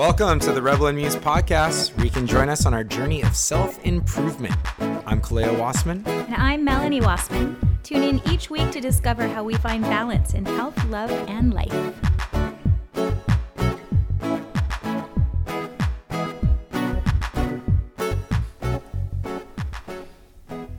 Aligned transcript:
Welcome 0.00 0.40
to 0.40 0.52
the 0.52 0.62
Rebel 0.62 0.86
and 0.86 0.96
Muse 0.96 1.14
podcast, 1.14 1.94
where 1.94 2.06
you 2.06 2.10
can 2.10 2.26
join 2.26 2.48
us 2.48 2.64
on 2.64 2.72
our 2.72 2.82
journey 2.82 3.22
of 3.22 3.36
self 3.36 3.78
improvement. 3.84 4.54
I'm 5.04 5.20
Kaleo 5.20 5.54
Wassman. 5.58 6.06
And 6.06 6.34
I'm 6.36 6.64
Melanie 6.64 7.02
Wassman. 7.02 7.54
Tune 7.82 8.02
in 8.02 8.22
each 8.26 8.48
week 8.48 8.70
to 8.70 8.80
discover 8.80 9.28
how 9.28 9.44
we 9.44 9.56
find 9.56 9.82
balance 9.82 10.32
in 10.32 10.46
health, 10.46 10.82
love, 10.86 11.10
and 11.10 11.52
life. 11.52 11.94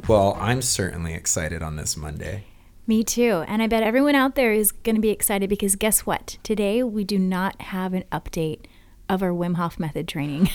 Well, 0.07 0.35
I'm 0.39 0.63
certainly 0.63 1.13
excited 1.13 1.61
on 1.61 1.75
this 1.75 1.95
Monday. 1.95 2.45
Me 2.87 3.03
too. 3.03 3.45
And 3.47 3.61
I 3.61 3.67
bet 3.67 3.83
everyone 3.83 4.15
out 4.15 4.33
there 4.33 4.51
is 4.51 4.71
going 4.71 4.95
to 4.95 5.01
be 5.01 5.11
excited 5.11 5.47
because 5.47 5.75
guess 5.75 6.07
what? 6.07 6.39
Today 6.41 6.81
we 6.81 7.03
do 7.03 7.19
not 7.19 7.61
have 7.61 7.93
an 7.93 8.05
update 8.11 8.65
of 9.11 9.21
our 9.21 9.31
Wim 9.31 9.55
Hof 9.55 9.77
method 9.77 10.07
training. 10.07 10.49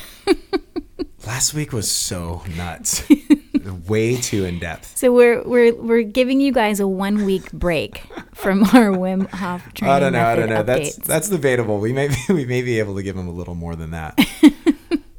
Last 1.27 1.53
week 1.53 1.73
was 1.73 1.91
so 1.91 2.43
nuts. 2.57 3.07
Way 3.87 4.17
too 4.17 4.45
in 4.45 4.59
depth. 4.61 4.97
So 4.97 5.13
we're 5.13 5.43
we're 5.43 5.75
we're 5.75 6.03
giving 6.03 6.41
you 6.41 6.53
guys 6.53 6.81
a 6.81 6.87
one 6.87 7.27
week 7.27 7.53
break 7.53 8.03
from 8.33 8.63
our 8.63 8.91
Wim 8.91 9.29
Hof 9.29 9.75
training. 9.75 9.95
I 9.95 10.01
don't 10.01 10.13
know. 10.13 10.25
I 10.25 10.37
don't 10.37 10.49
know. 10.49 10.63
method 10.63 10.67
That's 10.67 10.97
that's 10.97 11.29
debatable. 11.29 11.81
We 11.81 11.93
may 11.93 12.09
be, 12.09 12.17
we 12.33 12.45
may 12.47 12.63
be 12.63 12.79
able 12.79 12.95
to 12.97 13.03
give 13.03 13.17
them 13.17 13.29
a 13.29 13.33
little 13.33 13.55
more 13.55 13.77
than 13.77 13.91
that. 13.91 14.15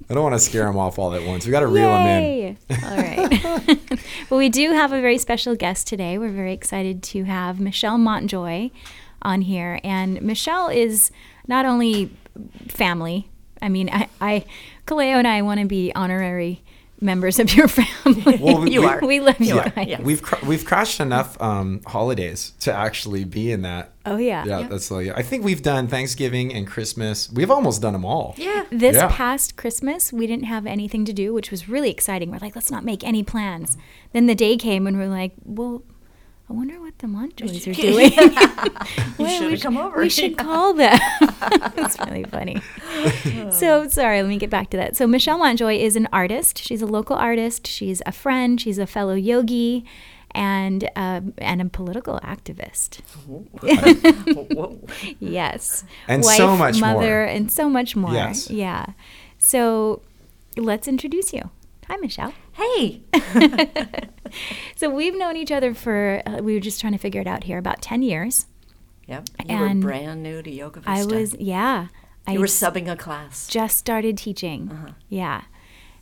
I 0.09 0.13
don't 0.13 0.23
want 0.23 0.35
to 0.35 0.39
scare 0.39 0.65
them 0.65 0.77
off 0.77 0.97
all 0.97 1.13
at 1.13 1.23
once. 1.23 1.45
We 1.45 1.51
got 1.51 1.59
to 1.59 1.67
reel 1.67 1.89
them 1.89 2.07
in. 2.07 2.57
All 2.81 2.97
right. 2.97 3.99
well, 4.29 4.37
we 4.37 4.47
do 4.47 4.71
have 4.71 4.93
a 4.93 5.01
very 5.01 5.17
special 5.17 5.53
guest 5.55 5.85
today. 5.85 6.17
We're 6.17 6.29
very 6.31 6.53
excited 6.53 7.03
to 7.03 7.25
have 7.25 7.59
Michelle 7.59 7.97
Montjoy 7.97 8.69
on 9.21 9.41
here. 9.41 9.81
And 9.83 10.21
Michelle 10.21 10.69
is 10.69 11.11
not 11.47 11.65
only 11.65 12.11
family, 12.67 13.29
I 13.61 13.69
mean, 13.69 13.89
I, 13.91 14.07
I 14.21 14.45
Kaleo 14.85 15.15
and 15.17 15.27
I 15.27 15.41
want 15.41 15.59
to 15.59 15.65
be 15.65 15.91
honorary 15.95 16.61
members 16.99 17.37
of 17.39 17.53
your 17.55 17.67
family. 17.79 18.37
Well, 18.39 18.61
we- 18.61 18.71
You 18.71 18.81
we- 18.81 18.87
are. 18.87 18.99
we 19.05 19.19
love 19.19 19.39
you, 19.39 19.47
You 19.53 19.59
are, 19.59 19.69
guys. 19.69 19.87
yeah. 19.87 20.01
We've 20.01 20.21
cr- 20.21 20.43
we've 20.45 20.65
crashed 20.65 20.99
enough 20.99 21.39
um, 21.41 21.81
holidays 21.85 22.53
to 22.61 22.73
actually 22.73 23.23
be 23.23 23.51
in 23.51 23.61
that. 23.61 23.91
Oh, 24.05 24.17
yeah. 24.17 24.43
Yeah, 24.45 24.67
that's 24.67 24.89
like 24.89 25.09
I 25.15 25.21
think 25.21 25.43
we've 25.43 25.61
done 25.61 25.87
Thanksgiving 25.87 26.53
and 26.53 26.65
Christmas. 26.65 27.31
We've 27.31 27.51
almost 27.51 27.81
done 27.83 27.93
them 27.93 28.05
all. 28.05 28.33
Yeah. 28.37 28.65
This 28.71 28.95
Yeah. 28.95 29.09
past 29.11 29.57
Christmas, 29.57 30.11
we 30.13 30.25
didn't 30.25 30.45
have 30.45 30.65
anything 30.65 31.05
to 31.05 31.13
do, 31.13 31.33
which 31.33 31.51
was 31.51 31.69
really 31.69 31.91
exciting. 31.91 32.31
We're 32.31 32.39
like, 32.39 32.55
let's 32.55 32.71
not 32.71 32.83
make 32.83 33.03
any 33.03 33.21
plans. 33.23 33.77
Then 34.13 34.25
the 34.25 34.35
day 34.35 34.57
came, 34.57 34.87
and 34.87 34.97
we're 34.97 35.07
like, 35.09 35.33
well, 35.43 35.83
I 36.49 36.53
wonder 36.53 36.79
what 36.79 36.97
the 36.99 37.07
Montjoys 37.07 37.67
are 37.67 37.73
doing. 37.73 38.11
Well, 39.17 39.27
should 39.29 39.51
we 39.51 39.57
come 39.57 39.77
over. 39.77 39.99
We 39.99 40.09
should 40.09 40.37
call 40.37 40.73
them. 40.73 40.97
It's 41.77 41.99
really 41.99 42.23
funny. 42.23 42.61
so 43.51 43.87
sorry. 43.89 44.21
Let 44.21 44.29
me 44.29 44.37
get 44.37 44.49
back 44.49 44.69
to 44.71 44.77
that. 44.77 44.95
So 44.95 45.07
Michelle 45.07 45.37
Montjoy 45.39 45.77
is 45.77 45.95
an 45.95 46.07
artist. 46.13 46.57
She's 46.59 46.81
a 46.81 46.85
local 46.85 47.15
artist. 47.15 47.67
She's 47.67 48.01
a 48.05 48.11
friend. 48.11 48.59
She's 48.61 48.77
a 48.77 48.87
fellow 48.87 49.13
yogi. 49.15 49.85
And 50.31 50.89
um, 50.95 51.33
and 51.39 51.61
a 51.61 51.65
political 51.65 52.19
activist. 52.19 52.99
Yes. 55.19 55.83
And 56.07 56.23
so 56.23 56.55
much 56.55 56.79
more. 56.79 57.23
and 57.23 57.51
so 57.51 57.69
much 57.69 57.95
more. 57.95 58.13
Yes. 58.13 58.49
Yeah. 58.51 58.87
So 59.39 60.01
let's 60.55 60.87
introduce 60.87 61.33
you. 61.33 61.49
Hi, 61.87 61.95
Michelle. 61.97 62.33
Hey. 62.57 63.01
So 64.75 64.89
we've 64.89 65.15
known 65.17 65.37
each 65.37 65.51
other 65.53 65.73
for, 65.73 66.21
uh, 66.25 66.39
we 66.43 66.53
were 66.53 66.59
just 66.59 66.81
trying 66.81 66.91
to 66.93 66.99
figure 66.99 67.21
it 67.21 67.27
out 67.27 67.45
here, 67.45 67.57
about 67.57 67.81
10 67.81 68.01
years. 68.03 68.45
Yep. 69.07 69.29
You 69.39 69.55
And 69.55 69.83
were 69.83 69.89
brand 69.89 70.21
new 70.21 70.43
to 70.43 70.51
Yoga 70.51 70.81
Vista. 70.81 70.91
I 70.91 71.05
was, 71.05 71.33
yeah. 71.39 71.87
I 72.27 72.33
You 72.33 72.41
were 72.41 72.45
subbing 72.45 72.91
a 72.91 72.95
class. 72.97 73.47
just 73.47 73.77
started 73.77 74.17
teaching. 74.17 74.69
Uh-huh. 74.71 74.91
Yeah. 75.07 75.43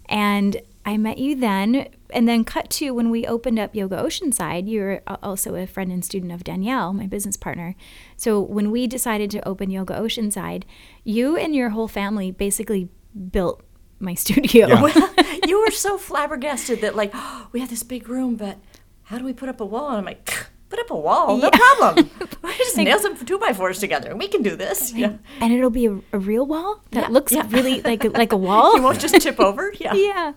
And 0.07 0.59
I 0.85 0.97
met 0.97 1.19
you 1.19 1.35
then. 1.35 1.87
And 2.09 2.27
then, 2.27 2.43
cut 2.43 2.69
to 2.71 2.91
when 2.91 3.09
we 3.11 3.25
opened 3.27 3.59
up 3.59 3.75
Yoga 3.75 3.97
Oceanside, 3.97 4.69
you're 4.69 5.01
a- 5.07 5.19
also 5.23 5.55
a 5.55 5.65
friend 5.67 5.91
and 5.91 6.03
student 6.03 6.31
of 6.31 6.43
Danielle, 6.43 6.93
my 6.93 7.05
business 7.07 7.37
partner. 7.37 7.75
So, 8.17 8.41
when 8.41 8.71
we 8.71 8.87
decided 8.87 9.29
to 9.31 9.47
open 9.47 9.69
Yoga 9.69 9.93
Oceanside, 9.93 10.63
you 11.03 11.37
and 11.37 11.55
your 11.55 11.69
whole 11.69 11.87
family 11.87 12.31
basically 12.31 12.89
built 13.31 13.63
my 13.99 14.13
studio. 14.23 14.67
Yeah. 14.67 15.09
you 15.47 15.61
were 15.63 15.71
so 15.71 15.97
flabbergasted 15.97 16.81
that 16.81 16.95
like 16.95 17.13
we 17.51 17.59
have 17.59 17.69
this 17.69 17.83
big 17.83 18.07
room, 18.09 18.35
but 18.35 18.57
how 19.03 19.17
do 19.17 19.23
we 19.23 19.33
put 19.33 19.49
up 19.49 19.61
a 19.61 19.65
wall? 19.65 19.89
And 19.89 19.97
I'm 19.99 20.05
like, 20.05 20.25
put 20.69 20.79
up 20.79 20.89
a 20.89 20.95
wall, 20.97 21.37
no 21.37 21.49
Yeah. 21.53 21.57
problem. 21.77 22.09
We 22.45 22.53
just 22.59 22.77
nail 22.77 22.99
some 22.99 23.17
two 23.17 23.37
by 23.39 23.53
fours 23.53 23.79
together. 23.79 24.15
We 24.15 24.27
can 24.27 24.41
do 24.43 24.55
this. 24.55 24.93
Yeah. 24.93 25.13
And 25.41 25.51
it'll 25.51 25.69
be 25.71 25.87
a, 25.87 25.99
a 26.13 26.19
real 26.19 26.45
wall 26.45 26.81
that 26.91 27.05
Yeah, 27.05 27.09
looks 27.09 27.31
yeah. 27.33 27.45
really 27.49 27.81
like 27.81 28.03
a, 28.05 28.09
like 28.09 28.31
a 28.31 28.37
wall. 28.47 28.75
You 28.77 28.83
won't 28.83 28.99
just 28.99 29.19
tip 29.19 29.39
over. 29.39 29.73
Yeah. 29.79 29.93
yeah, 29.95 30.33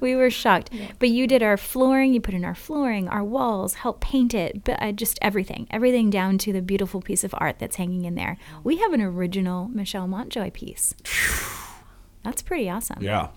we 0.00 0.16
were 0.16 0.30
shocked. 0.30 0.70
But 0.98 1.10
you 1.10 1.26
did 1.26 1.42
our 1.42 1.56
flooring. 1.56 2.12
You 2.14 2.20
put 2.20 2.34
in 2.34 2.44
our 2.44 2.54
flooring, 2.54 3.08
our 3.08 3.22
walls, 3.22 3.74
helped 3.74 4.00
paint 4.00 4.32
it, 4.34 4.64
but 4.64 4.82
uh, 4.82 4.92
just 4.92 5.18
everything, 5.22 5.66
everything 5.70 6.08
down 6.10 6.38
to 6.38 6.52
the 6.52 6.62
beautiful 6.62 7.00
piece 7.02 7.22
of 7.24 7.34
art 7.38 7.58
that's 7.58 7.76
hanging 7.76 8.04
in 8.06 8.14
there. 8.14 8.36
We 8.64 8.78
have 8.78 8.92
an 8.94 9.02
original 9.02 9.68
Michelle 9.68 10.08
Montjoy 10.08 10.50
piece. 10.50 10.94
That's 12.24 12.42
pretty 12.42 12.68
awesome. 12.68 12.98
Yeah. 13.02 13.28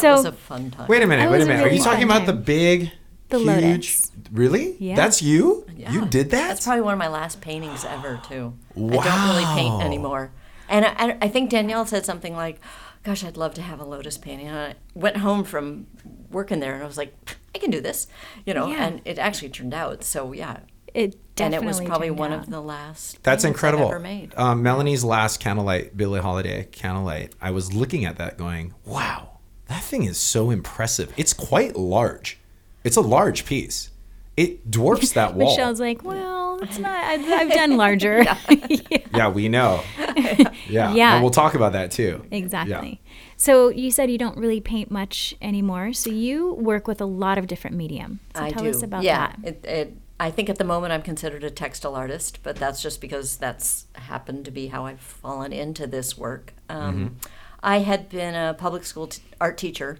That 0.00 0.08
So- 0.08 0.16
was 0.16 0.24
a 0.24 0.32
fun 0.32 0.70
time. 0.70 0.88
Wait 0.88 1.02
a 1.02 1.06
minute. 1.06 1.22
That 1.22 1.30
Wait 1.30 1.38
was 1.38 1.46
a 1.46 1.50
a 1.50 1.52
minute. 1.52 1.62
Are 1.62 1.64
really 1.66 1.78
you 1.78 1.82
talking 1.84 2.08
fun 2.08 2.16
about 2.16 2.26
the 2.26 2.32
time. 2.32 2.42
big, 2.42 2.92
The 3.28 3.38
huge? 3.38 3.46
lotus. 3.48 4.12
Really? 4.32 4.76
Yeah. 4.78 4.96
That's 4.96 5.22
you. 5.22 5.66
Yeah. 5.76 5.92
You 5.92 6.06
did 6.06 6.30
that. 6.30 6.48
That's 6.48 6.64
probably 6.64 6.82
one 6.82 6.92
of 6.94 6.98
my 6.98 7.08
last 7.08 7.40
paintings 7.40 7.84
ever, 7.84 8.20
too. 8.28 8.54
I 8.76 8.78
don't 8.78 9.28
really 9.28 9.44
paint 9.54 9.82
anymore. 9.82 10.30
And 10.68 10.84
I, 10.84 10.90
I- 10.98 11.18
I 11.22 11.28
think 11.28 11.50
Danielle 11.50 11.86
said 11.86 12.04
something 12.06 12.34
like, 12.36 12.60
Gosh, 13.02 13.24
I'd 13.24 13.38
love 13.38 13.54
to 13.54 13.62
have 13.62 13.80
a 13.80 13.84
lotus 13.84 14.18
painting. 14.18 14.46
And 14.48 14.56
I 14.58 14.74
went 14.94 15.16
home 15.16 15.42
from 15.42 15.86
working 16.30 16.60
there 16.60 16.74
and 16.74 16.82
I 16.82 16.86
was 16.86 16.98
like, 16.98 17.16
I 17.54 17.58
can 17.58 17.70
do 17.70 17.80
this, 17.80 18.06
you 18.44 18.52
know, 18.52 18.66
Yeah. 18.66 18.84
and 18.84 19.00
it 19.06 19.18
actually 19.18 19.48
turned 19.48 19.72
out. 19.72 20.04
So, 20.04 20.32
yeah. 20.32 20.58
It 20.92 21.12
definitely 21.34 21.44
and 21.44 21.52
definitely 21.52 21.64
it 21.64 21.66
was 21.66 21.80
probably 21.88 22.08
turned 22.08 22.18
one 22.18 22.32
out. 22.32 22.38
of 22.40 22.50
the 22.50 22.60
last 22.60 23.22
That's 23.22 23.42
paintings 23.42 23.44
I've 23.44 23.48
incredible. 23.48 23.86
ever 23.88 23.98
made. 24.00 24.34
Um, 24.36 24.62
Melanie's 24.62 25.02
last 25.02 25.40
candlelight, 25.40 25.96
Billie 25.96 26.20
Holiday 26.20 26.68
candlelight. 26.72 27.32
I 27.40 27.52
was 27.52 27.72
looking 27.72 28.04
at 28.04 28.18
that, 28.18 28.36
going, 28.36 28.74
"Wow, 28.84 29.38
that 29.70 29.82
thing 29.82 30.04
is 30.04 30.18
so 30.18 30.50
impressive. 30.50 31.12
It's 31.16 31.32
quite 31.32 31.76
large. 31.76 32.38
It's 32.84 32.96
a 32.96 33.00
large 33.00 33.46
piece. 33.46 33.90
It 34.36 34.70
dwarfs 34.70 35.12
that 35.12 35.34
wall." 35.36 35.50
Michelle's 35.50 35.80
like, 35.80 36.04
well, 36.04 36.58
it's 36.62 36.78
not. 36.78 36.92
I've, 37.04 37.24
I've 37.30 37.52
done 37.52 37.76
larger. 37.76 38.24
Yeah. 38.90 38.98
yeah, 39.14 39.28
we 39.28 39.48
know. 39.48 39.82
Yeah, 39.98 40.92
Yeah. 40.92 41.14
And 41.14 41.22
we'll 41.22 41.30
talk 41.32 41.54
about 41.54 41.72
that 41.72 41.90
too. 41.90 42.24
Exactly. 42.30 43.00
So 43.36 43.68
you 43.70 43.90
said 43.90 44.10
you 44.10 44.18
don't 44.18 44.36
really 44.36 44.60
paint 44.60 44.90
much 44.90 45.34
anymore. 45.40 45.92
So 45.92 46.10
you 46.10 46.54
work 46.54 46.86
with 46.86 47.00
a 47.00 47.06
lot 47.06 47.38
of 47.38 47.46
different 47.46 47.76
medium. 47.76 48.20
So 48.36 48.44
I 48.44 48.50
tell 48.50 48.64
do. 48.64 48.70
us 48.70 48.82
about 48.82 49.02
yeah, 49.02 49.32
that. 49.42 49.48
It, 49.48 49.64
it, 49.64 49.96
I 50.18 50.30
think 50.30 50.50
at 50.50 50.58
the 50.58 50.64
moment 50.64 50.92
I'm 50.92 51.02
considered 51.02 51.42
a 51.44 51.50
textile 51.50 51.94
artist, 51.96 52.40
but 52.42 52.56
that's 52.56 52.82
just 52.82 53.00
because 53.00 53.36
that's 53.38 53.86
happened 53.94 54.44
to 54.44 54.50
be 54.50 54.66
how 54.68 54.84
I've 54.86 55.00
fallen 55.00 55.52
into 55.52 55.86
this 55.86 56.18
work. 56.18 56.52
Um, 56.68 56.94
Mm-hmm. 56.94 57.14
I 57.62 57.78
had 57.80 58.08
been 58.08 58.34
a 58.34 58.54
public 58.54 58.84
school 58.84 59.08
t- 59.08 59.22
art 59.40 59.58
teacher 59.58 59.98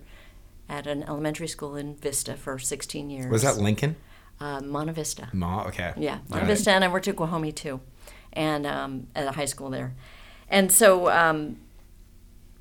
at 0.68 0.86
an 0.86 1.02
elementary 1.02 1.48
school 1.48 1.76
in 1.76 1.96
Vista 1.96 2.34
for 2.36 2.58
16 2.58 3.10
years. 3.10 3.30
Was 3.30 3.42
that 3.42 3.58
Lincoln? 3.58 3.96
uh, 4.40 4.60
Monte 4.60 4.92
Vista? 4.92 5.28
Ma. 5.32 5.64
Okay. 5.64 5.92
Yeah, 5.96 6.18
Got 6.18 6.30
Monte 6.30 6.44
it. 6.44 6.48
Vista, 6.48 6.70
and 6.70 6.84
I 6.84 6.88
worked 6.88 7.08
at 7.08 7.16
Guajome 7.16 7.54
too, 7.54 7.80
and 8.32 8.66
um, 8.66 9.06
at 9.14 9.26
a 9.26 9.32
high 9.32 9.44
school 9.44 9.70
there, 9.70 9.94
and 10.48 10.72
so 10.72 11.10
um, 11.10 11.58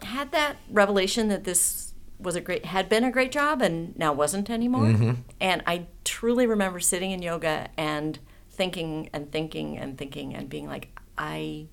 had 0.03 0.31
that 0.31 0.57
revelation 0.69 1.29
that 1.29 1.43
this 1.45 1.93
was 2.19 2.35
a 2.35 2.41
great 2.41 2.65
had 2.65 2.89
been 2.89 3.05
a 3.05 3.11
great 3.11 3.31
job 3.31 3.61
and 3.61 3.97
now 3.97 4.11
wasn't 4.11 4.49
anymore. 4.49 4.83
Mm-hmm. 4.87 5.13
And 5.39 5.63
I 5.65 5.85
truly 6.03 6.45
remember 6.45 6.81
sitting 6.81 7.11
in 7.11 7.21
yoga 7.21 7.69
and 7.77 8.19
thinking 8.51 9.09
and 9.13 9.31
thinking 9.31 9.77
and 9.77 9.97
thinking 9.97 10.35
and 10.35 10.49
being 10.49 10.67
like, 10.67 10.89
I 11.17 11.67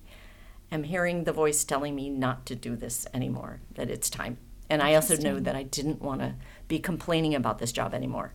am 0.71 0.83
hearing 0.83 1.23
the 1.23 1.31
voice 1.33 1.63
telling 1.63 1.95
me 1.95 2.09
not 2.09 2.45
to 2.47 2.55
do 2.55 2.75
this 2.75 3.07
anymore. 3.13 3.61
That 3.75 3.89
it's 3.89 4.09
time. 4.09 4.37
And 4.69 4.81
I 4.81 4.95
also 4.95 5.15
know 5.15 5.39
that 5.39 5.55
I 5.55 5.63
didn't 5.63 6.01
want 6.01 6.19
to 6.21 6.35
be 6.67 6.79
complaining 6.79 7.33
about 7.35 7.59
this 7.59 7.71
job 7.71 7.93
anymore. 7.93 8.33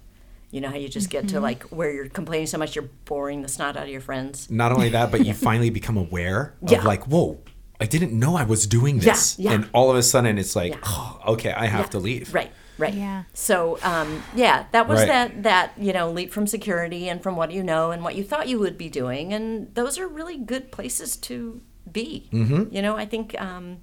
You 0.51 0.61
know 0.61 0.69
how 0.69 0.77
you 0.77 0.89
just 0.89 1.11
get 1.11 1.29
to 1.29 1.35
Mm-hmm. 1.37 1.43
like 1.43 1.63
where 1.65 1.91
you're 1.93 2.09
complaining 2.09 2.47
so 2.47 2.59
much 2.59 2.75
you're 2.77 2.89
boring 3.05 3.43
the 3.43 3.49
snot 3.49 3.77
out 3.77 3.85
of 3.85 3.89
your 3.89 4.01
friends. 4.01 4.51
Not 4.51 4.73
only 4.73 4.91
that, 4.91 5.11
but 5.11 5.25
you 5.27 5.35
finally 5.49 5.71
become 5.71 5.97
aware 5.97 6.55
of 6.63 6.71
Yeah. 6.73 6.83
like, 6.85 7.05
whoa, 7.07 7.41
I 7.81 7.87
didn't 7.87 8.13
know 8.19 8.37
I 8.37 8.45
was 8.45 8.67
doing 8.67 8.99
this. 9.01 9.39
yeah. 9.39 9.53
And 9.53 9.69
all 9.73 9.91
of 9.91 9.97
a 9.97 10.03
sudden 10.03 10.39
it's 10.39 10.55
like, 10.57 10.73
Yeah. 10.73 10.81
oh, 10.85 11.21
okay, 11.29 11.53
I 11.53 11.67
have 11.67 11.87
Yeah. 11.87 11.91
to 11.91 11.99
leave. 11.99 12.33
Right, 12.35 12.53
right. 12.79 12.95
Yeah. 12.95 13.25
So, 13.35 13.79
um, 13.83 14.23
yeah, 14.37 14.67
that 14.73 14.89
was 14.89 15.01
Right. 15.01 15.09
that 15.09 15.43
that 15.43 15.73
you 15.79 15.93
know 15.93 16.11
leap 16.11 16.33
from 16.33 16.47
security 16.47 17.09
and 17.09 17.23
from 17.23 17.35
what 17.37 17.51
you 17.51 17.63
know 17.63 17.91
and 17.91 18.03
what 18.05 18.15
you 18.15 18.23
thought 18.25 18.47
you 18.49 18.59
would 18.59 18.77
be 18.79 18.89
doing, 18.89 19.33
and 19.35 19.75
those 19.75 19.99
are 19.99 20.07
really 20.09 20.37
good 20.39 20.71
places 20.71 21.17
to 21.29 21.61
be. 21.91 22.29
Mm-hmm. 22.33 22.75
You 22.75 22.83
know, 22.83 22.97
I 22.97 23.07
think 23.07 23.41
um, 23.41 23.79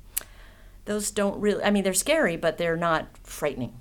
those 0.85 1.11
don't 1.11 1.39
really. 1.39 1.63
I 1.63 1.71
mean, 1.71 1.83
they're 1.83 1.93
scary, 1.93 2.37
but 2.37 2.57
they're 2.57 2.77
not 2.77 3.07
frightening. 3.23 3.73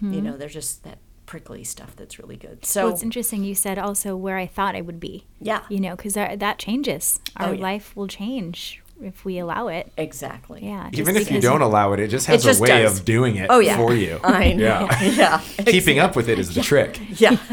You 0.00 0.20
know, 0.20 0.36
they're 0.36 0.48
just 0.48 0.82
that 0.82 0.98
prickly 1.26 1.62
stuff 1.62 1.94
that's 1.94 2.18
really 2.18 2.36
good. 2.36 2.64
So 2.64 2.86
Well, 2.86 2.94
it's 2.94 3.04
interesting. 3.04 3.44
You 3.44 3.54
said 3.54 3.78
also 3.78 4.16
where 4.16 4.36
I 4.36 4.46
thought 4.46 4.74
I 4.74 4.80
would 4.80 4.98
be. 4.98 5.26
Yeah. 5.40 5.60
You 5.68 5.78
know, 5.80 5.94
because 5.94 6.14
that, 6.14 6.40
that 6.40 6.58
changes. 6.58 7.20
Our 7.36 7.48
Oh, 7.48 7.52
yeah. 7.52 7.62
life 7.62 7.94
will 7.94 8.08
change 8.08 8.82
if 9.00 9.24
we 9.24 9.38
allow 9.38 9.68
it. 9.68 9.92
Exactly. 9.96 10.64
Yeah. 10.64 10.88
Even 10.92 11.14
if 11.16 11.30
you 11.30 11.40
don't 11.40 11.60
allow 11.62 11.92
it, 11.92 12.00
it 12.00 12.08
just 12.08 12.26
has 12.26 12.42
just 12.42 12.58
a 12.58 12.62
way 12.62 12.82
does. 12.82 12.98
of 12.98 13.04
doing 13.04 13.36
it 13.36 13.46
Oh 13.50 13.60
yeah. 13.60 13.76
for 13.76 13.94
you. 13.94 14.18
I 14.24 14.54
know. 14.54 14.88
Yeah. 14.90 15.40
Yeah. 15.58 15.64
Keeping 15.64 15.98
up 16.00 16.16
with 16.16 16.28
it 16.28 16.38
is 16.40 16.52
the 16.54 16.62
trick. 16.62 16.98
Yeah. 17.20 17.36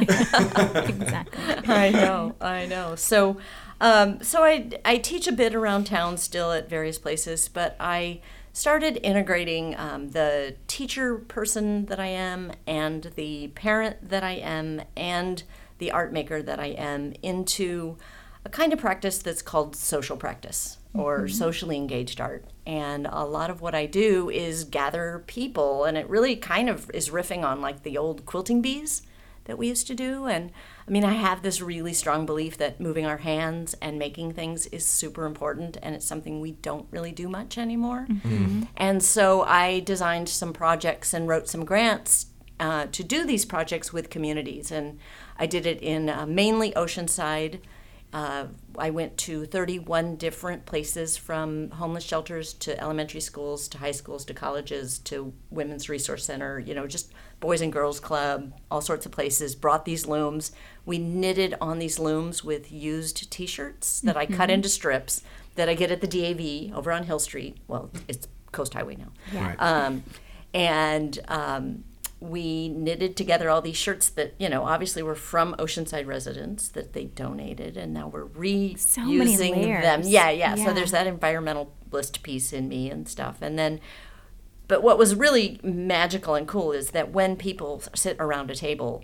Exactly. 0.88 1.44
I 1.68 1.90
know, 1.92 2.36
I 2.42 2.66
know. 2.66 2.96
So, 2.96 3.38
um, 3.82 4.22
so 4.24 4.44
I 4.44 4.70
I 4.86 4.98
teach 4.98 5.28
a 5.28 5.32
bit 5.32 5.56
around 5.56 5.86
town 5.86 6.18
still 6.18 6.52
at 6.52 6.70
various 6.70 6.98
places, 6.98 7.48
but 7.48 7.76
I 7.80 8.22
started 8.54 9.00
integrating 9.04 9.76
um, 9.78 10.12
the 10.12 10.56
teacher 10.68 11.16
person 11.18 11.88
that 11.88 12.00
I 12.00 12.08
am 12.08 12.52
and 12.68 13.12
the 13.16 13.48
parent 13.50 14.10
that 14.10 14.24
I 14.24 14.34
am 14.34 14.84
and 14.96 15.44
the 15.80 15.92
art 15.92 16.14
maker 16.14 16.42
that 16.42 16.60
I 16.60 16.68
am 16.68 17.14
into 17.24 17.98
a 18.46 18.50
kind 18.50 18.72
of 18.72 18.80
practice 18.80 19.18
that's 19.18 19.42
called 19.42 19.76
social 19.76 20.18
practice 20.18 20.78
or 20.94 21.28
socially 21.28 21.76
engaged 21.76 22.22
art. 22.22 22.46
And 22.68 23.08
a 23.10 23.26
lot 23.26 23.50
of 23.50 23.62
what 23.62 23.74
I 23.74 23.88
do 23.88 24.30
is 24.30 24.64
gather 24.64 25.24
people, 25.26 25.86
and 25.86 25.98
it 25.98 26.08
really 26.08 26.36
kind 26.36 26.70
of 26.70 26.92
is 26.94 27.10
riffing 27.10 27.44
on 27.44 27.62
like 27.62 27.84
the 27.84 27.98
old 27.98 28.26
quilting 28.26 28.62
bees 28.62 29.02
that 29.46 29.58
we 29.58 29.68
used 29.68 29.88
to 29.88 29.96
do. 29.96 30.28
And 30.28 30.52
I 30.88 30.92
mean, 30.92 31.06
I 31.06 31.14
have 31.14 31.42
this 31.42 31.62
really 31.62 31.94
strong 31.94 32.26
belief 32.26 32.58
that 32.58 32.80
moving 32.80 33.06
our 33.06 33.18
hands 33.18 33.74
and 33.82 33.98
making 33.98 34.34
things 34.34 34.66
is 34.68 34.86
super 34.86 35.26
important, 35.26 35.78
and 35.82 35.96
it's 35.96 36.06
something 36.06 36.42
we 36.42 36.52
don't 36.52 36.88
really 36.92 37.12
do 37.12 37.30
much 37.30 37.58
anymore. 37.58 38.06
And 38.76 39.02
so 39.02 39.44
I 39.44 39.80
designed 39.80 40.28
some 40.30 40.52
projects 40.52 41.14
and 41.14 41.28
wrote 41.28 41.48
some 41.48 41.64
grants 41.64 42.28
uh, 42.60 42.88
to 42.92 43.04
do 43.04 43.26
these 43.26 43.46
projects 43.46 43.94
with 43.94 44.10
communities. 44.10 44.72
And 44.72 45.00
I 45.40 45.46
did 45.46 45.66
it 45.66 45.82
in 45.82 46.10
uh, 46.10 46.26
mainly 46.26 46.72
Oceanside. 46.74 47.60
Uh, 48.14 48.46
I 48.78 48.92
went 48.92 49.18
to 49.20 49.46
31 49.46 50.18
different 50.18 50.68
places 50.68 51.18
from 51.18 51.72
homeless 51.72 52.04
shelters 52.04 52.54
to 52.54 52.80
elementary 52.80 53.22
schools 53.22 53.68
to 53.70 53.80
high 53.80 53.92
schools 53.92 54.24
to 54.26 54.36
colleges 54.36 55.00
to 55.00 55.34
Women's 55.50 55.90
Resource 55.90 56.26
Center, 56.26 56.60
you 56.60 56.76
know, 56.76 56.86
just 56.86 57.12
Boys 57.40 57.62
and 57.62 57.74
Girls 57.74 58.00
Club, 58.00 58.54
all 58.70 58.82
sorts 58.82 59.08
of 59.08 59.12
places. 59.12 59.56
Brought 59.56 59.86
these 59.86 60.06
looms. 60.06 60.52
We 60.86 61.00
knitted 61.00 61.56
on 61.60 61.80
these 61.80 61.98
looms 61.98 62.44
with 62.44 62.72
used 62.72 63.32
t 63.32 63.48
shirts 63.48 64.00
that 64.02 64.16
I 64.16 64.28
cut 64.28 64.52
into 64.52 64.70
strips 64.70 65.24
that 65.56 65.68
I 65.68 65.74
get 65.74 65.92
at 65.92 66.02
the 66.02 66.08
DAV 66.08 66.78
over 66.78 66.92
on 66.92 67.04
Hill 67.04 67.20
Street. 67.20 67.58
Well, 67.68 67.90
it's 68.08 68.28
Coast 68.52 68.76
Highway 68.76 68.96
now. 68.96 69.12
Right. 69.34 69.56
Um, 69.58 70.04
and 70.54 71.20
um, 71.28 71.84
we 72.24 72.70
knitted 72.70 73.18
together 73.18 73.50
all 73.50 73.62
these 73.62 73.76
shirts 73.76 74.08
that 74.10 74.34
you 74.40 74.48
know 74.48 74.64
obviously 74.64 75.04
were 75.04 75.16
from 75.16 75.56
Oceanside 75.60 76.08
residents 76.08 76.70
that 76.70 76.94
they 76.94 77.06
donated, 77.06 77.76
and 77.76 77.94
now 77.94 78.08
we're 78.08 78.26
reusing 78.26 78.78
So 78.80 79.02
them. 79.82 80.02
Yeah, 80.04 80.30
yeah, 80.30 80.56
Yeah. 80.56 80.66
So 80.66 80.74
there's 80.74 80.92
that 80.92 81.06
environmentalist 81.06 82.24
piece 82.24 82.54
in 82.54 82.68
me 82.68 82.90
and 82.90 83.08
stuff, 83.08 83.38
and 83.42 83.60
then. 83.60 83.80
But 84.70 84.82
what 84.82 84.98
was 84.98 85.14
really 85.14 85.60
magical 85.62 86.36
and 86.36 86.48
cool 86.48 86.72
is 86.72 86.92
that 86.92 87.12
when 87.12 87.36
people 87.36 87.84
sit 87.94 88.16
around 88.18 88.50
a 88.50 88.56
table, 88.56 89.04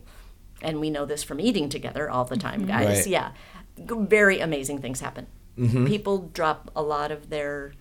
and 0.62 0.80
we 0.80 0.90
know 0.90 1.06
this 1.06 1.22
from 1.22 1.42
eating 1.42 1.68
together 1.68 2.10
all 2.10 2.24
the 2.24 2.38
time, 2.38 2.66
guys. 2.66 3.00
Right. 3.00 3.08
Yeah, 3.08 3.32
very 3.78 4.40
amazing 4.40 4.80
things 4.80 5.02
happen. 5.02 5.28
Mm-hmm. 5.58 5.86
People 5.86 6.30
drop 6.34 6.72
a 6.76 6.82
lot 6.82 7.12
of 7.12 7.30
their 7.30 7.74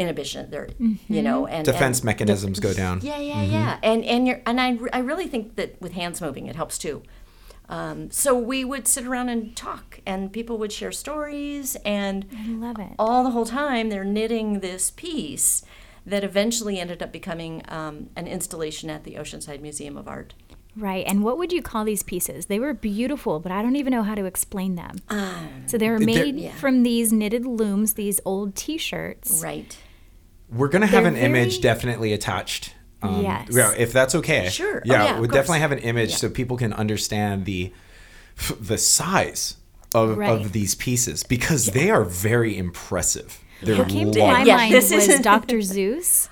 inhibition, 0.00 0.50
their 0.50 0.68
you 1.08 1.22
know, 1.22 1.46
and 1.46 1.64
Defense 1.64 1.98
and 2.00 2.06
mechanisms 2.06 2.58
go 2.60 2.72
down. 2.72 3.00
yeah, 3.02 3.18
yeah, 3.20 3.42
yeah. 3.42 3.78
And 3.82 4.04
and 4.04 4.26
you're 4.26 4.40
and 4.46 4.60
I, 4.60 4.78
I 4.92 4.98
really 5.00 5.28
think 5.28 5.56
that 5.56 5.80
with 5.80 5.92
hands 5.92 6.20
moving 6.20 6.46
it 6.46 6.56
helps 6.56 6.78
too. 6.78 7.02
Um, 7.68 8.10
so 8.10 8.36
we 8.36 8.64
would 8.64 8.88
sit 8.88 9.06
around 9.06 9.28
and 9.28 9.54
talk, 9.54 10.00
and 10.04 10.32
people 10.32 10.58
would 10.58 10.72
share 10.72 10.90
stories, 10.90 11.76
and 11.84 12.26
I 12.36 12.48
love 12.48 12.80
it. 12.80 12.92
all 12.98 13.22
the 13.22 13.30
whole 13.30 13.44
time 13.46 13.90
they're 13.90 14.02
knitting 14.18 14.58
this 14.58 14.90
piece 14.90 15.62
that 16.04 16.24
eventually 16.24 16.80
ended 16.80 17.00
up 17.02 17.12
becoming 17.12 17.62
um, 17.68 18.10
an 18.16 18.26
installation 18.26 18.90
at 18.90 19.04
the 19.04 19.12
Oceanside 19.14 19.60
Museum 19.60 19.96
of 19.96 20.08
Art. 20.08 20.34
Right. 20.76 21.04
And 21.06 21.22
what 21.22 21.36
would 21.38 21.52
you 21.52 21.62
call 21.62 21.84
these 21.84 22.02
pieces? 22.02 22.46
They 22.46 22.58
were 22.58 22.72
beautiful, 22.74 23.38
but 23.38 23.52
I 23.52 23.60
don't 23.62 23.76
even 23.76 23.92
know 23.92 24.02
how 24.04 24.14
to 24.16 24.24
explain 24.24 24.76
them. 24.76 24.96
so 25.66 25.76
they 25.78 25.90
were 25.90 25.98
They're- 25.98 26.06
made 26.06 26.36
Yeah. 26.40 26.54
from 26.54 26.82
these 26.84 27.12
knitted 27.12 27.44
looms, 27.44 27.94
these 27.94 28.18
old 28.24 28.54
t 28.56 28.78
shirts. 28.78 29.40
Right. 29.44 29.76
We're 30.52 30.68
gonna 30.68 30.86
have 30.86 31.04
They're 31.04 31.12
an 31.12 31.18
image 31.18 31.52
very- 31.60 31.62
definitely 31.62 32.12
attached. 32.12 32.74
Um, 33.02 33.22
Yes. 33.22 33.48
yeah, 33.50 33.72
if 33.78 33.92
that's 33.92 34.14
okay. 34.16 34.48
Sure. 34.50 34.78
Oh, 34.78 34.82
Yeah, 34.84 35.04
yeah, 35.04 35.14
of 35.14 35.20
we'll 35.20 35.30
definitely 35.30 35.60
have 35.60 35.72
an 35.72 35.78
image 35.78 36.10
Yeah. 36.10 36.16
so 36.16 36.28
people 36.30 36.56
can 36.56 36.72
understand 36.72 37.44
the 37.46 37.72
the 38.60 38.78
size 38.78 39.56
of, 39.94 40.16
Right. 40.16 40.30
of 40.30 40.52
these 40.52 40.74
pieces 40.74 41.22
because 41.24 41.66
they 41.66 41.90
are 41.90 42.04
very 42.04 42.56
impressive. 42.56 43.38
They're 43.62 43.76
What 43.76 43.88
came 43.88 44.10
to 44.12 44.18
my 44.18 44.44
mind 44.44 44.72
this 44.74 44.90
was 44.92 45.08
is- 45.08 45.20
Dr. 45.20 45.58
Seuss. 45.58 46.28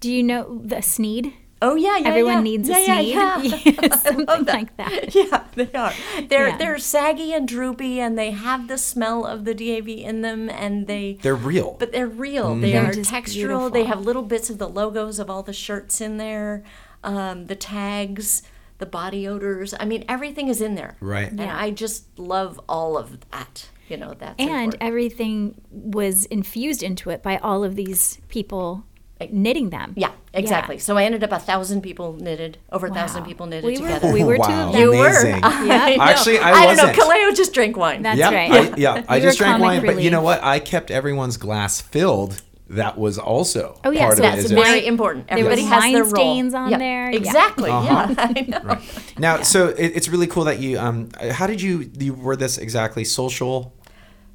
Do 0.00 0.10
you 0.10 0.22
know 0.22 0.60
the 0.64 0.76
Thneed? 0.76 1.34
Oh 1.62 1.74
yeah, 1.74 1.98
yeah. 1.98 2.08
Everyone 2.08 2.34
yeah. 2.36 2.40
needs 2.40 2.68
a 2.68 2.72
yeah, 2.72 3.00
Thneed. 3.02 3.08
Yeah, 3.14 3.42
yeah. 3.42 3.60
Yes, 3.82 4.02
something 4.26 4.44
like 4.46 4.76
that. 4.78 5.14
Yeah, 5.14 5.44
they 5.54 5.70
are. 5.72 5.92
They're 6.28 6.48
Yeah. 6.48 6.56
they're 6.56 6.78
saggy 6.78 7.32
and 7.34 7.46
droopy, 7.46 8.00
and 8.00 8.16
they 8.18 8.30
have 8.30 8.66
the 8.68 8.78
smell 8.78 9.26
of 9.26 9.44
the 9.44 9.54
DAV 9.54 9.88
in 9.88 10.22
them, 10.22 10.48
and 10.48 10.86
they 10.86 11.18
They're 11.20 11.34
real. 11.34 11.76
But 11.78 11.92
they're 11.92 12.06
real. 12.06 12.54
They 12.56 12.72
They're 12.72 12.86
are 12.90 12.92
just 12.92 13.10
textural. 13.10 13.72
They 13.72 13.84
have 13.84 14.00
little 14.00 14.22
bits 14.22 14.48
of 14.50 14.58
the 14.58 14.68
logos 14.68 15.18
of 15.18 15.28
all 15.28 15.42
the 15.42 15.52
shirts 15.52 16.00
in 16.00 16.16
there, 16.16 16.62
um, 17.04 17.46
the 17.46 17.56
tags, 17.56 18.42
the 18.78 18.86
body 18.86 19.28
odors. 19.28 19.74
I 19.78 19.84
mean, 19.84 20.04
everything 20.08 20.48
is 20.48 20.62
in 20.62 20.74
there. 20.76 20.96
Right. 21.00 21.28
And 21.30 21.40
Yeah. 21.40 21.56
I 21.58 21.70
just 21.70 22.18
love 22.18 22.58
all 22.68 22.96
of 22.96 23.18
that. 23.30 23.68
You 23.88 23.96
know, 23.98 24.14
that's 24.16 24.36
And 24.38 24.48
important. 24.50 24.82
everything 24.82 25.60
was 25.70 26.24
infused 26.26 26.82
into 26.82 27.10
it 27.10 27.22
by 27.22 27.36
all 27.38 27.64
of 27.64 27.74
these 27.74 28.18
people 28.28 28.84
knitting 29.30 29.70
them. 29.70 29.92
yeah, 29.96 30.12
exactly. 30.32 30.78
So 30.78 30.96
I 30.96 31.04
ended 31.04 31.22
up 31.24 31.32
a 31.32 31.38
thousand 31.38 31.82
people 31.82 32.14
knitted, 32.14 32.58
over 32.72 32.86
a 32.86 32.90
thousand 32.94 33.22
Wow. 33.22 33.26
people 33.28 33.46
knitted 33.46 33.64
We 33.64 33.78
were- 33.78 33.86
together. 33.88 34.12
we 34.12 34.24
were 34.24 34.36
two 34.36 34.42
of 34.42 34.72
them. 34.72 34.80
you 34.80 34.92
amazing. 34.94 35.34
were. 35.34 35.40
I 35.44 35.96
know. 35.96 36.02
Actually, 36.02 36.38
I 36.38 36.50
I 36.50 36.66
don't 36.66 36.76
know. 36.76 36.84
wasn't. 36.86 36.98
Kaleo 36.98 37.36
just 37.36 37.52
drank 37.52 37.76
wine. 37.76 38.02
That's 38.02 38.18
yeah, 38.18 38.34
right. 38.34 38.50
I, 38.72 38.76
yeah. 38.76 39.04
I 39.08 39.20
just 39.20 39.38
drank 39.38 39.58
comic 39.60 39.82
wine, 39.84 39.94
but 39.94 40.02
you 40.02 40.10
know 40.10 40.22
what? 40.22 40.42
I 40.42 40.58
kept 40.58 40.90
everyone's 40.90 41.36
glass 41.36 41.80
filled. 41.80 42.42
That 42.72 42.96
was 42.96 43.18
also 43.18 43.80
Oh, 43.82 43.90
yeah, 43.90 44.04
part 44.06 44.18
so 44.18 44.22
of 44.22 44.28
it. 44.28 44.32
That's 44.36 44.44
is 44.44 44.52
it? 44.52 44.54
very 44.54 44.86
important. 44.86 45.26
There 45.26 45.38
was 45.38 45.58
Everybody 45.58 45.62
has 45.64 45.82
wine 45.82 45.92
their 45.92 46.04
role. 46.04 46.10
stains 46.14 46.54
on 46.54 46.70
Yeah, 46.70 46.78
there. 46.78 47.10
Yeah. 47.10 47.16
Exactly. 47.18 47.68
Uh-huh. 47.68 48.06
Yeah. 48.08 48.14
I 48.16 48.40
know. 48.48 48.78
Now, 49.18 49.42
so 49.42 49.70
it, 49.70 49.96
it's 49.96 50.08
really 50.08 50.28
cool 50.28 50.44
that 50.44 50.60
you. 50.60 50.78
Um, 50.78 51.08
how 51.32 51.48
did 51.48 51.60
you 51.60 51.90
you 51.98 52.14
word 52.14 52.38
this 52.38 52.58
exactly? 52.58 53.02
Social, 53.02 53.74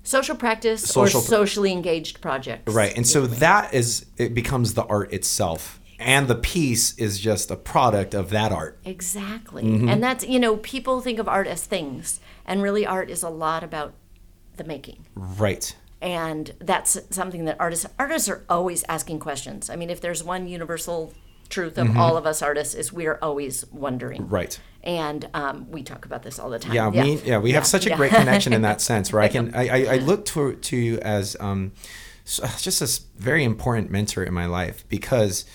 Social 0.05 0.35
practice 0.35 0.83
Social 0.83 1.19
or 1.19 1.23
socially 1.23 1.71
engaged 1.71 2.21
projects. 2.21 2.73
right? 2.73 2.95
And 2.95 3.05
so 3.05 3.27
that 3.27 3.73
is 3.73 4.05
it 4.17 4.33
becomes 4.33 4.73
the 4.73 4.85
art 4.85 5.11
itself, 5.11 5.79
and 5.99 6.27
the 6.27 6.35
piece 6.35 6.97
is 6.97 7.19
just 7.19 7.51
a 7.51 7.55
product 7.55 8.13
of 8.13 8.29
that 8.29 8.51
art. 8.51 8.79
Exactly. 8.85 9.63
Mm-hmm. 9.63 9.89
And 9.89 10.03
that's, 10.03 10.25
you 10.25 10.39
know, 10.39 10.57
people 10.57 11.01
think 11.01 11.19
of 11.19 11.27
art 11.27 11.47
as 11.47 11.65
things, 11.65 12.19
and 12.45 12.61
really 12.61 12.85
art 12.85 13.09
is 13.09 13.23
a 13.23 13.29
lot 13.29 13.63
about 13.63 13.93
the 14.57 14.63
making. 14.63 15.05
Right. 15.15 15.75
And 16.01 16.53
that's 16.59 16.99
something 17.09 17.45
that 17.45 17.57
artists 17.59 17.85
artists 17.97 18.29
are 18.29 18.45
always 18.47 18.83
asking 18.87 19.19
questions. 19.19 19.69
I 19.69 19.75
mean, 19.75 19.89
if 19.89 20.01
there's 20.01 20.23
one 20.23 20.47
universal 20.47 21.13
truth 21.49 21.77
of 21.77 21.95
all 21.97 22.17
of 22.17 22.25
us 22.25 22.41
artists 22.41 22.73
is 22.73 22.91
we're 22.91 23.19
always 23.21 23.65
wondering. 23.71 24.23
Mm-hmm. 24.23 24.33
Right. 24.33 24.59
And 24.83 25.27
um, 25.33 25.69
we 25.71 25.83
talk 25.83 26.05
about 26.05 26.23
this 26.23 26.37
all 26.37 26.49
the 26.49 26.59
time. 26.59 26.73
Yeah, 26.73 26.89
me, 26.89 27.19
yeah, 27.25 27.39
we 27.39 27.53
have 27.53 27.65
such 27.65 27.85
a 27.85 27.89
yeah. 27.89 27.97
great 27.97 28.11
connection 28.11 28.53
in 28.53 28.61
that 28.61 28.81
sense 28.89 29.11
where 29.11 29.21
I 29.21 29.27
can, 29.27 29.53
I, 29.55 29.67
I, 29.67 29.93
I 29.93 29.97
look 29.97 30.25
to, 30.27 30.55
to 30.55 30.77
you 30.77 30.99
as 30.99 31.35
um, 31.39 31.71
just 32.25 32.81
a 32.81 33.19
very 33.19 33.43
important 33.43 33.89
mentor 33.89 34.23
in 34.23 34.33
my 34.33 34.45
life 34.45 34.87
because, 34.87 35.45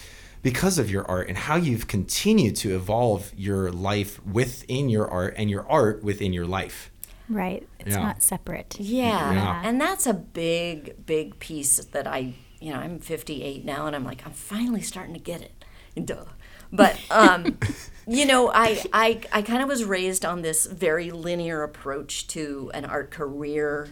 because 0.43 0.79
of 0.79 0.91
your 0.91 1.09
art 1.09 1.29
and 1.29 1.39
how 1.39 1.57
you've 1.57 1.87
continued 1.87 2.57
to 2.57 2.75
evolve 2.75 3.33
your 3.37 3.71
life 3.71 4.25
within 4.25 4.89
your 4.89 5.09
art 5.09 5.35
and 5.37 5.49
your 5.49 5.69
art 5.71 6.03
within 6.03 6.33
your 6.33 6.47
life. 6.47 6.91
Right. 7.29 7.69
It's 7.79 7.95
Yeah. 7.95 8.03
not 8.03 8.23
separate. 8.23 8.77
Yeah. 8.81 9.33
Yeah. 9.33 9.63
And 9.65 9.81
that's 9.81 10.07
a 10.07 10.15
big, 10.15 11.07
big 11.07 11.39
piece 11.39 11.77
that 11.77 12.07
I, 12.07 12.35
you 12.61 12.73
know, 12.73 12.81
I'm 12.81 12.99
58 12.99 13.65
now 13.65 13.87
and 13.87 13.95
I'm 13.95 14.05
like, 14.05 14.27
I'm 14.27 14.33
finally 14.33 14.83
starting 14.83 15.15
to 15.15 15.21
get 15.21 15.41
it. 15.41 15.60
Duh. 15.97 16.25
But, 16.73 17.01
um, 17.11 17.59
you 18.07 18.25
know, 18.27 18.51
I, 18.53 18.83
I, 18.93 19.21
I 19.33 19.43
kind 19.43 19.63
of 19.63 19.69
was 19.69 19.85
raised 19.85 20.25
on 20.25 20.43
this 20.43 20.67
very 20.67 21.11
linear 21.11 21.63
approach 21.63 22.29
to 22.29 22.71
an 22.75 22.85
art 22.85 23.11
career. 23.11 23.89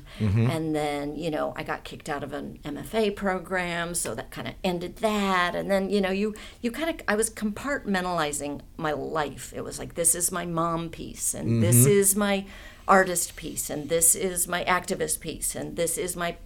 And 0.51 0.75
then, 0.77 1.17
you 1.17 1.31
know, 1.31 1.53
I 1.57 1.65
got 1.65 1.83
kicked 1.83 2.09
out 2.09 2.23
of 2.23 2.33
an 2.33 2.61
MFA 2.65 3.17
program. 3.17 3.95
So 3.95 4.15
that 4.15 4.31
kind 4.31 4.47
of 4.47 4.55
ended 4.63 4.97
that. 4.99 5.57
And 5.57 5.71
then, 5.71 5.91
you 5.91 6.01
know, 6.01 6.11
you, 6.11 6.35
you 6.63 6.71
kind 6.71 6.91
of, 6.91 7.05
I 7.09 7.17
was 7.17 7.31
compartmentalizing 7.31 8.61
my 8.77 8.93
life. 8.93 9.53
It 9.57 9.65
was 9.65 9.79
like, 9.79 9.95
this 9.95 10.15
is 10.15 10.31
my 10.31 10.47
mom 10.47 10.89
piece 10.91 11.35
and 11.35 11.63
this 11.63 11.85
is 11.85 12.15
my 12.15 12.45
artist 12.89 13.37
piece 13.37 13.69
and 13.69 13.89
this 13.89 14.15
is 14.15 14.49
my 14.49 14.65
activist 14.65 15.21
piece 15.21 15.55
and 15.55 15.77
this 15.77 15.99
is 15.99 16.17
my 16.17 16.37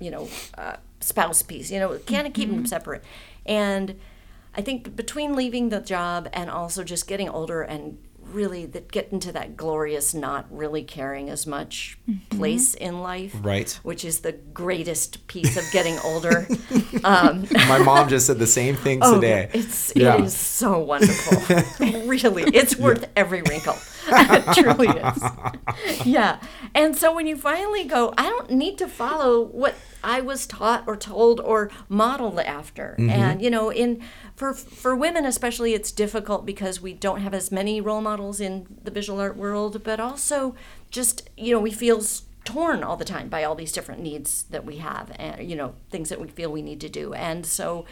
you 0.00 0.10
know 0.10 0.28
uh, 0.56 0.76
spouse 1.00 1.42
piece 1.42 1.70
you 1.70 1.80
know 1.80 1.98
kind 2.06 2.26
of 2.26 2.32
keep 2.32 2.48
them 2.48 2.64
separate 2.64 3.02
and 3.44 3.98
i 4.54 4.60
think 4.60 4.94
between 4.96 5.34
leaving 5.36 5.68
the 5.70 5.80
job 5.80 6.28
and 6.32 6.50
also 6.50 6.82
just 6.84 7.06
getting 7.06 7.28
older 7.28 7.62
and 7.62 7.98
really 8.32 8.64
that 8.64 8.92
get 8.92 9.08
into 9.10 9.32
that 9.32 9.56
glorious 9.56 10.14
not 10.14 10.46
really 10.56 10.84
caring 10.84 11.28
as 11.28 11.48
much 11.48 11.98
place 12.28 12.74
in 12.74 13.00
life 13.00 13.34
Right. 13.40 13.70
which 13.82 14.04
is 14.04 14.20
the 14.20 14.30
greatest 14.32 15.26
piece 15.26 15.56
of 15.56 15.64
getting 15.72 15.98
older 16.04 16.46
um, 17.04 17.46
My 17.66 17.78
mom 17.78 18.08
just 18.08 18.26
said 18.28 18.38
the 18.38 18.46
same 18.46 18.76
thing 18.76 19.00
oh, 19.02 19.14
today. 19.16 19.50
it's 19.52 19.92
Yeah. 19.96 20.14
it 20.14 20.20
is 20.26 20.36
so 20.36 20.78
wonderful 20.78 21.38
really 22.06 22.44
it's 22.54 22.76
worth 22.76 23.08
every 23.16 23.42
wrinkle 23.42 23.76
it 24.32 24.54
truly 24.54 24.88
is. 24.88 25.22
Yeah. 26.06 26.40
And 26.74 26.96
so 26.96 27.14
when 27.14 27.26
you 27.26 27.36
finally 27.36 27.84
go 27.84 28.12
i 28.18 28.24
don't 28.24 28.50
need 28.50 28.78
to 28.78 28.86
follow 28.88 29.42
what 29.42 29.74
i 30.04 30.20
was 30.20 30.46
taught 30.46 30.84
or 30.86 30.96
told 30.96 31.40
or 31.40 31.70
modeled 31.88 32.38
after. 32.40 32.96
Mm-hmm. 32.98 33.10
and 33.10 33.42
you 33.42 33.50
know 33.50 33.70
in 33.72 34.02
for 34.34 34.52
for 34.54 34.94
women 34.94 35.24
especially 35.24 35.74
it's 35.74 35.90
difficult 35.92 36.44
because 36.46 36.80
we 36.80 36.92
don't 36.92 37.20
have 37.20 37.34
as 37.34 37.50
many 37.50 37.80
role 37.80 38.00
models 38.00 38.40
in 38.40 38.66
the 38.82 38.90
visual 38.90 39.20
art 39.20 39.36
world 39.36 39.82
but 39.82 40.00
also 40.00 40.54
just 40.90 41.28
you 41.36 41.52
know 41.52 41.60
we 41.60 41.70
feel 41.70 42.02
torn 42.44 42.82
all 42.82 42.96
the 42.96 43.04
time 43.04 43.28
by 43.28 43.44
all 43.44 43.54
these 43.54 43.72
different 43.72 44.00
needs 44.00 44.44
that 44.44 44.64
we 44.64 44.78
have 44.78 45.12
and 45.18 45.48
you 45.48 45.56
know 45.56 45.74
things 45.90 46.08
that 46.08 46.20
we 46.20 46.28
feel 46.28 46.50
we 46.50 46.62
need 46.62 46.80
to 46.80 46.88
do. 46.88 47.12
And 47.14 47.44
so 47.46 47.84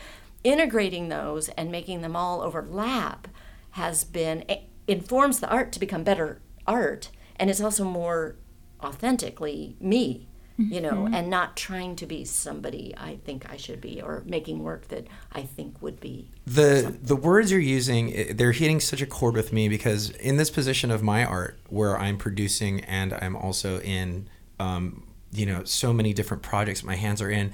integrating 0.45 1.09
those 1.09 1.49
and 1.51 1.71
making 1.71 2.03
them 2.03 2.17
all 2.17 2.41
overlap 2.43 3.29
has 3.73 4.05
been 4.05 4.45
informs 4.89 5.41
the 5.41 5.49
art 5.49 5.71
to 5.73 5.79
become 5.79 6.03
better 6.03 6.41
art 6.67 7.11
and 7.37 7.49
it's 7.51 7.61
also 7.61 7.85
more 7.85 8.37
authentically 8.83 9.77
me 9.81 10.29
you 10.59 10.81
know 10.81 11.09
and 11.13 11.31
not 11.31 11.57
trying 11.57 11.95
to 11.95 12.05
be 12.05 12.25
somebody 12.25 12.93
i 12.97 13.17
think 13.25 13.49
i 13.49 13.57
should 13.57 13.81
be 13.81 14.03
or 14.03 14.25
making 14.27 14.59
work 14.59 14.89
that 14.89 15.07
i 15.33 15.41
think 15.41 15.81
would 15.81 16.01
be 16.01 16.29
the 16.47 16.97
the 17.01 17.15
words 17.15 17.53
you're 17.53 17.61
using 17.61 18.37
they're 18.37 18.51
hitting 18.51 18.81
such 18.81 19.01
a 19.01 19.07
chord 19.07 19.35
with 19.35 19.53
me 19.53 19.69
because 19.69 20.11
in 20.11 20.37
this 20.37 20.51
position 20.51 20.91
of 20.91 21.01
my 21.01 21.25
art 21.25 21.61
where 21.69 21.97
i'm 21.97 22.19
producing 22.19 22.81
and 22.87 23.15
i'm 23.15 23.37
also 23.37 23.81
in 23.83 24.29
um, 24.59 25.05
you 25.31 25.47
know 25.47 25.63
so 25.63 25.93
many 25.93 26.13
different 26.13 26.43
projects 26.43 26.83
my 26.83 26.97
hands 26.97 27.23
are 27.23 27.31
in 27.31 27.53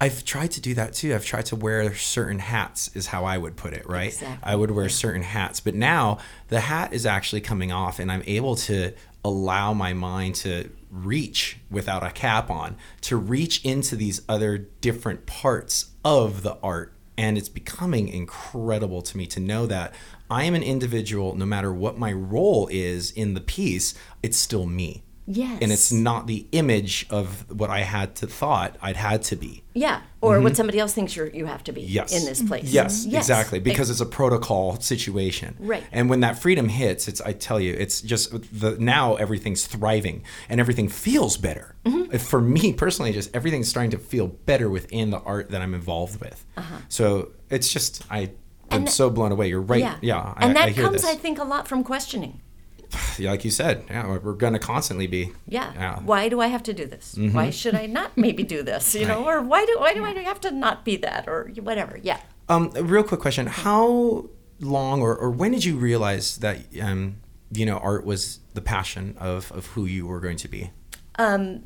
i've 0.00 0.24
tried 0.24 0.50
to 0.52 0.60
do 0.60 0.74
that 0.74 0.92
too. 0.94 1.14
I've 1.14 1.24
tried 1.24 1.46
to 1.46 1.56
wear 1.56 1.94
certain 1.94 2.38
hats 2.38 2.90
is 2.94 3.08
how 3.08 3.24
i 3.24 3.36
would 3.36 3.56
put 3.56 3.72
it 3.72 3.88
right? 3.88 4.08
Exactly, 4.12 4.38
i 4.42 4.54
would 4.54 4.70
wear 4.70 4.88
certain 4.88 5.22
hats. 5.22 5.60
But 5.60 5.74
now 5.74 6.18
the 6.48 6.60
hat 6.60 6.92
is 6.92 7.04
actually 7.06 7.40
coming 7.40 7.72
off 7.72 7.98
and 7.98 8.10
i'm 8.10 8.22
able 8.26 8.56
to 8.56 8.92
allow 9.24 9.72
my 9.72 9.92
mind 9.92 10.34
to 10.36 10.70
reach 10.90 11.58
without 11.70 12.02
a 12.02 12.10
cap 12.10 12.50
on 12.50 12.76
to 13.02 13.16
reach 13.16 13.64
into 13.64 13.96
these 13.96 14.22
other 14.28 14.58
different 14.58 15.26
parts 15.26 15.90
of 16.04 16.42
the 16.42 16.56
art. 16.62 16.92
And 17.16 17.36
it's 17.36 17.48
becoming 17.48 18.08
incredible 18.08 19.02
to 19.02 19.16
me 19.16 19.26
to 19.26 19.40
know 19.40 19.66
that 19.66 19.92
I 20.30 20.44
am 20.44 20.54
an 20.54 20.62
individual 20.62 21.34
no 21.34 21.46
matter 21.46 21.72
what 21.72 21.98
my 21.98 22.12
role 22.12 22.68
is 22.70 23.10
in 23.10 23.34
the 23.34 23.40
piece, 23.40 23.94
it's 24.22 24.36
still 24.36 24.66
me. 24.66 25.02
Yes 25.30 25.58
And 25.62 25.70
it's 25.70 25.92
not 25.92 26.26
the 26.26 26.46
image 26.52 27.06
of 27.10 27.44
what 27.60 27.70
I 27.70 27.80
had 27.80 28.14
to 28.16 28.26
thought 28.26 28.76
I'd 28.80 28.96
had 28.96 29.22
to 29.24 29.36
be. 29.36 29.62
yeah 29.74 30.00
or 30.20 30.40
what 30.40 30.56
somebody 30.56 30.78
else 30.80 30.92
thinks 30.94 31.14
you're, 31.14 31.28
you 31.28 31.46
have 31.46 31.62
to 31.64 31.72
be 31.72 31.82
Mm-hmm. 31.82 31.92
Yes. 32.00 32.12
in 32.18 32.24
this 32.24 32.42
place 32.42 32.64
Yes, 32.72 33.06
exactly. 33.06 33.60
Because 33.60 33.88
it's 33.90 34.00
a 34.00 34.06
protocol 34.06 34.80
situation. 34.80 35.54
Right. 35.60 35.84
And 35.92 36.10
when 36.10 36.20
that 36.20 36.38
freedom 36.40 36.68
hits, 36.68 37.06
it's 37.08 37.20
I 37.20 37.32
tell 37.34 37.60
you, 37.60 37.72
it's 37.74 38.00
just 38.00 38.24
the 38.60 38.76
now 38.80 39.14
everything's 39.16 39.66
thriving 39.66 40.24
and 40.48 40.60
everything 40.60 40.88
feels 40.88 41.36
better. 41.36 41.76
Mm-hmm. 41.84 42.16
For 42.18 42.40
me 42.40 42.72
personally, 42.72 43.12
just 43.12 43.28
everything's 43.36 43.68
starting 43.68 43.92
to 43.92 43.98
feel 43.98 44.26
better 44.26 44.68
within 44.68 45.10
the 45.10 45.20
art 45.20 45.50
that 45.50 45.60
I'm 45.62 45.74
involved 45.74 46.20
with. 46.20 46.44
So 46.88 47.30
it's 47.50 47.72
just 47.72 48.02
I 48.10 48.22
Uh-huh. 48.70 48.76
And- 48.76 48.90
so 48.90 49.08
blown 49.08 49.32
away. 49.32 49.48
You're 49.48 49.62
right. 49.74 49.80
yeah 49.80 49.96
Yeah. 50.02 50.34
and 50.36 50.50
I, 50.58 50.60
that 50.60 50.68
I 50.68 50.82
comes 50.82 51.02
this. 51.02 51.04
i 51.04 51.14
think 51.14 51.38
a 51.38 51.44
lot 51.54 51.66
from 51.70 51.80
questioning 51.84 52.40
like 53.18 53.44
you 53.44 53.50
said, 53.50 53.84
yeah, 53.88 54.18
we're 54.18 54.32
going 54.32 54.52
to 54.52 54.58
constantly 54.58 55.06
be. 55.06 55.32
Yeah. 55.46 56.00
Why 56.00 56.28
do 56.28 56.40
I 56.40 56.48
have 56.48 56.62
to 56.64 56.74
do 56.74 56.86
this? 56.86 57.14
Mm-hmm. 57.14 57.36
Why 57.36 57.50
should 57.50 57.74
I 57.74 57.86
not 57.86 58.16
maybe 58.16 58.42
do 58.42 58.62
this? 58.62 58.94
You 58.94 59.06
know, 59.06 59.24
or 59.24 59.42
why 59.42 59.64
do 59.64 59.76
why 59.78 59.94
do 59.94 60.04
I 60.04 60.12
have 60.22 60.40
to 60.42 60.50
not 60.50 60.84
be 60.84 60.96
that 60.96 61.28
or 61.28 61.50
whatever? 61.60 61.98
Yeah. 62.02 62.20
Um, 62.48 62.72
a 62.74 62.82
real 62.82 63.02
quick 63.02 63.20
question: 63.20 63.46
How 63.46 64.26
long, 64.60 65.02
or, 65.02 65.14
or 65.16 65.30
when 65.30 65.52
did 65.52 65.64
you 65.64 65.76
realize 65.76 66.38
that 66.38 66.60
um, 66.80 67.16
you 67.52 67.66
know 67.66 67.78
art 67.78 68.04
was 68.04 68.40
the 68.54 68.60
passion 68.60 69.16
of 69.18 69.52
of 69.52 69.66
who 69.66 69.84
you 69.84 70.06
were 70.06 70.20
going 70.20 70.38
to 70.38 70.48
be? 70.48 70.70
Um, 71.16 71.64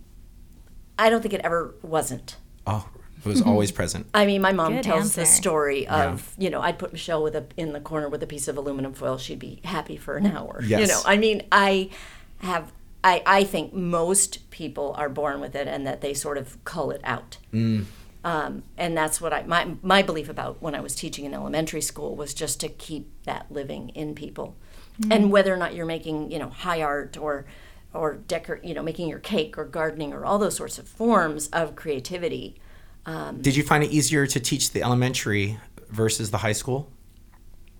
I 0.98 1.10
don't 1.10 1.20
think 1.22 1.34
it 1.34 1.40
ever 1.42 1.74
wasn't. 1.82 2.36
Oh, 2.66 2.88
it 3.24 3.28
was 3.28 3.40
mm-hmm. 3.40 3.50
always 3.50 3.72
present. 3.72 4.06
I 4.14 4.26
mean, 4.26 4.40
my 4.40 4.52
mom 4.52 4.74
Good 4.74 4.84
tells 4.84 5.14
the 5.14 5.26
story 5.26 5.86
of 5.88 6.34
you 6.38 6.50
know 6.50 6.60
I'd 6.60 6.78
put 6.78 6.92
Michelle 6.92 7.22
with 7.22 7.34
a 7.34 7.46
in 7.56 7.72
the 7.72 7.80
corner 7.80 8.08
with 8.08 8.22
a 8.22 8.26
piece 8.26 8.48
of 8.48 8.56
aluminum 8.56 8.94
foil. 8.94 9.18
She'd 9.18 9.38
be 9.38 9.60
happy 9.64 9.96
for 9.96 10.16
an 10.16 10.26
hour. 10.26 10.60
Yes. 10.64 10.80
You 10.80 10.86
know, 10.88 11.00
I 11.04 11.16
mean, 11.16 11.42
I 11.52 11.90
have. 12.38 12.72
I, 13.04 13.20
I 13.26 13.42
think 13.42 13.74
most 13.74 14.48
people 14.50 14.94
are 14.96 15.08
born 15.08 15.40
with 15.40 15.56
it 15.56 15.66
and 15.66 15.84
that 15.88 16.02
they 16.02 16.14
sort 16.14 16.38
of 16.38 16.62
cull 16.64 16.92
it 16.92 17.00
out. 17.02 17.36
Mm. 17.52 17.86
Um, 18.24 18.62
and 18.78 18.96
that's 18.96 19.20
what 19.20 19.32
I 19.32 19.42
my 19.42 19.74
my 19.82 20.02
belief 20.02 20.28
about 20.28 20.62
when 20.62 20.74
I 20.74 20.80
was 20.80 20.94
teaching 20.94 21.24
in 21.24 21.34
elementary 21.34 21.80
school 21.80 22.14
was 22.14 22.32
just 22.34 22.60
to 22.60 22.68
keep 22.68 23.10
that 23.24 23.50
living 23.50 23.88
in 23.90 24.14
people, 24.14 24.54
mm-hmm. 25.00 25.10
and 25.10 25.32
whether 25.32 25.52
or 25.52 25.56
not 25.56 25.74
you're 25.74 25.86
making 25.86 26.30
you 26.30 26.38
know 26.38 26.48
high 26.48 26.82
art 26.82 27.16
or 27.16 27.46
or 27.92 28.14
decor 28.14 28.60
you 28.62 28.74
know 28.74 28.82
making 28.82 29.08
your 29.08 29.18
cake 29.18 29.58
or 29.58 29.64
gardening 29.64 30.12
or 30.12 30.24
all 30.24 30.38
those 30.38 30.56
sorts 30.56 30.78
of 30.78 30.86
forms 30.86 31.48
of 31.48 31.74
creativity. 31.74 32.56
Did 33.04 33.56
you 33.56 33.62
find 33.62 33.82
it 33.84 33.90
easier 33.90 34.26
to 34.26 34.40
teach 34.40 34.70
the 34.70 34.82
elementary 34.82 35.58
versus 35.88 36.30
the 36.30 36.38
high 36.38 36.52
school, 36.52 36.90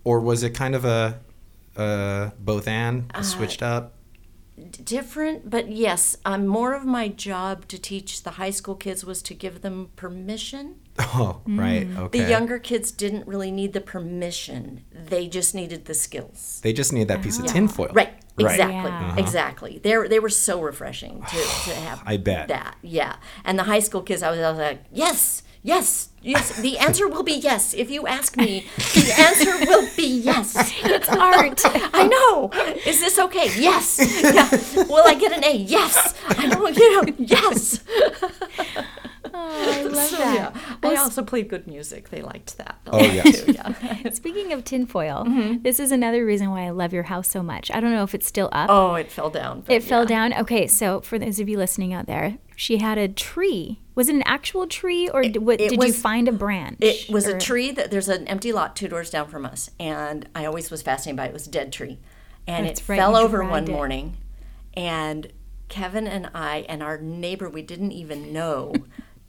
or 0.04 0.20
was 0.20 0.42
it 0.42 0.50
kind 0.50 0.74
of 0.74 0.84
a, 0.84 1.20
a 1.76 2.32
both 2.38 2.66
and 2.68 3.10
Uh, 3.14 3.20
a 3.20 3.24
switched 3.24 3.62
up? 3.62 3.94
different, 4.84 5.48
but 5.48 5.70
yes, 5.70 6.16
um, 6.24 6.46
more 6.46 6.74
of 6.74 6.84
my 6.84 7.08
job 7.08 7.66
to 7.68 7.78
teach 7.78 8.22
the 8.22 8.32
high 8.32 8.50
school 8.50 8.74
kids 8.74 9.04
was 9.04 9.22
to 9.22 9.34
give 9.34 9.62
them 9.62 9.90
permission. 9.96 10.76
Oh, 11.14 11.40
right. 11.46 11.88
Mm. 11.88 11.98
Okay. 11.98 12.22
The 12.22 12.28
younger 12.30 12.58
kids 12.58 12.90
didn't 12.92 13.26
really 13.26 13.50
need 13.50 13.72
the 13.72 13.80
permission; 13.80 14.84
they 14.92 15.26
just 15.28 15.54
needed 15.54 15.86
the 15.86 15.94
skills. 15.94 16.60
They 16.62 16.72
just 16.72 16.92
need 16.92 17.08
that 17.08 17.22
piece 17.22 17.38
of 17.38 17.46
tinfoil. 17.46 17.88
Ah. 17.90 17.94
Right. 17.94 18.14
Right. 18.38 18.54
Exactly. 18.54 18.90
Yeah. 18.90 19.16
Exactly. 19.18 19.80
They 19.82 20.08
they 20.08 20.18
were 20.20 20.28
so 20.30 20.60
refreshing 20.60 21.22
to, 21.22 21.36
to 21.36 21.74
have. 21.86 22.02
I 22.06 22.16
bet. 22.18 22.48
that. 22.48 22.76
Yeah. 22.82 23.16
And 23.44 23.58
the 23.58 23.64
high 23.64 23.80
school 23.80 24.02
kids, 24.02 24.22
I 24.22 24.30
was, 24.30 24.40
I 24.40 24.50
was 24.50 24.58
like, 24.58 24.84
yes, 24.90 25.42
yes, 25.62 26.08
yes. 26.22 26.56
The 26.60 26.78
answer 26.78 27.08
will 27.08 27.22
be 27.24 27.34
yes. 27.34 27.74
If 27.74 27.90
you 27.90 28.06
ask 28.06 28.36
me, 28.36 28.66
the 28.94 29.14
answer 29.18 29.66
will 29.66 29.86
be 29.96 30.06
yes. 30.06 30.54
It's 30.84 31.08
art. 31.10 31.60
I 31.94 32.06
know. 32.08 32.50
Is 32.86 33.00
this 33.00 33.18
okay? 33.18 33.50
Yes. 33.60 33.98
Yeah. 34.22 34.48
Will 34.88 35.04
I 35.06 35.14
get 35.14 35.32
an 35.32 35.44
A? 35.44 35.54
Yes. 35.56 36.14
I 36.28 36.46
know. 36.46 36.68
You 36.68 37.02
know. 37.02 37.14
Yes. 37.18 37.80
Oh, 39.34 39.72
I 39.72 39.82
love 39.84 39.96
So, 40.10 40.16
that. 40.18 40.34
yeah. 40.34 40.51
I 41.02 41.04
also 41.04 41.22
played 41.22 41.48
good 41.48 41.66
music. 41.66 42.08
They 42.10 42.22
liked 42.22 42.56
that. 42.58 42.76
a 42.86 42.90
Oh, 42.90 42.98
lot, 42.98 43.14
yes. 43.14 43.42
too, 43.44 43.52
Yeah. 43.52 44.10
Speaking 44.12 44.52
of 44.52 44.64
tinfoil, 44.64 45.24
Mm-hmm. 45.26 45.62
this 45.62 45.78
is 45.80 45.92
another 45.92 46.24
reason 46.24 46.50
why 46.50 46.62
I 46.66 46.70
love 46.70 46.92
your 46.92 47.02
house 47.04 47.28
so 47.28 47.42
much. 47.42 47.70
I 47.70 47.80
don't 47.80 47.92
know 47.92 48.02
if 48.04 48.14
it's 48.14 48.26
still 48.26 48.48
up. 48.52 48.70
Oh, 48.70 48.94
it 48.94 49.10
fell 49.10 49.30
down. 49.30 49.60
but 49.62 49.74
it 49.74 49.82
fell 49.82 50.06
down. 50.06 50.32
Okay, 50.34 50.66
so 50.66 51.00
for 51.00 51.18
those 51.18 51.40
of 51.40 51.48
you 51.48 51.58
listening 51.58 51.92
out 51.92 52.06
there, 52.06 52.38
she 52.56 52.78
had 52.78 52.98
a 52.98 53.08
tree. 53.08 53.80
Was 53.94 54.08
it 54.08 54.14
an 54.14 54.22
actual 54.24 54.66
tree, 54.66 55.08
or 55.08 55.22
d 55.22 55.38
what, 55.38 55.60
it 55.60 55.68
did 55.70 55.82
you 55.82 55.92
find 55.92 56.28
a 56.28 56.32
branch? 56.32 56.78
It 56.80 57.10
was 57.10 57.28
or- 57.28 57.36
a 57.36 57.40
tree 57.40 57.72
that 57.72 57.90
there's 57.90 58.08
an 58.08 58.26
empty 58.28 58.52
lot 58.52 58.74
two 58.76 58.88
doors 58.88 59.10
down 59.10 59.28
from 59.28 59.44
us, 59.44 59.70
and 59.80 60.28
I 60.34 60.44
always 60.46 60.70
was 60.70 60.80
fascinated 60.82 61.16
by 61.18 61.26
it. 61.26 61.28
It 61.28 61.34
was 61.34 61.46
a 61.46 61.50
dead 61.50 61.72
tree, 61.72 61.98
and 62.46 62.66
That's 62.66 62.80
it 62.80 62.88
right, 62.88 62.96
fell 62.98 63.16
over 63.16 63.44
one 63.44 63.64
it. 63.64 63.70
morning, 63.70 64.16
and 64.74 65.30
Kevin 65.68 66.06
and 66.06 66.30
I 66.34 66.64
and 66.68 66.82
our 66.82 66.98
neighbor 66.98 67.48
we 67.48 67.62
didn't 67.62 67.92
even 67.92 68.32
know 68.32 68.72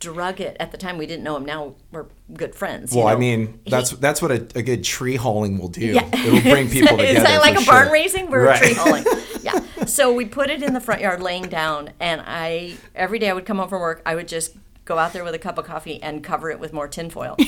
drug 0.04 0.40
it 0.42 0.58
at 0.60 0.72
the 0.72 0.78
time. 0.78 0.98
We 0.98 1.06
didn't 1.06 1.24
know 1.24 1.36
him. 1.38 1.46
Now 1.46 1.76
we're 1.92 2.06
good 2.34 2.54
friends. 2.56 2.94
you 2.94 3.00
Well, 3.00 3.08
I 3.08 3.14
know. 3.14 3.20
mean, 3.20 3.60
He- 3.64 3.72
that's 3.72 3.92
that's 3.92 4.22
what 4.22 4.32
a, 4.32 4.46
a 4.56 4.62
good 4.62 4.84
tree 4.84 5.16
hauling 5.16 5.58
will 5.58 5.70
do. 5.70 5.86
Yeah. 5.88 6.08
It'll 6.14 6.42
bring 6.42 6.70
people 6.76 6.98
together. 6.98 7.18
Is 7.18 7.24
that 7.24 7.42
like 7.42 7.56
for 7.56 7.62
a 7.62 7.66
barn 7.66 7.90
raising? 7.92 8.30
We're 8.30 8.46
Right. 8.46 8.62
tree 8.62 8.74
hauling. 8.74 9.06
yeah. 9.42 9.60
So 9.86 10.14
we 10.14 10.26
put 10.26 10.50
it 10.50 10.62
in 10.64 10.74
the 10.74 10.80
front 10.82 11.02
yard, 11.02 11.22
laying 11.22 11.44
down, 11.50 11.92
and 12.00 12.22
I 12.26 12.76
every 12.96 13.20
day 13.20 13.30
I 13.30 13.34
would 13.34 13.46
come 13.46 13.58
home 13.58 13.70
from 13.70 13.82
work. 13.82 14.02
I 14.06 14.16
would 14.16 14.28
just 14.28 14.56
go 14.86 14.98
out 14.98 15.14
there 15.14 15.24
with 15.24 15.34
a 15.34 15.40
cup 15.40 15.58
of 15.58 15.66
coffee 15.66 16.02
and 16.04 16.24
cover 16.24 16.52
it 16.52 16.60
with 16.60 16.74
more 16.74 16.88
tinfoil. 16.88 17.38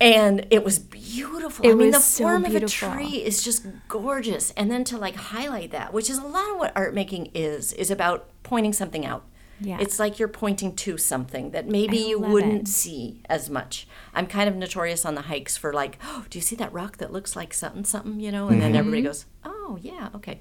and 0.00 0.46
it 0.50 0.64
was 0.64 0.78
beautiful. 0.78 1.64
It 1.66 1.70
I 1.72 1.74
mean, 1.74 1.90
the 1.90 1.98
was 1.98 2.04
so 2.04 2.24
form 2.24 2.42
beautiful. 2.44 2.88
of 2.88 2.94
a 2.94 2.96
tree 2.98 3.22
is 3.22 3.42
just 3.42 3.66
gorgeous, 3.88 4.50
and 4.52 4.70
then 4.70 4.84
to 4.84 4.98
like 4.98 5.16
highlight 5.16 5.70
that, 5.72 5.92
which 5.92 6.08
is 6.08 6.18
a 6.18 6.24
lot 6.26 6.50
of 6.52 6.56
what 6.58 6.72
art 6.76 6.94
making 6.94 7.30
is, 7.34 7.72
is 7.74 7.90
about 7.90 8.28
pointing 8.42 8.72
something 8.72 9.04
out. 9.04 9.24
Yeah. 9.60 9.78
It's 9.80 9.98
like 9.98 10.18
you're 10.18 10.28
pointing 10.28 10.74
to 10.76 10.96
something 10.96 11.50
that 11.50 11.66
maybe 11.68 11.98
you 11.98 12.18
wouldn't 12.18 12.62
it. 12.62 12.68
see 12.68 13.20
as 13.28 13.50
much. 13.50 13.86
I'm 14.14 14.26
kind 14.26 14.48
of 14.48 14.56
notorious 14.56 15.04
on 15.04 15.14
the 15.14 15.22
hikes 15.22 15.56
for 15.56 15.72
like, 15.72 15.98
oh, 16.02 16.24
do 16.30 16.38
you 16.38 16.42
see 16.42 16.56
that 16.56 16.72
rock 16.72 16.96
that 16.96 17.12
looks 17.12 17.36
like 17.36 17.52
something, 17.52 17.84
something, 17.84 18.20
you 18.20 18.32
know? 18.32 18.48
And 18.48 18.60
then 18.62 18.74
everybody 18.74 19.02
goes, 19.02 19.26
oh, 19.44 19.78
yeah, 19.82 20.08
okay. 20.14 20.40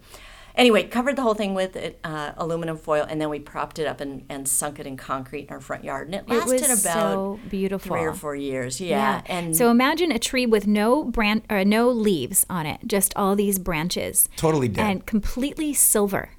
anyway, 0.56 0.84
covered 0.84 1.16
the 1.16 1.22
whole 1.22 1.34
thing 1.34 1.54
with 1.54 1.78
uh, 2.04 2.34
aluminum 2.38 2.78
foil, 2.78 3.06
and 3.10 3.20
then 3.20 3.30
we 3.30 3.40
propped 3.40 3.80
it 3.80 3.88
up 3.88 4.02
and, 4.02 4.26
and 4.30 4.48
sunk 4.48 4.80
it 4.80 4.86
in 4.86 4.98
concrete 4.98 5.46
in 5.48 5.50
our 5.52 5.60
front 5.60 5.84
yard, 5.84 6.08
and 6.08 6.16
it 6.16 6.24
It 6.28 6.30
lasted 6.30 6.70
was 6.70 6.82
about 6.82 6.94
so 7.14 7.40
beautiful. 7.50 7.96
three 7.96 8.06
or 8.06 8.14
four 8.14 8.36
years. 8.36 8.80
Yeah, 8.82 9.22
and 9.26 9.56
so 9.56 9.72
imagine 9.72 10.12
a 10.12 10.20
tree 10.20 10.46
with 10.46 10.68
no 10.68 11.04
bran 11.06 11.44
or 11.50 11.64
no 11.66 11.90
leaves 11.90 12.46
on 12.50 12.66
it, 12.66 12.82
just 12.86 13.14
all 13.16 13.36
these 13.36 13.58
branches. 13.60 14.30
Totally 14.36 14.68
dead. 14.68 14.86
And 14.86 15.06
completely 15.06 15.74
silver. 15.74 16.32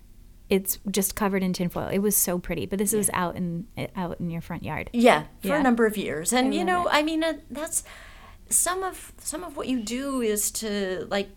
It's 0.50 0.78
just 0.90 1.14
covered 1.14 1.42
in 1.42 1.52
tinfoil. 1.52 1.86
It 1.88 2.00
was 2.00 2.16
so 2.16 2.38
pretty, 2.38 2.66
but 2.66 2.78
this 2.78 2.92
was 2.92 3.08
out 3.12 3.36
in 3.36 3.66
out 3.96 4.18
in 4.20 4.30
your 4.30 4.40
front 4.42 4.64
yard. 4.64 4.90
Yeah, 4.92 5.22
for 5.40 5.48
Yeah. 5.48 5.60
a 5.60 5.62
number 5.62 5.86
of 5.86 5.96
years, 5.96 6.32
and 6.32 6.52
you 6.54 6.64
know, 6.64 6.86
it. 6.86 6.90
I 6.92 7.02
mean, 7.02 7.22
uh, 7.24 7.34
that's 7.50 7.84
some 8.48 8.82
of 8.82 9.12
some 9.18 9.44
of 9.44 9.56
what 9.56 9.68
you 9.68 9.80
do 9.80 10.20
is 10.20 10.50
to 10.52 11.06
like 11.08 11.28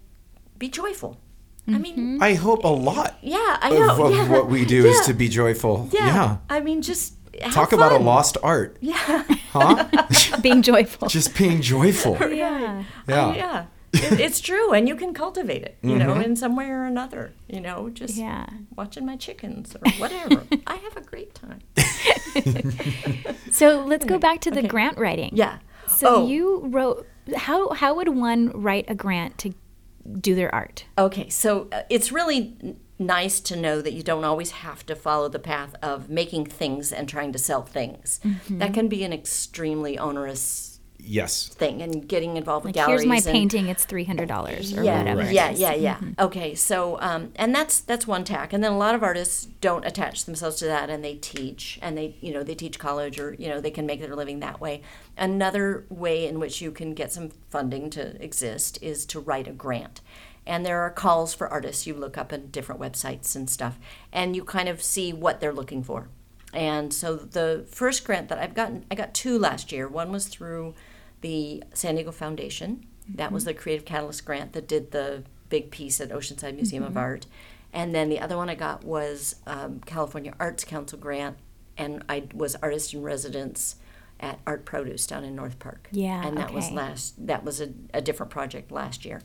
be 0.57 0.67
joyful. 0.67 1.19
I 1.67 1.77
mean, 1.77 2.21
I 2.21 2.33
hope 2.33 2.65
a 2.65 2.67
lot 2.67 3.17
yeah, 3.21 3.57
I 3.61 3.69
of, 3.69 3.97
know. 3.97 4.05
of 4.07 4.13
yeah, 4.15 4.27
what 4.29 4.47
we 4.49 4.65
do 4.65 4.85
is 4.85 4.99
to 5.05 5.13
be 5.13 5.29
joyful. 5.29 5.87
yeah. 5.93 6.07
Yeah. 6.07 6.37
I 6.49 6.59
mean, 6.59 6.81
just 6.81 7.13
have 7.41 7.53
Talk 7.53 7.71
about 7.71 7.91
a 7.93 7.97
lost 7.99 8.35
art. 8.43 8.77
Yeah, 8.81 9.23
Huh? 9.53 9.87
Being 10.41 10.61
joyful. 10.61 11.07
Just 11.07 11.37
being 11.37 11.61
joyful. 11.61 12.17
yeah. 12.33 12.83
Yeah. 13.07 13.27
I- 13.27 13.35
yeah. 13.35 13.65
It, 13.93 14.19
it's 14.19 14.39
true, 14.41 14.73
and 14.73 14.87
you 14.87 14.95
can 14.95 15.13
cultivate 15.13 15.61
it, 15.63 15.77
you 15.83 15.97
know, 15.97 16.13
Mm-hmm. 16.13 16.21
in 16.23 16.35
some 16.35 16.55
way 16.55 16.65
or 16.69 16.83
another. 16.83 17.33
You 17.47 17.61
know, 17.61 17.89
just 17.89 18.15
Yeah. 18.15 18.47
watching 18.75 19.05
my 19.05 19.15
chickens 19.15 19.75
or 19.75 19.91
whatever. 19.99 20.43
I 20.67 20.75
have 20.77 20.97
a 20.97 21.01
great 21.01 21.33
time. 21.35 21.59
So 23.51 23.85
let's 23.85 24.03
go 24.05 24.17
back 24.17 24.41
to 24.41 24.51
the 24.51 24.59
Okay. 24.59 24.67
grant 24.67 24.97
writing. 24.97 25.29
Yeah. 25.33 25.59
So 25.87 26.07
oh, 26.23 26.27
you 26.27 26.65
wrote 26.67 27.05
how 27.37 27.71
how 27.73 27.93
would 27.95 28.09
one 28.09 28.49
write 28.49 28.85
a 28.87 28.95
grant 28.95 29.37
to 29.39 29.53
do 30.19 30.33
their 30.33 30.53
art? 30.53 30.85
Okay, 30.97 31.29
so 31.29 31.67
uh, 31.71 31.83
it's 31.89 32.11
really 32.11 32.57
n- 32.63 32.79
nice 32.97 33.39
to 33.41 33.55
know 33.55 33.79
that 33.81 33.93
you 33.93 34.01
don't 34.01 34.23
always 34.23 34.51
have 34.51 34.85
to 34.87 34.95
follow 34.95 35.29
the 35.29 35.39
path 35.39 35.75
of 35.83 36.09
making 36.09 36.47
things 36.47 36.91
and 36.91 37.07
trying 37.07 37.31
to 37.31 37.39
sell 37.39 37.61
things. 37.61 38.19
Mm-hmm. 38.25 38.57
That 38.57 38.73
can 38.73 38.87
be 38.87 39.03
an 39.03 39.13
extremely 39.13 39.97
onerous 39.99 40.72
Yes. 41.05 41.49
thing, 41.49 41.81
and 41.81 42.07
getting 42.07 42.37
involved 42.37 42.63
with 42.65 42.75
Like 42.75 42.85
galleries. 42.85 43.01
here's 43.01 43.09
my 43.09 43.15
and- 43.17 43.25
painting, 43.25 43.67
it's 43.67 43.83
three 43.83 44.05
hundred 44.05 44.27
dollars 44.29 44.75
or 44.77 44.83
yeah, 44.83 44.99
whatever. 44.99 45.21
it 45.21 45.33
yeah, 45.33 45.49
yeah, 45.51 45.73
yeah. 45.73 45.95
Mm-hmm. 45.95 46.11
Okay, 46.21 46.55
so 46.55 46.97
um, 47.01 47.31
and 47.35 47.53
that's 47.53 47.81
that's 47.81 48.07
one 48.07 48.23
tack, 48.23 48.53
and 48.53 48.63
then 48.63 48.71
a 48.71 48.77
lot 48.77 48.95
of 48.95 49.03
artists 49.03 49.45
don't 49.59 49.85
attach 49.85 50.25
themselves 50.25 50.55
to 50.57 50.65
that, 50.65 50.89
and 50.89 51.03
they 51.03 51.15
teach, 51.15 51.77
and 51.81 51.97
they 51.97 52.15
you 52.21 52.33
know 52.33 52.41
they 52.41 52.55
teach 52.55 52.79
college, 52.79 53.19
or 53.19 53.33
you 53.33 53.49
know 53.49 53.59
they 53.59 53.71
can 53.71 53.85
make 53.85 53.99
their 53.99 54.15
living 54.15 54.39
that 54.39 54.61
way. 54.61 54.81
Another 55.17 55.85
way 55.89 56.25
in 56.27 56.39
which 56.39 56.61
you 56.61 56.71
can 56.71 56.93
get 56.93 57.11
some 57.11 57.29
funding 57.49 57.89
to 57.91 58.21
exist 58.23 58.79
is 58.81 59.05
to 59.07 59.19
write 59.19 59.47
a 59.47 59.51
grant, 59.51 60.01
and 60.47 60.65
there 60.65 60.79
are 60.81 60.89
calls 60.89 61.33
for 61.33 61.47
artists. 61.49 61.85
You 61.85 61.93
look 61.95 62.17
up 62.17 62.31
in 62.31 62.47
different 62.49 62.79
websites 62.81 63.35
and 63.35 63.49
stuff, 63.49 63.77
and 64.11 64.35
you 64.35 64.43
kind 64.43 64.69
of 64.69 64.81
see 64.81 65.11
what 65.13 65.39
they're 65.41 65.53
looking 65.53 65.83
for. 65.83 66.07
And 66.53 66.93
so 66.93 67.15
the 67.15 67.65
first 67.69 68.03
grant 68.05 68.29
that 68.29 68.37
I've 68.37 68.53
gotten, 68.53 68.85
I 68.91 68.95
got 68.95 69.13
two 69.13 69.39
last 69.39 69.71
year. 69.71 69.87
One 69.87 70.11
was 70.11 70.27
through 70.27 70.75
the 71.23 71.63
San 71.73 71.95
Diego 71.95 72.11
Foundation. 72.11 72.85
That 73.15 73.31
was 73.31 73.45
the 73.45 73.53
Creative 73.53 73.85
Catalyst 73.85 74.23
grant 74.23 74.53
that 74.53 74.67
did 74.67 74.91
the 74.91 75.23
big 75.49 75.71
piece 75.71 75.99
at 75.99 76.09
Oceanside 76.09 76.55
Museum 76.55 76.83
of 76.83 76.95
Art. 76.95 77.25
And 77.71 77.95
then 77.95 78.09
the 78.09 78.19
other 78.19 78.37
one 78.37 78.49
I 78.49 78.55
got 78.55 78.83
was 78.83 79.37
um, 79.47 79.79
California 79.85 80.33
Arts 80.39 80.63
Council 80.63 80.99
grant, 80.99 81.37
and 81.77 82.03
I 82.07 82.25
was 82.33 82.55
artist 82.55 82.93
in 82.93 83.01
residence 83.01 83.77
at 84.19 84.39
Art 84.45 84.63
Produce 84.65 85.07
down 85.07 85.23
in 85.23 85.35
North 85.35 85.57
Park. 85.59 85.87
Yeah, 85.91 86.25
and 86.25 86.37
that 86.37 86.53
was 86.53 86.69
last. 86.69 87.25
That 87.25 87.43
was 87.43 87.59
a, 87.59 87.69
a 87.93 88.01
different 88.01 88.31
project 88.31 88.71
last 88.71 89.05
year. 89.05 89.21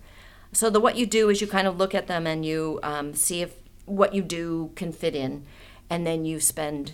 So 0.53 0.71
the 0.71 0.81
what 0.81 0.97
you 0.97 1.05
do 1.05 1.29
is 1.29 1.41
you 1.41 1.47
kind 1.47 1.67
of 1.67 1.77
look 1.77 1.95
at 1.95 2.07
them 2.07 2.27
and 2.27 2.45
you 2.45 2.81
um, 2.83 3.13
see 3.15 3.43
if 3.43 3.55
what 3.85 4.15
you 4.15 4.23
do 4.23 4.71
can 4.77 4.93
fit 4.93 5.15
in, 5.15 5.45
and 5.91 6.07
then 6.07 6.25
you 6.25 6.41
spend 6.41 6.93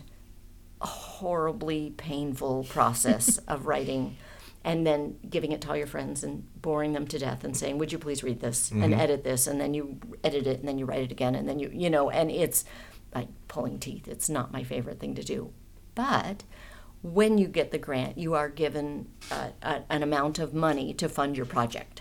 a 0.80 0.86
horribly 0.86 1.92
painful 1.96 2.64
process 2.64 3.38
of 3.48 3.66
writing 3.66 4.16
and 4.64 4.86
then 4.86 5.18
giving 5.28 5.52
it 5.52 5.60
to 5.60 5.68
all 5.68 5.76
your 5.76 5.86
friends 5.86 6.24
and 6.24 6.44
boring 6.60 6.94
them 6.94 7.06
to 7.06 7.18
death 7.18 7.44
and 7.44 7.56
saying 7.56 7.78
would 7.78 7.92
you 7.92 7.98
please 7.98 8.24
read 8.24 8.40
this 8.40 8.70
and 8.70 8.94
edit 8.94 9.22
this? 9.22 9.46
And 9.46 9.60
then 9.60 9.74
you 9.74 9.98
edit 10.24 10.46
it 10.46 10.58
and 10.60 10.68
then 10.68 10.78
you 10.78 10.86
write 10.86 11.02
it 11.02 11.12
again 11.12 11.34
and 11.34 11.48
then 11.48 11.58
you 11.58 11.70
you 11.72 11.90
know 11.90 12.10
and 12.10 12.30
it's 12.30 12.64
like 13.14 13.28
pulling 13.48 13.78
teeth. 13.78 14.08
It's 14.08 14.28
not 14.28 14.52
my 14.52 14.64
favorite 14.64 14.98
thing 14.98 15.14
to 15.16 15.22
do. 15.22 15.52
But 15.94 16.44
when 17.02 17.36
you 17.36 17.46
get 17.46 17.70
the 17.70 17.78
grant 17.78 18.16
you 18.16 18.32
are 18.34 18.48
given 18.48 19.08
uh, 19.30 19.50
a, 19.62 19.82
an 19.90 20.02
amount 20.02 20.38
of 20.38 20.54
money 20.54 20.94
to 20.94 21.08
fund 21.08 21.36
your 21.36 21.44
project 21.46 22.00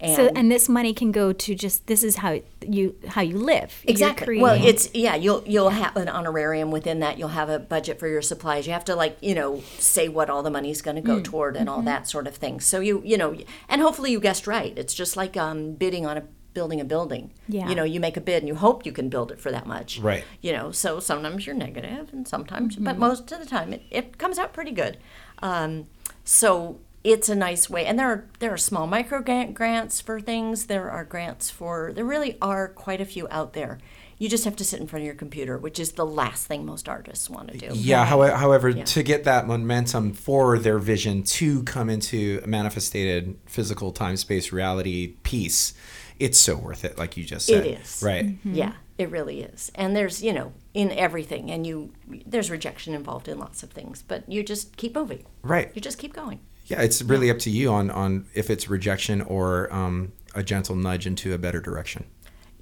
and 0.00 0.14
So 0.16 0.30
and 0.34 0.50
this 0.50 0.68
money 0.68 0.94
can 0.94 1.10
go 1.12 1.32
to 1.32 1.54
just 1.54 1.86
this 1.88 2.04
is 2.04 2.16
how 2.16 2.40
you 2.66 2.94
how 3.08 3.20
you 3.22 3.36
live. 3.38 3.72
Exactly. 3.84 4.40
Well, 4.40 4.54
it's 4.62 4.88
yeah. 4.94 5.16
You'll 5.16 5.42
you'll 5.46 5.70
have 5.70 5.96
an 5.96 6.08
honorarium 6.08 6.70
within 6.70 7.00
that. 7.00 7.18
You'll 7.18 7.28
have 7.28 7.48
a 7.48 7.58
budget 7.58 7.98
for 7.98 8.06
your 8.08 8.22
supplies. 8.22 8.66
You 8.66 8.72
have 8.74 8.84
to 8.86 8.94
like 8.94 9.18
you 9.20 9.34
know 9.34 9.62
say 9.78 10.08
what 10.08 10.30
all 10.30 10.42
the 10.42 10.50
money's 10.50 10.82
going 10.82 10.96
to 10.96 11.02
Mm. 11.02 11.06
go 11.06 11.20
toward 11.20 11.56
and 11.56 11.68
all 11.68 11.82
that 11.82 12.08
sort 12.08 12.26
of 12.26 12.36
thing. 12.36 12.60
So 12.60 12.80
you 12.80 13.02
you 13.04 13.16
know, 13.18 13.36
and 13.68 13.80
hopefully 13.82 14.12
you 14.12 14.20
guessed 14.20 14.46
right. 14.46 14.72
It's 14.78 14.94
just 14.94 15.16
like 15.16 15.36
um, 15.36 15.72
bidding 15.72 16.06
on 16.06 16.16
a 16.16 16.22
building 16.54 16.80
a 16.80 16.84
building. 16.84 17.30
Yeah. 17.46 17.68
You 17.68 17.74
know, 17.76 17.84
you 17.84 18.00
make 18.00 18.16
a 18.16 18.20
bid 18.20 18.38
and 18.42 18.48
you 18.48 18.54
hope 18.56 18.84
you 18.86 18.90
can 18.92 19.08
build 19.08 19.30
it 19.30 19.40
for 19.40 19.50
that 19.52 19.66
much. 19.66 19.98
Right. 20.00 20.24
You 20.40 20.52
know, 20.52 20.72
so 20.72 20.98
sometimes 20.98 21.46
you're 21.46 21.54
negative 21.54 22.08
and 22.12 22.26
sometimes, 22.26 22.74
Mm-hmm. 22.74 22.84
but 22.84 22.98
most 22.98 23.30
of 23.30 23.38
the 23.38 23.46
time 23.46 23.72
it, 23.72 23.82
it 23.90 24.18
comes 24.18 24.38
out 24.38 24.52
pretty 24.52 24.72
good. 24.72 24.96
Um, 25.40 25.86
so 26.24 26.80
it's 27.04 27.28
a 27.28 27.34
nice 27.34 27.70
way, 27.70 27.86
and 27.86 27.98
there 27.98 28.08
are 28.08 28.24
there 28.40 28.52
are 28.52 28.58
small 28.58 28.86
micro 28.86 29.22
grant 29.22 29.54
grants 29.54 30.00
for 30.00 30.20
things. 30.20 30.66
There 30.66 30.90
are 30.90 31.04
grants 31.04 31.50
for 31.50 31.92
there 31.94 32.04
really 32.04 32.36
are 32.42 32.68
quite 32.68 33.00
a 33.00 33.04
few 33.04 33.28
out 33.30 33.52
there. 33.52 33.78
You 34.18 34.28
just 34.28 34.44
have 34.44 34.56
to 34.56 34.64
sit 34.64 34.80
in 34.80 34.88
front 34.88 35.02
of 35.02 35.06
your 35.06 35.14
computer, 35.14 35.56
which 35.58 35.78
is 35.78 35.92
the 35.92 36.04
last 36.04 36.46
thing 36.46 36.66
most 36.66 36.88
artists 36.88 37.30
want 37.30 37.52
to 37.52 37.58
do. 37.58 37.68
Yeah. 37.72 38.04
However, 38.04 38.36
however 38.36 38.72
to 38.72 39.02
get 39.04 39.24
that 39.24 39.46
momentum 39.46 40.12
for 40.12 40.58
their 40.58 40.78
vision 40.78 41.22
to 41.22 41.62
come 41.62 41.88
into 41.88 42.40
a 42.42 42.48
manifested 42.48 43.38
physical 43.46 43.92
time 43.92 44.16
space 44.16 44.50
reality 44.50 45.14
piece, 45.22 45.74
it's 46.18 46.38
so 46.38 46.56
worth 46.56 46.84
it. 46.84 46.98
Like 46.98 47.16
you 47.16 47.22
just 47.22 47.46
said. 47.46 47.64
It 47.64 47.80
is. 47.80 48.02
Right. 48.04 48.26
Mm-hmm. 48.26 48.54
Yeah, 48.54 48.72
it 48.98 49.08
really 49.08 49.42
is. 49.42 49.70
And 49.76 49.94
there's, 49.94 50.20
you 50.20 50.32
know, 50.32 50.52
in 50.74 50.90
everything, 50.90 51.52
and 51.52 51.64
you 51.64 51.92
there's 52.26 52.50
rejection 52.50 52.94
involved 52.94 53.28
in 53.28 53.38
lots 53.38 53.62
of 53.62 53.70
things, 53.70 54.02
but 54.02 54.28
you 54.28 54.42
just 54.42 54.76
keep 54.76 54.96
moving. 54.96 55.24
Right. 55.42 55.70
You 55.74 55.80
just 55.80 55.98
keep 55.98 56.12
going. 56.12 56.40
Yeah. 56.68 56.80
It's 56.82 57.02
really 57.02 57.30
up 57.30 57.38
to 57.40 57.50
you 57.50 57.70
on 57.72 57.90
on 57.90 58.26
if 58.34 58.48
it's 58.50 58.68
rejection 58.68 59.20
or 59.22 59.72
um, 59.72 60.12
a 60.34 60.42
gentle 60.42 60.76
nudge 60.76 61.06
into 61.06 61.34
a 61.34 61.38
better 61.38 61.60
direction. 61.60 62.04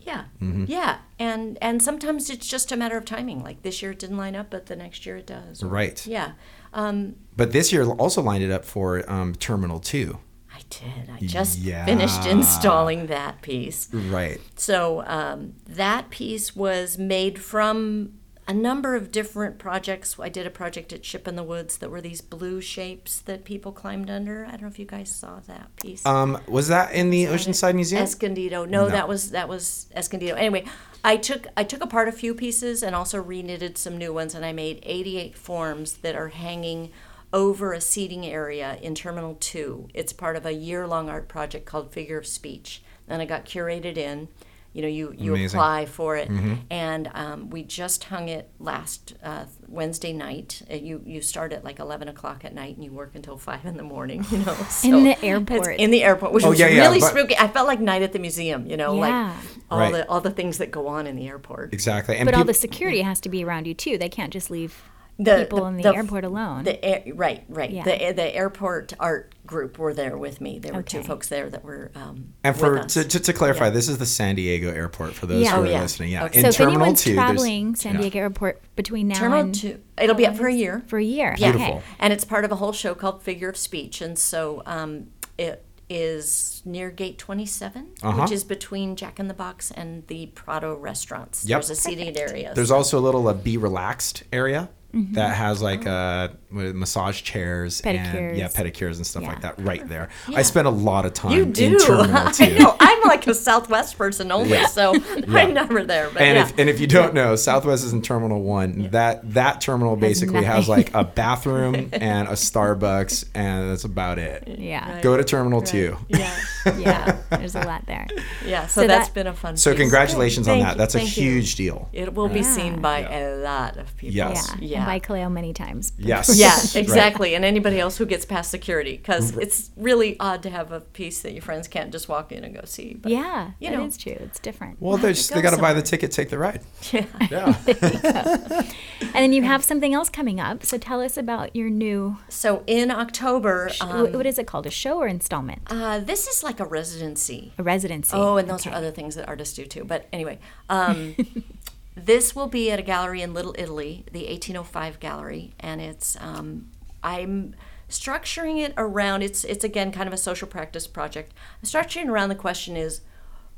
Yeah, 0.01 0.25
Mm-hmm. 0.41 0.67
yeah, 0.69 0.99
and 1.19 1.59
and 1.61 1.83
sometimes 1.83 2.31
it's 2.31 2.47
just 2.47 2.71
a 2.71 2.77
matter 2.77 2.97
of 2.97 3.05
timing. 3.05 3.43
Like 3.43 3.63
this 3.63 3.83
year 3.83 3.91
it 3.91 3.99
didn't 3.99 4.17
line 4.19 4.37
up, 4.37 4.51
but 4.51 4.67
the 4.67 4.77
next 4.77 5.05
year 5.05 5.17
it 5.17 5.27
does. 5.27 5.65
Right. 5.65 6.07
Yeah, 6.07 6.33
um, 6.73 7.17
But 7.37 7.51
this 7.51 7.73
year 7.73 7.85
also 7.85 8.23
lined 8.23 8.45
it 8.45 8.53
up 8.53 8.65
for 8.65 9.03
um, 9.11 9.35
Terminal 9.35 9.81
Two. 9.81 10.21
I 10.55 10.61
did. 10.71 11.11
I 11.13 11.19
just 11.27 11.59
Yeah. 11.59 11.85
finished 11.87 12.25
installing 12.25 13.09
that 13.09 13.43
piece. 13.43 13.93
Right. 13.93 14.41
So 14.55 15.03
um, 15.07 15.55
that 15.67 16.09
piece 16.11 16.55
was 16.55 16.97
made 16.99 17.41
from 17.41 18.13
a 18.49 18.55
number 18.55 18.95
of 18.95 19.11
different 19.11 19.59
projects. 19.59 20.17
I 20.21 20.29
did 20.29 20.47
a 20.47 20.51
project 20.51 20.93
at 20.93 21.05
Ship 21.05 21.27
in 21.27 21.35
the 21.35 21.43
Woods 21.43 21.79
that 21.79 21.91
were 21.91 22.01
these 22.01 22.21
blue 22.21 22.61
shapes 22.61 23.21
that 23.23 23.45
people 23.45 23.73
climbed 23.73 24.09
under. 24.09 24.45
I 24.47 24.53
don't 24.53 24.63
know 24.63 24.69
if 24.69 24.79
you 24.79 24.87
guys 24.87 25.11
saw 25.11 25.41
that 25.49 25.75
piece. 25.77 26.07
Um, 26.07 26.41
was 26.47 26.69
that 26.69 26.93
in 26.95 27.11
the 27.11 27.25
Oceanside 27.25 27.75
Museum? 27.75 28.03
Escondido. 28.03 28.65
No, 28.65 28.85
No. 28.85 28.91
that 28.91 29.09
was 29.09 29.31
that 29.33 29.49
was 29.49 29.87
Escondido. 29.95 30.35
Anyway, 30.37 30.65
I 31.03 31.17
took 31.17 31.49
I 31.57 31.65
took 31.65 31.83
apart 31.83 32.09
a 32.09 32.13
few 32.13 32.35
pieces 32.35 32.83
and 32.83 32.95
also 32.95 33.23
reknitted 33.23 33.77
some 33.77 33.99
new 33.99 34.13
ones, 34.13 34.35
and 34.35 34.45
I 34.45 34.53
made 34.53 34.81
88 34.85 35.37
forms 35.37 35.97
that 35.99 36.15
are 36.15 36.29
hanging 36.29 36.91
over 37.33 37.73
a 37.73 37.81
seating 37.81 38.25
area 38.25 38.79
in 38.81 38.95
Terminal 38.95 39.37
Two. 39.41 39.89
It's 39.93 40.13
part 40.13 40.37
of 40.37 40.47
a 40.47 40.53
year-long 40.53 41.09
art 41.11 41.27
project 41.29 41.67
called 41.67 41.93
Figure 41.93 42.19
of 42.19 42.27
Speech. 42.27 42.83
And 43.09 43.21
I 43.21 43.25
got 43.25 43.45
curated 43.45 43.97
in. 43.97 44.29
You 44.77 44.83
know, 44.83 44.89
you 44.89 45.15
you 45.17 45.33
Amazing. 45.33 45.57
apply 45.59 45.87
for 45.87 46.17
it, 46.17 46.29
and 46.71 47.11
um, 47.15 47.49
we 47.49 47.63
just 47.63 48.05
hung 48.05 48.29
it 48.29 48.51
last 48.59 49.15
uh, 49.23 49.47
Wednesday 49.69 50.13
night. 50.13 50.61
Uh, 50.71 50.75
You 50.75 51.01
you 51.07 51.23
start 51.23 51.55
at 51.55 51.65
like 51.65 51.79
11 51.79 52.09
o'clock 52.09 52.45
at 52.45 52.53
night 52.53 52.75
and 52.77 52.85
you 52.85 52.93
work 52.93 53.13
until 53.15 53.39
five 53.49 53.65
in 53.65 53.79
the 53.79 53.83
morning. 53.83 54.23
You 54.31 54.39
know, 54.45 54.55
so 54.69 55.01
the 55.03 55.17
airport. 55.25 55.77
in 55.79 55.91
the 55.91 56.05
airport, 56.05 56.33
which 56.33 56.45
Oh, 56.45 56.51
was 56.51 56.61
yeah, 56.61 56.69
yeah, 56.69 56.83
really 56.83 57.01
but- 57.01 57.09
spooky. 57.11 57.35
I 57.39 57.49
felt 57.49 57.67
like 57.67 57.81
night 57.81 58.03
at 58.03 58.13
the 58.13 58.19
museum, 58.19 58.67
you 58.67 58.77
know, 58.77 58.93
Yeah. 58.95 59.01
like 59.01 59.35
all 59.71 59.79
Right. 59.79 59.93
the 59.95 60.09
all 60.11 60.21
the 60.21 60.31
things 60.31 60.59
that 60.59 60.71
go 60.71 60.89
on 60.89 61.07
in 61.07 61.17
the 61.17 61.27
airport. 61.27 61.73
exactly. 61.73 62.19
And 62.19 62.27
but 62.27 62.35
all 62.35 62.45
the 62.45 62.53
security 62.53 63.01
has 63.01 63.19
to 63.21 63.31
be 63.31 63.43
around 63.45 63.67
you 63.67 63.73
too. 63.73 63.97
They 63.97 64.11
can't 64.11 64.31
just 64.33 64.51
leave 64.51 64.83
The- 65.19 65.39
people 65.45 65.61
the- 65.61 65.65
in 65.67 65.77
the, 65.79 65.83
the- 65.85 65.95
airport 65.97 66.25
alone. 66.25 66.65
The 66.65 66.85
air, 66.85 67.03
right, 67.15 67.45
right. 67.49 67.71
Yeah. 67.71 67.85
The 67.85 68.13
the 68.13 68.35
airport 68.37 68.93
art 69.01 69.35
group 69.47 69.79
were 69.79 69.95
there 69.95 70.19
with 70.19 70.41
me. 70.41 70.59
There 70.59 70.75
were 70.75 70.83
two 70.83 71.03
folks 71.03 71.29
there 71.29 71.49
that 71.49 71.65
were. 71.65 71.91
Um, 71.95 72.35
And 72.45 72.55
for 72.57 72.73
with 72.75 72.83
us. 72.85 72.95
to, 72.95 73.05
to, 73.05 73.21
to 73.21 73.33
clarify, 73.33 73.65
Yeah. 73.67 73.71
this 73.71 73.89
is 73.89 73.97
the 73.99 74.05
San 74.07 74.35
Diego 74.35 74.69
airport 74.71 75.15
for 75.15 75.27
those 75.27 75.43
Yeah. 75.43 75.53
who 75.55 75.61
Oh, 75.61 75.65
are 75.65 75.67
yeah. 75.71 75.81
listening. 75.83 76.11
Yeah, 76.11 76.25
Okay. 76.27 76.39
in 76.41 76.45
so 76.45 76.49
if 76.49 76.57
Terminal 76.57 76.81
anyone's 76.83 77.03
Two, 77.03 77.15
traveling 77.15 77.77
San 77.77 77.95
yeah. 77.95 78.01
Diego 78.03 78.19
Airport 78.19 78.61
between 78.77 79.09
now 79.09 79.19
Terminal 79.19 79.41
and 79.45 79.55
two, 79.55 79.81
it'll 80.01 80.17
be 80.17 80.27
up 80.27 80.37
for 80.37 80.49
a 80.49 80.53
year. 80.55 80.83
for 80.89 80.99
a 80.99 81.03
year, 81.05 81.35
Yeah. 81.39 81.49
okay. 81.49 81.57
Beautiful. 81.59 81.83
and 81.99 82.13
it's 82.13 82.25
part 82.25 82.45
of 82.45 82.53
a 82.53 82.57
whole 82.57 82.73
show 82.73 82.95
called 82.95 83.23
Figure 83.23 83.49
of 83.49 83.57
Speech, 83.57 84.03
and 84.03 84.19
so 84.19 84.63
um, 84.67 85.07
it 85.39 85.65
is 85.89 86.61
near 86.65 86.91
Gate 86.91 87.17
27, 87.17 87.87
Uh-huh. 88.03 88.23
which 88.23 88.33
is 88.33 88.43
between 88.43 88.97
Jack 88.97 89.21
in 89.21 89.29
the 89.29 89.35
Box 89.35 89.71
and 89.71 90.05
the 90.09 90.27
Prado 90.35 90.75
restaurants. 90.75 91.45
Yep. 91.47 91.57
There's 91.61 91.71
a 91.71 91.77
seated 91.81 92.17
area. 92.19 92.53
There's 92.55 92.73
also 92.73 92.99
a 92.99 93.01
little 93.01 93.29
uh, 93.29 93.33
be 93.35 93.57
relaxed 93.57 94.25
area 94.33 94.69
that 95.13 95.35
has 95.37 95.61
like 95.63 95.87
uh, 95.87 96.29
what, 96.51 96.75
massage 96.75 97.23
chairs 97.23 97.81
and 97.83 97.99
Pedicures. 97.99 98.39
yeah, 98.39 98.49
pedicures 98.49 98.97
and 98.97 99.07
stuff 99.07 99.23
like 99.25 99.43
that 99.43 99.59
right 99.59 99.87
there. 99.89 100.09
I 100.29 100.43
spend 100.43 100.67
a 100.67 100.71
lot 100.71 101.05
of 101.07 101.13
time 101.15 101.33
you 101.33 101.43
in 101.43 101.53
do. 101.53 101.79
Terminal 101.79 102.17
I 102.29 102.33
2. 102.33 102.59
know. 102.59 102.77
I'm 102.81 103.03
like 103.03 103.27
a 103.27 103.35
Southwest 103.35 103.97
person 103.99 104.33
only, 104.33 104.51
Yeah. 104.51 104.67
so 104.67 104.95
I'm 105.29 105.55
never 105.55 105.85
there. 105.85 106.11
But 106.11 106.23
And 106.23 106.37
yeah. 106.37 106.45
if 106.45 106.59
and 106.59 106.69
if 106.71 106.81
you 106.81 106.87
don't 106.87 107.15
know, 107.15 107.37
Southwest 107.37 107.85
is 107.85 107.93
in 107.93 108.03
Terminal 108.03 108.43
One. 108.43 108.89
That 108.91 109.35
that 109.35 109.61
terminal 109.61 109.97
basically 109.97 110.45
has 110.45 110.69
nothing. 110.69 110.85
like 110.85 110.95
a 110.95 111.05
bathroom 111.05 111.75
and 111.93 112.29
a 112.29 112.33
Starbucks, 112.33 113.27
and 113.35 113.71
that's 113.71 113.85
about 113.85 114.19
it. 114.19 114.47
Yeah. 114.59 115.01
Go 115.03 115.17
to 115.17 115.25
Terminal 115.25 115.63
Two. 115.63 115.97
yeah, 116.09 116.37
Yeah. 116.79 117.17
There's 117.31 117.55
a 117.55 117.61
lot 117.61 117.85
there. 117.87 118.07
yeah. 118.45 118.67
So, 118.67 118.83
So 118.83 118.87
that's 118.87 119.09
that- 119.09 119.15
been 119.15 119.27
a 119.27 119.35
fun. 119.35 119.57
So 119.57 119.73
piece. 119.73 119.81
congratulations 119.81 120.49
on 120.49 120.55
Thank 120.57 120.65
that. 120.67 120.77
That's 120.79 120.95
a 120.95 120.99
thank 120.99 121.17
you. 121.17 121.31
huge 121.31 121.55
deal. 121.57 121.89
It 121.93 122.15
will 122.15 122.29
be 122.29 122.43
seen 122.43 122.81
by 122.81 123.01
Yeah. 123.01 123.19
a 123.19 123.37
lot 123.37 123.77
of 123.77 123.97
people. 123.97 124.17
Yes. 124.17 124.53
Yeah. 124.61 124.86
Yeah. 124.87 124.93
By 124.93 125.01
Kaleo 125.01 125.31
many 125.33 125.53
times. 125.53 125.93
Yes. 125.99 126.39
Yeah, 126.39 126.49
Right. 126.55 126.77
exactly. 126.77 127.35
And 127.35 127.45
anybody 127.45 127.79
else 127.81 127.97
who 127.97 128.07
gets 128.07 128.25
past 128.25 128.51
security, 128.51 128.97
because 128.97 129.37
it's 129.37 129.71
really 129.77 130.19
odd 130.21 130.43
to 130.45 130.51
have 130.51 130.73
a 130.73 130.81
piece 130.81 131.23
that 131.23 131.33
your 131.33 131.43
friends 131.43 131.69
can't 131.69 131.91
just 131.93 132.09
walk 132.09 132.33
in 132.33 132.45
and 132.45 132.55
go 132.55 132.63
see. 132.65 132.95
But 132.95 133.11
Yeah. 133.13 133.51
You 133.59 133.71
know. 133.71 133.85
is 133.85 133.97
true. 133.97 134.13
It's 134.21 134.39
different. 134.39 134.81
Well, 134.81 134.97
they 134.97 135.13
just, 135.13 135.31
go 135.31 135.37
they 135.37 135.43
got 135.43 135.55
to 135.55 135.61
buy 135.61 135.73
the 135.73 135.83
ticket, 135.83 136.13
take 136.13 136.31
the 136.31 136.39
ride. 136.39 136.61
Yeah. 136.93 137.07
Yeah. 137.31 138.63
And 139.15 139.23
then 139.23 139.33
you 139.33 139.43
have 139.43 139.65
something 139.65 139.95
else 139.95 140.09
coming 140.11 140.41
up. 140.41 140.65
So 140.65 140.77
tell 140.77 141.01
us 141.01 141.17
about 141.17 141.57
your 141.57 141.71
new, 141.71 142.19
So 142.29 142.63
in 142.67 142.91
October, 142.91 143.71
wh- 143.81 143.83
um, 143.85 144.13
what 144.13 144.27
is 144.27 144.39
it 144.39 144.47
called? 144.47 144.67
A 144.67 144.71
show 144.71 144.99
or 144.99 145.07
installment? 145.07 145.63
uh, 145.69 146.01
this 146.01 146.27
is 146.27 146.43
like 146.43 146.61
a 146.61 146.67
residency. 146.67 147.53
A 147.59 147.63
residency. 147.63 148.15
Oh, 148.15 148.37
and 148.37 148.49
those 148.49 148.61
Okay. 148.67 148.71
are 148.71 148.75
other 148.77 148.91
things 148.91 149.15
that 149.15 149.27
artists 149.29 149.55
do 149.57 149.65
too. 149.65 149.85
But 149.85 150.07
anyway, 150.13 150.39
um, 150.69 151.15
this 151.97 152.37
will 152.37 152.47
be 152.47 152.71
at 152.71 152.79
a 152.79 152.83
gallery 152.83 153.23
in 153.23 153.33
Little 153.33 153.55
Italy, 153.59 154.05
the 154.13 154.27
1805 154.27 155.01
Gallery, 155.01 155.55
and 155.59 155.81
it's 155.81 156.17
um, 156.21 156.69
I'm 157.03 157.55
structuring 157.89 158.61
it 158.61 158.75
around. 158.77 159.23
It's 159.23 159.45
it's 159.45 159.65
again 159.65 159.91
kind 159.93 160.07
of 160.07 160.13
a 160.13 160.19
social 160.19 160.47
practice 160.47 160.87
project. 160.87 161.33
I'm 161.63 161.69
structuring 161.69 162.09
around 162.09 162.29
the 162.29 162.35
question 162.35 162.77
is, 162.77 163.01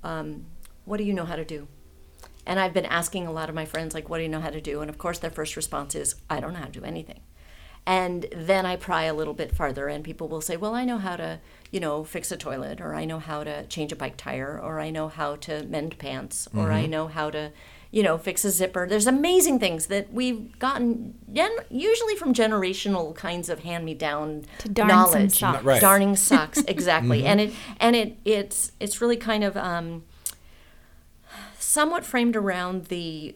um, 0.05 0.47
what 0.85 0.99
do 0.99 1.05
you 1.05 1.13
know 1.13 1.25
how 1.25 1.37
to 1.37 1.45
do? 1.45 1.67
And 2.47 2.59
I've 2.59 2.73
been 2.73 2.87
asking 2.87 3.27
a 3.27 3.33
lot 3.33 3.49
of 3.49 3.55
my 3.55 3.67
friends 3.67 3.93
like, 3.93 4.09
what 4.09 4.19
do 4.19 4.23
you 4.23 4.29
know 4.29 4.41
how 4.41 4.51
to 4.51 4.61
do? 4.61 4.81
And 4.81 4.89
of 4.89 4.97
course, 4.97 5.19
their 5.19 5.31
first 5.31 5.55
response 5.55 5.95
is, 5.95 6.15
I 6.31 6.41
don't 6.41 6.55
know 6.55 6.61
how 6.61 6.67
to 6.67 6.73
do 6.73 6.85
anything. 6.85 7.21
And 7.85 8.27
then 8.33 8.65
I 8.67 8.77
pry 8.77 9.05
a 9.05 9.15
little 9.15 9.35
bit 9.35 9.55
farther, 9.55 9.89
and 9.89 10.05
people 10.05 10.29
will 10.29 10.43
say, 10.43 10.57
Well, 10.59 10.75
I 10.75 10.85
know 10.85 10.99
how 10.99 11.17
to, 11.17 11.41
you 11.71 11.81
know, 11.81 12.05
fix 12.05 12.31
a 12.31 12.37
toilet, 12.37 12.81
or 12.81 12.95
I 12.95 13.05
know 13.07 13.19
how 13.19 13.45
to 13.45 13.67
change 13.67 13.93
a 13.93 13.97
bike 13.97 14.17
tire, 14.17 14.61
or 14.63 14.79
I 14.79 14.91
know 14.91 15.09
how 15.09 15.37
to 15.37 15.65
mend 15.65 15.99
pants, 15.99 16.47
or 16.55 16.71
I 16.71 16.85
know 16.85 17.09
how 17.09 17.31
to, 17.31 17.51
you 17.91 18.03
know, 18.03 18.19
fix 18.19 18.45
a 18.45 18.51
zipper. 18.51 18.87
There's 18.87 19.07
amazing 19.07 19.59
things 19.61 19.87
that 19.87 20.13
we've 20.13 20.59
gotten, 20.59 21.15
gen- 21.33 21.57
usually 21.71 22.17
from 22.17 22.35
generational 22.35 23.15
kinds 23.15 23.49
of 23.49 23.61
hand 23.61 23.85
me 23.85 23.95
down 23.95 24.45
To 24.59 24.69
darn 24.69 24.89
some 24.91 24.99
knowledge. 24.99 25.39
socks. 25.39 25.65
Right. 25.65 25.81
Darning 25.81 26.15
socks, 26.17 26.59
exactly. 26.69 27.25
And 27.29 27.41
it 27.41 27.53
and 27.81 27.97
it 27.97 28.19
it's 28.25 28.73
it's 28.81 29.01
really 29.01 29.17
kind 29.17 29.43
of 29.43 29.57
um, 29.57 30.05
somewhat 31.59 32.05
framed 32.05 32.37
around 32.37 32.87
the 32.87 33.35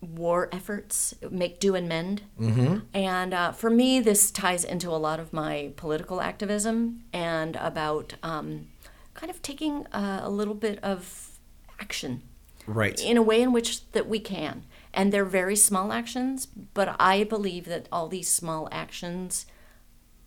war 0.00 0.48
efforts, 0.50 1.14
make 1.30 1.60
do 1.60 1.74
and 1.76 1.88
mend. 1.88 2.22
Mm-hmm. 2.40 2.78
And 2.92 3.32
uh, 3.32 3.52
for 3.52 3.70
me, 3.70 4.00
this 4.00 4.30
ties 4.32 4.64
into 4.64 4.90
a 4.90 4.98
lot 4.98 5.20
of 5.20 5.32
my 5.32 5.72
political 5.76 6.20
activism 6.20 7.04
and 7.12 7.54
about 7.56 8.14
um, 8.22 8.66
kind 9.14 9.30
of 9.30 9.40
taking 9.42 9.86
uh, 9.92 10.20
a 10.24 10.30
little 10.30 10.54
bit 10.54 10.80
of 10.82 11.30
action 11.78 12.22
Right. 12.66 13.00
in 13.02 13.16
a 13.16 13.22
way 13.22 13.42
in 13.42 13.52
which 13.52 13.90
that 13.92 14.08
we 14.08 14.20
can. 14.20 14.64
And 14.94 15.12
they're 15.12 15.24
very 15.24 15.56
small 15.56 15.92
actions, 15.92 16.46
but 16.46 16.94
I 16.98 17.24
believe 17.24 17.64
that 17.66 17.88
all 17.90 18.08
these 18.08 18.28
small 18.28 18.68
actions 18.70 19.46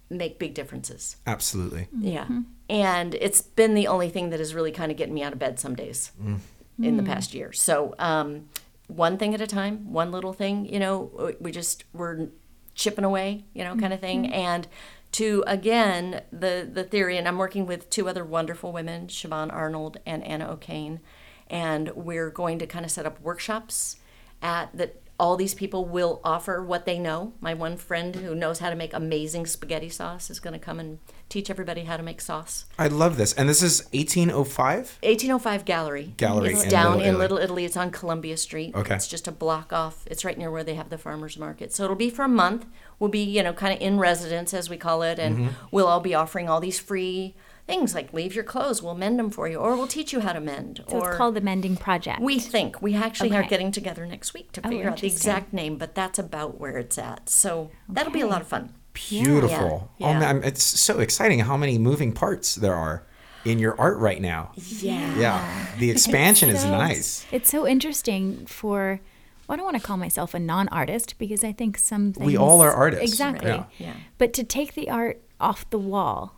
make 0.10 0.40
big 0.40 0.54
differences. 0.54 1.18
Absolutely. 1.26 1.88
Yeah. 1.98 2.24
Mm-hmm. 2.24 2.42
And 2.70 3.16
it's 3.16 3.42
been 3.42 3.76
the 3.76 3.88
only 3.88 4.10
thing 4.10 4.32
that 4.32 4.40
is 4.40 4.56
really 4.56 4.72
kind 4.72 4.92
of 4.92 4.98
getting 4.98 5.14
me 5.14 5.24
out 5.24 5.34
of 5.34 5.40
bed 5.40 5.60
some 5.60 5.76
days 5.76 6.12
mm. 6.22 6.40
in 6.82 6.98
the 6.98 7.04
mm. 7.04 7.08
past 7.08 7.34
year. 7.34 7.54
So, 7.54 7.94
um, 8.00 8.50
one 8.88 9.18
thing 9.18 9.34
at 9.34 9.42
a 9.42 9.48
time, 9.48 9.92
one 9.92 10.12
little 10.12 10.34
thing, 10.34 10.72
you 10.72 10.80
know, 10.80 11.34
we 11.40 11.52
just, 11.52 11.86
we're 11.92 12.28
chipping 12.76 13.04
away, 13.04 13.46
you 13.54 13.64
know, 13.64 13.76
kind 13.76 13.94
of 13.94 14.00
thing. 14.00 14.26
Mm-hmm. 14.26 14.34
And 14.34 14.68
to, 15.14 15.44
again, 15.48 16.22
the, 16.32 16.70
the 16.72 16.84
theory, 16.84 17.18
and 17.18 17.28
I'm 17.28 17.38
working 17.38 17.66
with 17.66 17.90
two 17.90 18.08
other 18.08 18.24
wonderful 18.24 18.72
women, 18.72 19.08
Siobhan 19.08 19.52
Arnold 19.52 19.98
and 20.06 20.24
Anna 20.24 20.52
O'Kane, 20.52 21.00
and 21.50 21.90
we're 21.96 22.30
going 22.30 22.60
to 22.60 22.68
kind 22.68 22.86
of 22.86 22.92
set 22.92 23.06
up 23.06 23.20
workshops 23.22 23.98
at 24.42 24.76
that 24.76 25.02
all 25.18 25.38
these 25.38 25.54
people 25.54 25.86
will 25.86 26.20
offer 26.26 26.62
what 26.62 26.86
they 26.86 27.00
know. 27.00 27.32
My 27.40 27.54
one 27.54 27.78
friend 27.78 28.14
who 28.18 28.36
knows 28.36 28.60
how 28.60 28.70
to 28.70 28.76
make 28.76 28.94
amazing 28.94 29.46
spaghetti 29.46 29.88
sauce 29.88 30.30
is 30.30 30.42
going 30.42 30.52
to 30.52 30.60
come 30.60 30.78
and 30.78 31.00
teach 31.30 31.50
everybody 31.50 31.86
how 31.86 31.96
to 31.96 32.04
make 32.04 32.20
sauce. 32.20 32.66
I 32.78 32.88
love 32.90 33.16
this. 33.16 33.32
And 33.32 33.48
this 33.48 33.64
is 33.64 33.86
1805? 33.94 35.00
1805 35.04 35.64
Gallery. 35.64 36.14
Gallery 36.18 36.52
It's 36.52 36.64
in 36.64 36.70
down 36.70 36.98
Little 36.98 37.08
in 37.14 37.18
Little 37.18 37.38
Italy. 37.38 37.64
It's 37.64 37.78
on 37.78 37.92
Columbia 37.92 38.36
Street. 38.36 38.76
Okay. 38.76 38.94
It's 38.96 39.08
just 39.08 39.26
a 39.26 39.32
block 39.32 39.72
off. 39.72 40.04
It's 40.08 40.26
right 40.26 40.38
near 40.38 40.52
where 40.52 40.66
they 40.66 40.76
have 40.76 40.90
the 40.90 40.98
farmers 40.98 41.38
market. 41.38 41.72
So 41.74 41.86
it'll 41.86 41.96
be 41.96 42.10
for 42.10 42.26
a 42.26 42.28
month. 42.28 42.66
We'll 43.00 43.10
be, 43.10 43.24
you 43.24 43.42
know, 43.42 43.54
kind 43.54 43.74
of 43.74 43.80
in 43.80 43.98
residence 43.98 44.54
as 44.54 44.70
we 44.70 44.76
call 44.76 45.02
it, 45.02 45.18
and 45.18 45.36
Mm-hmm. 45.38 45.48
we'll 45.72 45.88
all 45.88 46.02
be 46.02 46.14
offering 46.14 46.50
all 46.50 46.60
these 46.60 46.80
free 46.80 47.36
things 47.68 47.96
like 47.96 48.14
leave 48.14 48.36
your 48.36 48.44
clothes, 48.44 48.82
we'll 48.82 48.96
mend 48.96 49.18
them 49.20 49.30
for 49.30 49.48
you, 49.48 49.58
or 49.58 49.76
we'll 49.76 49.88
teach 49.88 50.14
you 50.14 50.20
how 50.20 50.34
to 50.34 50.40
mend. 50.40 50.84
So 50.88 51.00
or 51.00 51.10
it's 51.10 51.18
called 51.18 51.36
the 51.36 51.42
Mending 51.42 51.76
Project. 51.78 52.22
we 52.22 52.40
think 52.40 52.82
we 52.82 52.96
actually 52.96 53.36
are 53.36 53.44
getting 53.44 53.72
together 53.72 54.06
next 54.06 54.34
week 54.34 54.52
to 54.54 54.62
Oh, 54.66 54.70
figure 54.70 54.90
out 54.90 54.98
the 55.02 55.08
exact 55.08 55.54
name, 55.54 55.78
but 55.78 55.96
that's 55.96 56.20
about 56.20 56.60
where 56.60 56.78
it's 56.78 56.98
at. 56.98 57.30
So 57.30 57.72
that'll 57.90 58.14
be 58.14 58.22
a 58.22 58.28
lot 58.28 58.42
of 58.42 58.48
fun. 58.48 58.74
Beautiful. 58.94 59.92
Yeah. 59.98 60.08
Oh 60.08 60.14
man, 60.20 60.44
it's 60.44 60.64
so 60.64 61.00
exciting 61.00 61.40
how 61.40 61.58
many 61.58 61.78
moving 61.78 62.12
parts 62.14 62.56
there 62.56 62.74
are 62.76 63.04
in 63.44 63.60
your 63.60 63.80
art 63.80 63.98
right 63.98 64.22
now. 64.22 64.52
Yeah. 64.56 65.18
Yeah. 65.18 65.68
The 65.80 65.92
expansion 65.96 66.50
is 66.50 66.64
nice. 66.66 67.26
It's 67.32 67.50
so 67.50 67.68
interesting 67.68 68.46
for. 68.46 69.00
Well, 69.48 69.54
I 69.54 69.58
don't 69.58 69.66
want 69.66 69.78
to 69.78 69.84
call 69.84 69.98
myself 69.98 70.34
a 70.34 70.40
non-artist 70.40 71.20
because 71.20 71.44
I 71.44 71.52
think 71.52 71.78
some 71.78 72.14
things 72.14 72.26
We 72.26 72.36
all 72.36 72.62
are 72.62 72.72
artists. 72.72 73.04
Exactly. 73.12 73.52
Yeah. 73.52 73.66
Yeah. 73.78 73.94
But 74.18 74.34
to 74.34 74.44
take 74.44 74.74
the 74.74 74.90
art 74.90 75.22
off 75.40 75.70
the 75.70 75.78
wall, 75.78 76.36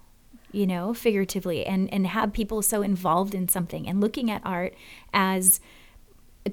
you 0.51 0.65
know, 0.67 0.93
figuratively, 0.93 1.65
and 1.65 1.91
and 1.93 2.07
have 2.07 2.33
people 2.33 2.61
so 2.61 2.81
involved 2.81 3.35
in 3.35 3.47
something 3.49 3.87
and 3.87 3.99
looking 4.01 4.31
at 4.31 4.41
art 4.45 4.73
as 5.13 5.59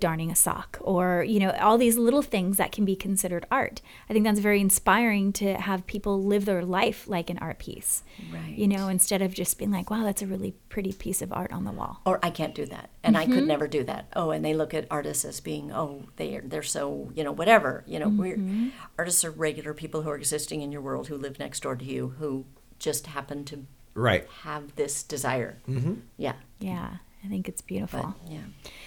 darning 0.00 0.28
a 0.28 0.34
sock 0.34 0.76
or 0.80 1.22
you 1.22 1.38
know 1.38 1.52
all 1.60 1.78
these 1.78 1.96
little 1.96 2.20
things 2.20 2.56
that 2.56 2.72
can 2.72 2.84
be 2.84 2.96
considered 2.96 3.46
art 3.48 3.80
i 4.10 4.12
think 4.12 4.24
that's 4.24 4.40
very 4.40 4.60
inspiring 4.60 5.32
to 5.32 5.54
have 5.54 5.86
people 5.86 6.20
live 6.20 6.46
their 6.46 6.64
life 6.64 7.06
like 7.06 7.30
an 7.30 7.38
art 7.38 7.60
piece 7.60 8.02
Right. 8.32 8.58
you 8.58 8.66
know 8.66 8.88
instead 8.88 9.22
of 9.22 9.32
just 9.32 9.56
being 9.56 9.70
like 9.70 9.90
wow 9.90 10.02
that's 10.02 10.20
a 10.20 10.26
really 10.26 10.56
pretty 10.68 10.92
piece 10.92 11.22
of 11.22 11.32
art 11.32 11.52
on 11.52 11.62
the 11.62 11.70
wall 11.70 12.00
or 12.04 12.18
I 12.24 12.30
can't 12.30 12.56
do 12.56 12.66
that, 12.66 12.90
and 13.04 13.16
I 13.16 13.22
Mm-hmm. 13.22 13.34
could 13.34 13.46
never 13.46 13.68
do 13.68 13.84
that. 13.84 14.08
Oh, 14.16 14.32
and 14.32 14.44
they 14.44 14.52
look 14.52 14.74
at 14.74 14.88
artists 14.90 15.24
as 15.24 15.38
being, 15.38 15.70
oh, 15.70 16.02
they 16.16 16.34
are, 16.38 16.40
they're 16.42 16.62
so, 16.64 17.12
you 17.14 17.22
know, 17.22 17.30
whatever. 17.30 17.84
You 17.86 18.00
know, 18.00 18.08
Mm-hmm. 18.08 18.64
we're 18.66 18.72
artists 18.98 19.24
are 19.24 19.30
regular 19.30 19.74
people 19.74 20.02
who 20.02 20.10
are 20.10 20.16
existing 20.16 20.60
in 20.60 20.72
your 20.72 20.80
world 20.82 21.06
who 21.06 21.16
live 21.16 21.38
next 21.38 21.62
door 21.62 21.76
to 21.76 21.84
you, 21.84 22.14
who 22.18 22.46
just 22.80 23.06
happen 23.06 23.44
to 23.44 23.64
Right. 23.94 24.26
have 24.42 24.74
this 24.76 25.02
desire. 25.02 25.58
Mm-hmm. 25.68 25.94
Yeah, 26.16 26.34
yeah 26.58 26.96
i 27.24 27.26
think 27.28 27.48
it's 27.48 27.62
beautiful 27.62 28.14
yeah. 28.28 28.40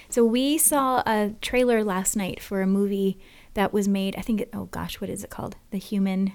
So 0.09 0.23
we 0.23 0.57
saw 0.57 1.01
a 1.05 1.33
trailer 1.41 1.83
last 1.83 2.15
night 2.15 2.41
for 2.41 2.61
a 2.61 2.67
movie 2.67 3.19
that 3.55 3.73
was 3.73 3.87
made. 3.87 4.15
I 4.15 4.21
think. 4.21 4.41
It, 4.41 4.49
oh 4.53 4.65
gosh, 4.65 5.01
what 5.01 5.09
is 5.09 5.23
it 5.23 5.29
called? 5.29 5.55
The 5.71 5.77
Human, 5.79 6.33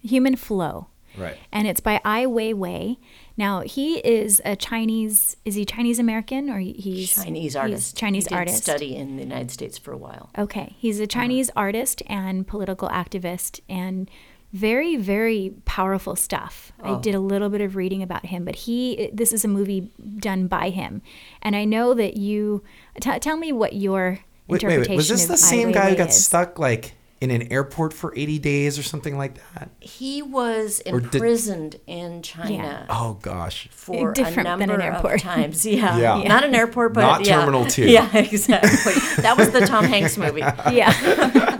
Human 0.00 0.36
Flow. 0.36 0.88
Right. 1.18 1.36
And 1.52 1.66
it's 1.66 1.80
by 1.80 2.00
Ai 2.06 2.24
Weiwei. 2.24 2.96
Now 3.36 3.60
he 3.60 3.96
is 3.98 4.40
a 4.46 4.56
Chinese. 4.56 5.36
Is 5.44 5.56
he 5.56 5.64
Chinese 5.66 5.98
American 5.98 6.48
or 6.48 6.58
he- 6.58 6.72
he's 6.72 7.12
Chinese 7.14 7.42
he's 7.42 7.56
artist. 7.56 7.96
Chinese 7.98 8.24
he 8.24 8.28
did 8.30 8.36
artist. 8.36 8.62
Study 8.62 8.96
in 8.96 9.16
the 9.16 9.22
United 9.24 9.50
States 9.50 9.76
for 9.76 9.92
a 9.92 9.98
while. 9.98 10.30
Okay, 10.38 10.74
he's 10.78 11.00
a 11.00 11.06
Chinese 11.06 11.50
artist 11.54 12.02
and 12.06 12.46
political 12.46 12.88
activist 12.88 13.60
and 13.68 14.08
very 14.52 14.96
very 14.96 15.54
powerful 15.64 16.14
stuff. 16.14 16.72
I 16.82 16.90
oh. 16.90 17.00
did 17.00 17.14
a 17.14 17.20
little 17.20 17.48
bit 17.48 17.60
of 17.60 17.74
reading 17.76 18.02
about 18.02 18.26
him, 18.26 18.44
but 18.44 18.54
he 18.54 19.10
this 19.12 19.32
is 19.32 19.44
a 19.44 19.48
movie 19.48 19.90
done 20.18 20.46
by 20.46 20.68
him. 20.70 21.00
And 21.40 21.56
I 21.56 21.64
know 21.64 21.94
that 21.94 22.16
you 22.16 22.62
t- 23.00 23.18
tell 23.18 23.36
me 23.36 23.52
what 23.52 23.74
your 23.74 24.20
Wait, 24.48 24.62
wait, 24.62 24.62
interpretation 24.62 24.90
wait. 24.92 24.96
Was 24.96 25.08
this 25.08 25.22
of 25.24 25.28
the 25.30 25.36
same 25.38 25.72
guy 25.72 25.90
who 25.90 25.96
got 25.96 26.10
is. 26.10 26.24
stuck 26.24 26.58
like 26.58 26.92
in 27.22 27.30
an 27.30 27.52
airport 27.52 27.94
for 27.94 28.12
80 28.16 28.40
days 28.40 28.78
or 28.78 28.82
something 28.82 29.16
like 29.16 29.36
that? 29.54 29.70
He 29.78 30.20
was 30.22 30.82
Or 30.86 31.00
did- 31.00 31.14
imprisoned 31.14 31.76
in 31.86 32.20
China. 32.22 32.84
Oh 32.90 33.18
gosh. 33.22 33.68
For 33.70 34.12
Different 34.12 34.48
a 34.48 34.56
than 34.58 34.68
number 34.68 34.74
an 34.74 34.88
of 34.88 34.94
airport. 34.96 35.20
times, 35.20 35.64
yeah. 35.66 35.96
Yeah. 35.98 36.22
not 36.28 36.44
an 36.44 36.54
airport, 36.54 36.92
but 36.94 37.02
Not 37.02 37.24
yeah. 37.24 37.38
Terminal 37.40 37.64
Two. 37.66 37.84
Yeah, 37.88 38.14
exactly. 38.16 39.22
that 39.22 39.36
was 39.38 39.50
the 39.50 39.60
Tom 39.60 39.84
Hanks 39.84 40.18
movie. 40.18 40.40
Yeah. 40.72 41.56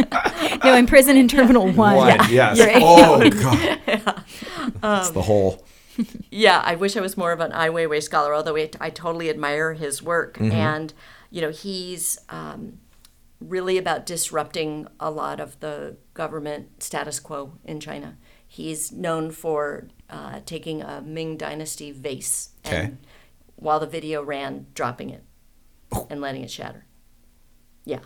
No, 0.64 0.74
in 0.74 0.86
prison 0.86 1.16
in 1.16 1.28
Terminal 1.28 1.66
1. 1.72 1.74
One, 1.74 2.08
yeah. 2.08 2.26
yes. 2.30 2.58
You're- 2.58 2.72
Oh 2.76 3.30
god. 3.30 3.80
That's 4.80 5.10
the 5.18 5.22
whole 5.22 5.66
yeah, 6.30 6.62
I 6.64 6.74
wish 6.74 6.96
I 6.96 7.00
was 7.02 7.16
more 7.18 7.32
of 7.32 7.40
an 7.40 7.52
Ai 7.52 7.68
Weiwei 7.68 8.02
scholar, 8.02 8.34
although 8.34 8.56
I, 8.56 8.70
I 8.80 8.88
totally 8.90 9.28
admire 9.28 9.74
his 9.74 10.02
work. 10.02 10.40
And, 10.40 10.92
you 11.30 11.42
know, 11.42 11.50
he's 11.50 12.18
um, 12.30 12.78
really 13.40 13.76
about 13.76 14.06
disrupting 14.06 14.88
a 14.98 15.10
lot 15.10 15.38
of 15.38 15.60
the 15.60 15.98
government 16.14 16.82
status 16.82 17.20
quo 17.20 17.58
in 17.62 17.78
China. 17.78 18.16
He's 18.48 18.90
known 18.90 19.30
for 19.32 19.88
uh, 20.08 20.40
taking 20.46 20.80
a 20.80 21.02
Ming 21.02 21.36
Dynasty 21.36 21.90
vase 21.92 22.50
Okay. 22.66 22.84
and, 22.84 22.98
while 23.56 23.78
the 23.78 23.86
video 23.86 24.22
ran, 24.24 24.66
dropping 24.74 25.10
it 25.10 25.22
and 26.08 26.22
letting 26.22 26.42
it 26.42 26.50
shatter. 26.50 26.86
Yeah, 27.84 28.00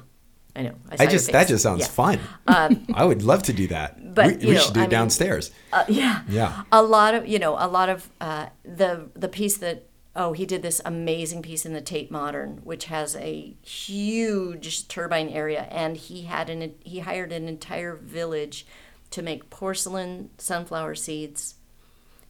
I 0.56 0.62
know. 0.62 0.74
saw 0.96 1.02
I 1.02 1.06
just 1.06 1.30
that 1.32 1.48
just 1.48 1.62
sounds 1.62 1.82
Yeah. 1.82 1.86
fun. 1.88 2.20
I 2.94 3.04
would 3.04 3.22
love 3.22 3.42
to 3.44 3.52
do 3.52 3.66
that. 3.68 4.14
but, 4.14 4.38
we 4.38 4.46
we 4.46 4.52
know, 4.54 4.60
should 4.60 4.74
do 4.74 4.80
I 4.80 4.84
it 4.84 4.86
mean- 4.86 4.90
downstairs. 4.90 5.50
Uh, 5.72 5.84
yeah. 5.88 6.22
Yeah. 6.28 6.62
A 6.72 6.82
lot 6.82 7.14
of 7.14 7.28
you 7.28 7.38
know 7.38 7.56
a 7.58 7.68
lot 7.68 7.88
of 7.88 8.08
uh, 8.20 8.46
the 8.64 9.08
the 9.14 9.28
piece 9.28 9.58
that 9.58 9.84
oh 10.14 10.32
he 10.32 10.46
did 10.46 10.62
this 10.62 10.80
amazing 10.84 11.42
piece 11.42 11.66
in 11.66 11.74
the 11.74 11.80
Tate 11.82 12.10
Modern 12.10 12.60
which 12.64 12.86
has 12.86 13.14
a 13.16 13.54
huge 13.62 14.88
turbine 14.88 15.28
area 15.28 15.62
and 15.70 15.96
he 15.96 16.22
had 16.22 16.48
an 16.48 16.74
he 16.80 17.00
hired 17.00 17.32
an 17.32 17.48
entire 17.48 17.94
village 17.96 18.66
to 19.10 19.22
make 19.22 19.50
porcelain 19.50 20.30
sunflower 20.38 20.94
seeds 20.94 21.54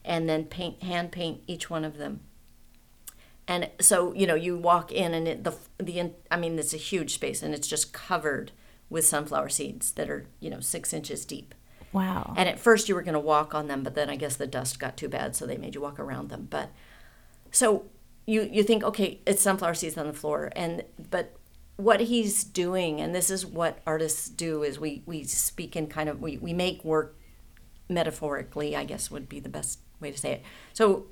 and 0.05 0.29
then 0.29 0.45
paint 0.45 0.83
hand 0.83 1.12
paint 1.12 1.41
each 1.47 1.71
one 1.71 1.85
of 1.85 1.97
them. 1.99 2.21
And 3.49 3.71
so 3.81 4.13
you 4.15 4.27
know 4.27 4.35
you 4.35 4.57
walk 4.57 4.91
in 4.91 5.15
and 5.15 5.29
it, 5.29 5.45
the 5.45 5.55
the 5.79 6.13
I 6.31 6.37
mean 6.37 6.59
it's 6.59 6.75
a 6.75 6.79
huge 6.79 7.15
space 7.15 7.43
and 7.43 7.55
it's 7.55 7.69
just 7.69 7.93
covered 7.93 8.53
with 8.89 9.07
sunflower 9.07 9.49
seeds 9.51 9.93
that 9.93 10.11
are 10.11 10.27
you 10.41 10.51
know 10.51 10.61
six 10.61 10.93
inches 10.93 11.25
deep. 11.25 11.55
Wow. 11.93 12.35
And 12.37 12.49
at 12.49 12.59
first 12.59 12.89
you 12.89 12.95
were 12.95 13.03
going 13.03 13.15
to 13.15 13.21
walk 13.21 13.55
on 13.55 13.69
them, 13.69 13.83
but 13.83 13.95
then 13.95 14.11
I 14.11 14.17
guess 14.17 14.37
the 14.37 14.47
dust 14.47 14.79
got 14.79 14.97
too 14.97 15.09
bad, 15.09 15.35
so 15.35 15.47
they 15.47 15.57
made 15.57 15.75
you 15.75 15.81
walk 15.81 15.99
around 15.99 16.29
them. 16.29 16.47
But 16.51 16.71
so 17.51 17.87
you 18.27 18.43
you 18.43 18.63
think, 18.63 18.83
okay, 18.83 19.21
it's 19.27 19.43
sunflower 19.43 19.75
seeds 19.75 19.97
on 19.97 20.07
the 20.07 20.13
floor, 20.13 20.53
and 20.55 20.83
but 21.11 21.37
what 21.77 22.01
he's 22.01 22.43
doing, 22.43 23.01
and 23.01 23.15
this 23.15 23.31
is 23.31 23.47
what 23.47 23.81
artists 23.87 24.29
do, 24.29 24.63
is 24.63 24.81
we 24.81 25.03
we 25.07 25.25
speak 25.25 25.77
in 25.77 25.87
kind 25.87 26.09
of 26.09 26.21
we 26.21 26.37
we 26.37 26.53
make 26.53 26.85
work 26.85 27.17
metaphorically, 27.89 28.75
I 28.75 28.85
guess 28.85 29.11
would 29.11 29.29
be 29.29 29.39
the 29.39 29.49
best 29.49 29.79
way 30.01 30.11
to 30.11 30.19
say 30.19 30.33
it. 30.33 30.43
So 30.73 31.07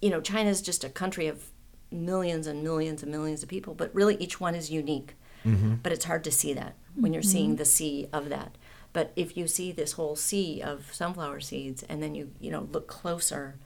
you 0.00 0.10
know, 0.10 0.20
China 0.20 0.50
is 0.50 0.60
just 0.60 0.84
a 0.84 0.90
country 0.90 1.28
of 1.28 1.46
millions 1.94 2.46
and 2.46 2.62
millions 2.62 3.02
and 3.02 3.10
millions 3.10 3.42
of 3.42 3.48
people, 3.48 3.74
but 3.74 3.94
really 3.94 4.16
each 4.16 4.40
one 4.40 4.54
is 4.54 4.70
unique. 4.70 5.14
Mm-hmm. 5.44 5.74
But 5.82 5.92
it's 5.92 6.06
hard 6.06 6.24
to 6.24 6.30
see 6.30 6.52
that 6.54 6.74
when 6.94 7.12
you're 7.12 7.22
seeing 7.22 7.50
mm-hmm. 7.50 7.56
the 7.56 7.64
sea 7.64 8.08
of 8.12 8.28
that. 8.30 8.56
But 8.92 9.12
if 9.16 9.36
you 9.36 9.46
see 9.46 9.72
this 9.72 9.92
whole 9.92 10.16
sea 10.16 10.62
of 10.62 10.92
sunflower 10.92 11.40
seeds 11.40 11.82
and 11.82 12.02
then 12.02 12.14
you, 12.14 12.30
you 12.40 12.50
know, 12.50 12.68
look 12.72 12.86
closer, 12.86 13.56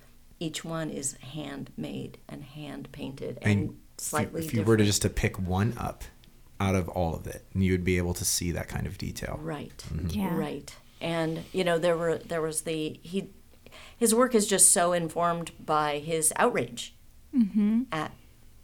each 0.41 0.65
one 0.65 0.91
is 0.91 1.15
handmade 1.35 2.19
and 2.29 2.43
hand 2.43 2.89
painted 2.93 3.39
and, 3.43 3.61
And 3.61 3.79
slightly 3.99 4.41
if 4.41 4.47
you 4.47 4.51
different. 4.51 4.69
were 4.69 4.77
to 4.79 4.85
just 4.85 5.03
to 5.03 5.11
pick 5.11 5.39
one 5.39 5.75
up 5.77 6.05
out 6.61 6.75
of 6.75 6.89
all 6.89 7.15
of 7.15 7.27
it, 7.27 7.45
and 7.55 7.63
you 7.63 7.73
would 7.73 7.85
be 7.85 7.99
able 7.99 8.15
to 8.15 8.25
see 8.25 8.51
that 8.53 8.69
kind 8.69 8.87
of 8.87 8.99
detail. 8.99 9.39
Right. 9.41 9.85
Mm-hmm. 9.93 10.19
Yeah. 10.19 10.37
Right. 10.37 10.75
And 11.01 11.45
you 11.53 11.63
know 11.63 11.79
there 11.79 11.97
were 11.97 12.19
there 12.19 12.43
was 12.43 12.63
the 12.63 12.99
he 13.03 13.31
his 13.97 14.15
work 14.15 14.35
is 14.35 14.47
just 14.47 14.73
so 14.73 14.93
informed 14.93 15.53
by 15.65 15.99
his 15.99 16.33
outrage 16.37 16.95
at 17.93 18.13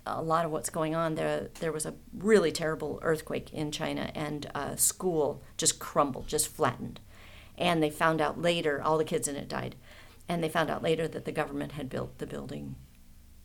a 0.06 0.22
lot 0.22 0.44
of 0.44 0.50
what's 0.50 0.70
going 0.70 0.94
on. 0.94 1.14
There 1.14 1.48
there 1.60 1.72
was 1.72 1.86
a 1.86 1.94
really 2.16 2.52
terrible 2.52 2.98
earthquake 3.02 3.52
in 3.52 3.70
China 3.70 4.10
and 4.14 4.46
a 4.54 4.76
school 4.76 5.42
just 5.56 5.78
crumbled, 5.78 6.28
just 6.28 6.48
flattened. 6.48 7.00
And 7.56 7.82
they 7.82 7.90
found 7.90 8.20
out 8.20 8.40
later 8.40 8.82
all 8.82 8.98
the 8.98 9.04
kids 9.04 9.28
in 9.28 9.36
it 9.36 9.48
died. 9.48 9.76
And 10.28 10.42
they 10.42 10.48
found 10.48 10.70
out 10.70 10.82
later 10.82 11.06
that 11.08 11.24
the 11.24 11.32
government 11.32 11.72
had 11.72 11.88
built 11.88 12.18
the 12.18 12.26
building 12.26 12.76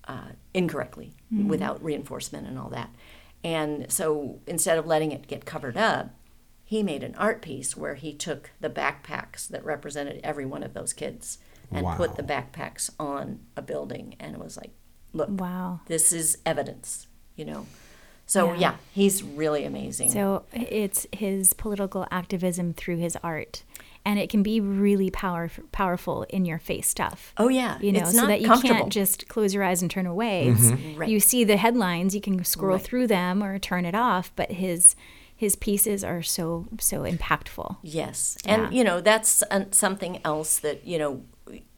uh, 0.07 0.29
incorrectly 0.53 1.13
without 1.49 1.83
reinforcement 1.83 2.47
and 2.47 2.57
all 2.57 2.69
that. 2.69 2.89
And 3.43 3.91
so 3.91 4.39
instead 4.47 4.77
of 4.77 4.87
letting 4.87 5.11
it 5.11 5.27
get 5.27 5.45
covered 5.45 5.77
up, 5.77 6.09
he 6.63 6.83
made 6.83 7.03
an 7.03 7.15
art 7.15 7.41
piece 7.41 7.75
where 7.77 7.95
he 7.95 8.13
took 8.13 8.51
the 8.59 8.69
backpacks 8.69 9.47
that 9.47 9.63
represented 9.63 10.19
every 10.23 10.45
one 10.45 10.63
of 10.63 10.73
those 10.73 10.93
kids 10.93 11.37
and 11.71 11.85
put 11.97 12.15
the 12.15 12.23
backpacks 12.23 12.89
on 12.99 13.39
a 13.55 13.61
building. 13.61 14.15
And 14.19 14.35
it 14.35 14.41
was 14.41 14.57
like, 14.57 14.71
look, 15.13 15.29
Wow. 15.31 15.81
this 15.87 16.11
is 16.11 16.37
evidence, 16.45 17.07
you 17.35 17.45
know. 17.45 17.65
So 18.25 18.53
Yeah. 18.53 18.59
yeah, 18.59 18.75
he's 18.93 19.23
really 19.23 19.65
amazing. 19.65 20.11
So 20.11 20.43
it's 20.53 21.07
his 21.11 21.53
political 21.53 22.05
activism 22.11 22.73
through 22.73 22.97
his 22.97 23.17
art. 23.23 23.63
And 24.05 24.17
it 24.17 24.29
can 24.29 24.43
be 24.43 24.61
really 24.61 25.09
power, 25.09 25.51
powerful 25.73 26.23
in 26.29 26.45
your 26.45 26.57
face 26.57 26.87
stuff. 26.87 27.33
oh 27.37 27.49
yeah, 27.49 27.77
you 27.81 27.91
know, 27.91 27.99
it's 28.01 28.15
so 28.17 28.25
that 28.27 28.39
you 28.41 28.49
can't 28.61 28.89
just 28.91 29.27
close 29.27 29.53
your 29.53 29.63
eyes 29.63 29.81
and 29.81 29.91
turn 29.91 30.05
away. 30.05 30.47
It's- 30.49 30.71
Right. 30.95 31.09
You 31.09 31.19
see 31.19 31.43
the 31.43 31.57
headlines, 31.57 32.15
you 32.15 32.21
can 32.21 32.43
scroll 32.45 32.77
Right. 32.77 32.81
through 32.81 33.07
them 33.07 33.43
or 33.43 33.59
turn 33.59 33.85
it 33.85 33.95
off, 33.95 34.31
but 34.35 34.51
his 34.53 34.95
his 35.35 35.55
pieces 35.55 36.03
are 36.03 36.21
so 36.21 36.67
so 36.79 37.01
impactful. 37.03 37.77
Yes, 37.81 38.37
Yeah. 38.45 38.65
and 38.65 38.73
you 38.73 38.83
know 38.83 38.99
that's 39.01 39.41
uh, 39.51 39.65
something 39.71 40.19
else 40.23 40.59
that 40.59 40.85
you 40.87 40.97
know 40.97 41.21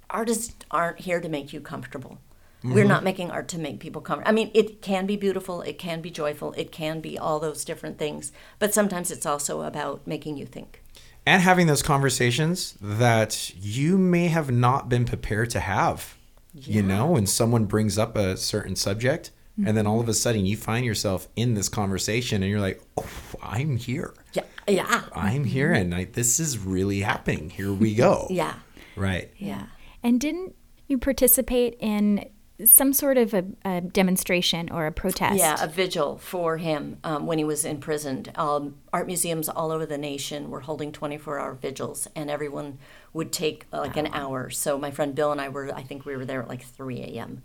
artists 0.10 0.54
aren't 0.70 1.00
here 1.02 1.20
to 1.22 1.30
make 1.30 1.54
you 1.54 1.60
comfortable. 1.62 2.17
We're 2.63 2.84
not 2.84 2.97
mm-hmm. 2.97 3.06
making 3.06 3.32
art 3.32 3.47
to 3.50 3.60
make 3.60 3.80
people 3.80 4.02
comfortable. 4.02 4.30
I 4.30 4.34
mean, 4.34 4.52
it 4.54 4.82
can 4.82 5.08
be 5.08 5.15
beautiful, 5.15 5.62
it 5.63 5.80
can 5.80 6.02
be 6.02 6.12
joyful, 6.12 6.54
it 6.54 6.71
can 6.71 7.02
be 7.02 7.17
all 7.17 7.39
those 7.39 7.65
different 7.65 7.97
things, 7.97 8.32
but 8.60 8.74
sometimes 8.74 9.10
it's 9.10 9.26
also 9.26 9.62
about 9.63 10.06
making 10.06 10.38
you 10.38 10.45
think. 10.45 10.82
and 11.26 11.41
having 11.43 11.67
those 11.67 11.84
conversations 11.84 12.76
that 12.82 13.52
you 13.56 13.97
may 13.97 14.28
have 14.28 14.50
not 14.52 14.89
been 14.89 15.06
prepared 15.06 15.50
to 15.52 15.60
have. 15.60 16.17
You 16.54 16.82
know, 16.82 17.06
when 17.12 17.28
someone 17.28 17.65
brings 17.65 17.97
up 17.97 18.17
a 18.17 18.36
certain 18.36 18.76
subject, 18.76 19.32
and 19.65 19.78
then 19.78 19.88
all 19.88 20.00
of 20.02 20.08
a 20.08 20.12
mm-hmm. 20.12 20.15
sudden 20.15 20.45
you 20.45 20.58
find 20.58 20.86
yourself 20.86 21.28
in 21.36 21.54
this 21.54 21.69
conversation, 21.69 22.43
and 22.43 22.52
you're 22.52 22.60
like, 22.60 22.82
"Oh, 22.97 23.06
I'm 23.41 23.78
here. 23.78 24.13
Yeah, 24.34 24.43
yeah, 24.67 25.04
I'm 25.13 25.45
here, 25.45 25.69
mm-hmm. 25.69 25.82
and 25.82 25.95
I, 25.95 26.06
this 26.06 26.39
is 26.39 26.58
really 26.58 27.00
happening. 27.02 27.50
Here 27.50 27.71
we 27.71 27.95
go." 27.95 28.28
yeah, 28.30 28.56
Right. 28.95 29.32
yeah. 29.38 29.67
And 30.04 30.19
didn't 30.19 30.56
you 30.88 30.97
participate 30.97 31.78
in 31.80 32.30
some 32.65 32.93
sort 32.93 33.17
of 33.17 33.34
a, 33.34 33.45
a 33.63 33.82
demonstration 33.82 34.69
or 34.71 34.86
a 34.86 34.91
protest? 34.91 35.38
Yeah, 35.38 35.62
a 35.62 35.67
vigil 35.67 36.17
for 36.17 36.58
him 36.58 36.97
um, 37.04 37.26
when 37.26 37.38
he 37.38 37.43
was 37.43 37.65
imprisoned. 37.65 38.32
Um, 38.36 38.76
art 38.91 39.08
museums 39.08 39.50
all 39.50 39.71
over 39.71 39.86
the 39.86 39.97
nation 39.97 40.50
were 40.50 40.62
holding 40.62 40.91
24 40.91 41.39
hour 41.39 41.54
vigils, 41.54 42.08
and 42.15 42.30
everyone 42.30 42.78
would 43.13 43.32
take 43.32 43.67
uh, 43.74 43.80
like 43.80 43.97
an 43.97 44.08
hour. 44.13 44.50
So 44.50 44.78
my 44.78 44.91
friend 44.91 45.13
Bill 45.13 45.32
and 45.32 45.41
I 45.41 45.50
were, 45.50 45.74
I 45.76 45.84
think 45.84 46.06
we 46.06 46.15
were 46.15 46.26
there 46.26 46.41
at 46.41 46.47
like 46.47 46.63
3 46.63 47.02
a.m. 47.02 47.41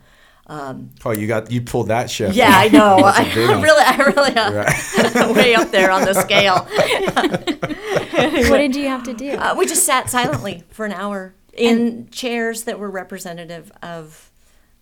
Oh, 0.48 1.10
you 1.12 1.26
got 1.26 1.50
you 1.50 1.60
pulled 1.60 1.88
that 1.88 2.10
shift. 2.10 2.34
Yeah, 2.36 2.52
I 2.52 2.68
know. 2.68 2.96
I 2.98 3.24
That's 3.24 3.30
a 3.30 3.34
big 3.34 3.48
one. 3.50 3.62
really, 3.62 3.82
I 3.84 3.96
really, 3.96 4.36
uh, 4.36 5.32
way 5.34 5.54
up 5.54 5.70
there 5.70 5.90
on 5.90 6.04
the 6.04 6.14
scale. 6.14 6.66
what 8.50 8.58
did 8.58 8.76
you 8.76 8.86
have 8.88 9.02
to 9.04 9.14
do? 9.14 9.32
Uh, 9.32 9.54
we 9.56 9.66
just 9.66 9.84
sat 9.84 10.08
silently 10.08 10.62
for 10.70 10.86
an 10.86 10.92
hour 10.92 11.34
in 11.52 12.08
chairs 12.10 12.64
that 12.64 12.78
were 12.78 12.90
representative 12.90 13.72
of 13.82 14.30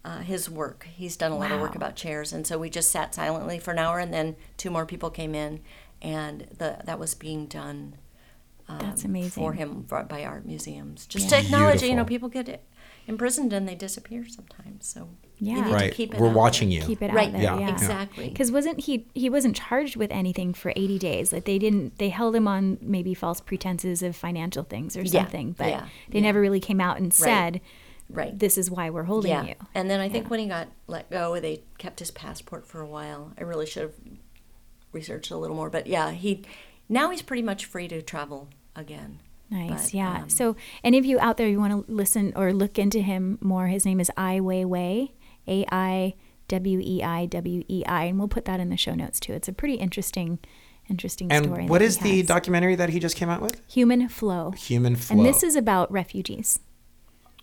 uh, 0.04 0.18
his 0.18 0.50
work. 0.50 0.86
He's 0.94 1.16
done 1.16 1.32
a 1.32 1.38
lot 1.38 1.50
of 1.52 1.60
work 1.60 1.74
about 1.74 1.96
chairs, 1.96 2.32
and 2.32 2.46
so 2.46 2.58
we 2.58 2.68
just 2.70 2.90
sat 2.90 3.14
silently 3.14 3.58
for 3.58 3.70
an 3.72 3.78
hour, 3.78 3.98
and 3.98 4.12
then 4.12 4.36
two 4.56 4.70
more 4.70 4.84
people 4.86 5.10
came 5.10 5.34
in, 5.34 5.60
and 6.02 6.46
the, 6.58 6.78
that 6.84 6.98
was 6.98 7.14
being 7.14 7.46
done 7.46 7.96
That's 8.68 9.04
um, 9.04 9.10
amazing. 9.10 9.30
for 9.42 9.52
him 9.54 9.84
for, 9.88 10.02
by 10.04 10.24
art 10.24 10.44
museums, 10.46 11.06
just 11.06 11.30
Yeah. 11.30 11.38
to 11.40 11.44
acknowledge. 11.46 11.82
You 11.82 11.94
know, 11.94 12.04
people 12.04 12.28
get 12.28 12.62
imprisoned 13.06 13.52
and 13.52 13.68
they 13.68 13.74
disappear 13.74 14.26
sometimes, 14.28 14.86
so 14.86 15.08
Yeah. 15.38 15.56
you 15.56 15.62
need 15.64 15.72
Right. 15.72 15.90
to 15.90 15.96
keep 15.96 16.14
it. 16.14 16.20
We're 16.20 16.28
out 16.28 16.34
watching 16.34 16.68
there. 16.70 16.78
you. 16.80 16.84
Keep 16.86 17.02
it 17.02 17.12
Right. 17.12 17.26
out 17.28 17.32
there. 17.32 17.42
Yeah. 17.42 17.58
Yeah. 17.60 17.70
Exactly. 17.72 18.28
Because 18.28 18.50
wasn't 18.50 18.80
he? 18.80 19.06
He 19.14 19.28
wasn't 19.28 19.56
charged 19.56 19.96
with 19.96 20.10
anything 20.10 20.54
for 20.54 20.72
80 20.76 20.98
days. 20.98 21.30
Like 21.32 21.44
they 21.44 21.58
didn't. 21.58 21.98
They 21.98 22.08
held 22.08 22.34
him 22.34 22.48
on 22.48 22.78
maybe 22.80 23.12
false 23.14 23.40
pretenses 23.42 24.02
of 24.02 24.16
financial 24.16 24.64
things 24.64 24.96
or 24.96 25.02
Yeah, 25.02 25.10
something. 25.22 25.52
But 25.58 25.68
yeah, 25.68 25.86
they 26.10 26.18
yeah. 26.20 26.24
never 26.24 26.40
really 26.40 26.60
came 26.60 26.80
out 26.80 26.98
and 26.98 27.12
said, 27.12 27.60
Right. 28.10 28.38
"This 28.38 28.58
is 28.58 28.70
why 28.70 28.90
we're 28.90 29.04
holding 29.04 29.30
yeah. 29.30 29.44
you." 29.44 29.54
And 29.74 29.90
then 29.90 30.00
I 30.00 30.08
think 30.08 30.24
Yeah. 30.24 30.28
when 30.30 30.40
he 30.40 30.46
got 30.46 30.68
let 30.86 31.10
go, 31.10 31.40
they 31.40 31.62
kept 31.78 31.98
his 32.00 32.10
passport 32.10 32.66
for 32.66 32.80
a 32.80 32.86
while. 32.86 33.32
I 33.38 33.42
really 33.42 33.66
should 33.66 33.82
have 33.82 33.94
researched 34.92 35.30
a 35.30 35.36
little 35.36 35.56
more, 35.56 35.70
but 35.70 35.86
yeah, 35.86 36.12
he 36.12 36.42
now 36.88 37.10
he's 37.10 37.22
pretty 37.22 37.42
much 37.42 37.64
free 37.64 37.88
to 37.88 38.02
travel 38.02 38.48
again. 38.76 39.20
Nice, 39.50 39.86
But, 39.86 39.94
yeah. 39.94 40.22
um, 40.22 40.28
so, 40.30 40.56
any 40.82 40.98
of 40.98 41.04
you 41.04 41.18
out 41.20 41.36
there, 41.36 41.48
you 41.48 41.60
want 41.60 41.86
to 41.86 41.92
listen 41.92 42.32
or 42.34 42.52
look 42.52 42.78
into 42.78 43.00
him 43.00 43.38
more? 43.40 43.66
His 43.68 43.84
name 43.84 44.00
is 44.00 44.10
Ai 44.16 44.40
Weiwei, 44.40 45.10
A 45.46 45.66
I 45.70 46.14
W 46.48 46.80
E 46.82 47.02
I 47.02 47.26
W 47.26 47.62
E 47.68 47.84
I, 47.86 48.04
and 48.04 48.18
we'll 48.18 48.28
put 48.28 48.46
that 48.46 48.58
in 48.60 48.70
the 48.70 48.76
show 48.76 48.94
notes 48.94 49.20
too. 49.20 49.32
It's 49.34 49.46
a 49.48 49.52
pretty 49.52 49.74
interesting, 49.74 50.38
interesting 50.88 51.28
story. 51.30 51.60
And 51.62 51.68
what 51.70 51.80
that 51.80 51.84
is 51.84 51.98
he 51.98 52.02
the 52.10 52.16
has. 52.18 52.26
documentary 52.26 52.74
that 52.74 52.88
he 52.88 52.98
just 52.98 53.16
came 53.16 53.28
out 53.28 53.42
with? 53.42 53.60
Human 53.68 54.08
Flow? 54.08 54.52
Human 54.52 54.96
Flow. 54.96 55.16
And 55.18 55.26
this 55.26 55.42
is 55.42 55.56
about 55.56 55.92
refugees. 55.92 56.58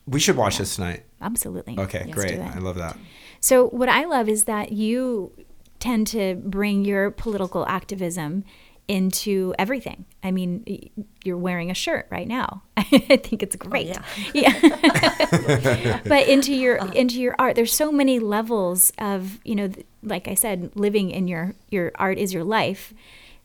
We 0.07 0.19
should 0.19 0.35
watch 0.35 0.57
this 0.57 0.75
tonight. 0.75 1.03
Absolutely. 1.21 1.77
Okay, 1.77 2.03
Let's 2.05 2.13
great. 2.13 2.39
I 2.39 2.59
love 2.59 2.75
that. 2.77 2.97
So, 3.39 3.67
what 3.67 3.89
I 3.89 4.05
love 4.05 4.29
is 4.29 4.45
that 4.45 4.71
you 4.71 5.31
tend 5.79 6.07
to 6.07 6.35
bring 6.35 6.85
your 6.85 7.11
political 7.11 7.65
activism 7.67 8.43
into 8.87 9.53
everything. 9.57 10.05
I 10.21 10.31
mean, 10.31 10.89
you're 11.23 11.37
wearing 11.37 11.71
a 11.71 11.73
shirt 11.73 12.07
right 12.09 12.27
now. 12.27 12.63
I 12.77 12.83
think 12.83 13.41
it's 13.41 13.55
oh, 13.55 13.69
great. 13.69 13.87
yeah. 13.87 14.03
yeah. 14.33 16.01
but 16.05 16.27
into 16.27 16.53
your 16.53 16.81
uh. 16.81 16.91
into 16.91 17.19
your 17.19 17.35
art, 17.39 17.55
there's 17.55 17.73
so 17.73 17.91
many 17.91 18.19
levels 18.19 18.91
of 18.97 19.39
you 19.43 19.55
know, 19.55 19.71
like 20.03 20.27
I 20.27 20.33
said, 20.35 20.71
living 20.75 21.11
in 21.11 21.27
your 21.27 21.55
your 21.69 21.91
art 21.95 22.17
is 22.17 22.33
your 22.33 22.43
life. 22.43 22.93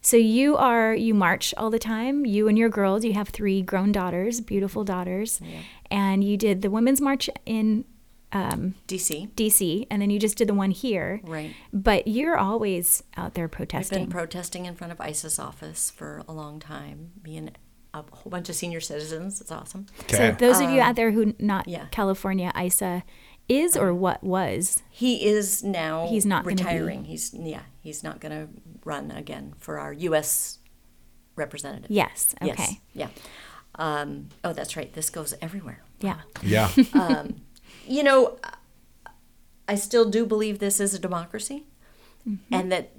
So 0.06 0.16
you 0.16 0.56
are 0.56 0.94
you 0.94 1.14
march 1.14 1.52
all 1.56 1.68
the 1.68 1.80
time. 1.80 2.24
You 2.24 2.46
and 2.46 2.56
your 2.56 2.68
girls. 2.68 3.04
You 3.04 3.14
have 3.14 3.30
three 3.30 3.60
grown 3.60 3.90
daughters, 3.90 4.40
beautiful 4.40 4.84
daughters, 4.84 5.40
and 5.90 6.22
you 6.22 6.36
did 6.36 6.62
the 6.62 6.70
women's 6.70 7.00
march 7.00 7.28
in 7.44 7.84
DC. 8.32 9.32
DC, 9.34 9.86
and 9.90 10.00
then 10.00 10.10
you 10.10 10.20
just 10.20 10.38
did 10.38 10.48
the 10.48 10.54
one 10.54 10.70
here. 10.70 11.20
Right. 11.24 11.56
But 11.72 12.06
you're 12.06 12.38
always 12.38 13.02
out 13.16 13.34
there 13.34 13.48
protesting. 13.48 13.98
I've 13.98 14.04
been 14.04 14.12
protesting. 14.12 14.62
protesting 14.62 14.66
in 14.66 14.74
front 14.76 14.92
of 14.92 15.00
Issa's 15.04 15.40
office 15.40 15.90
for 15.90 16.22
a 16.28 16.32
long 16.32 16.60
time. 16.60 17.10
Me 17.24 17.36
and 17.36 17.58
a 17.92 18.04
whole 18.12 18.30
bunch 18.30 18.48
of 18.48 18.54
senior 18.54 18.80
citizens. 18.80 19.40
It's 19.40 19.50
awesome. 19.50 19.86
Okay. 20.02 20.16
So 20.16 20.36
those 20.38 20.60
of 20.60 20.70
you 20.70 20.80
out 20.80 20.94
there 20.94 21.10
who 21.10 21.34
not 21.40 21.66
Um, 21.66 21.72
yeah. 21.72 21.86
California, 21.90 22.52
Issa 22.54 23.02
is 23.48 23.76
or 23.76 23.94
what 23.94 24.22
was. 24.24 24.82
He 24.90 25.24
is 25.26 25.62
now 25.62 26.06
He's 26.08 26.26
not 26.26 26.44
gonna 26.44 26.56
be- 26.56 26.62
retiring. 26.62 27.04
He's 27.04 27.32
yeah, 27.34 27.62
he's 27.80 28.02
not 28.02 28.20
going 28.20 28.32
to 28.32 28.48
run 28.84 29.10
again 29.10 29.54
for 29.58 29.78
our 29.78 29.92
U.S. 29.92 30.58
representative. 31.36 31.90
Yes. 31.90 32.34
Okay. 32.42 32.54
Yes. 32.56 32.74
Yeah. 32.94 33.08
Um, 33.76 34.28
oh, 34.42 34.52
that's 34.52 34.76
right. 34.76 34.92
This 34.92 35.10
goes 35.10 35.34
everywhere. 35.42 35.82
Yeah. 36.00 36.20
Yeah. 36.42 36.70
You 37.86 38.02
know, 38.02 38.38
I 39.68 39.74
still 39.76 40.08
do 40.10 40.26
believe 40.26 40.58
this 40.58 40.80
is 40.80 40.94
a 40.94 40.98
democracy, 40.98 41.66
Mm-hmm. 42.28 42.54
and 42.54 42.72
that 42.72 42.90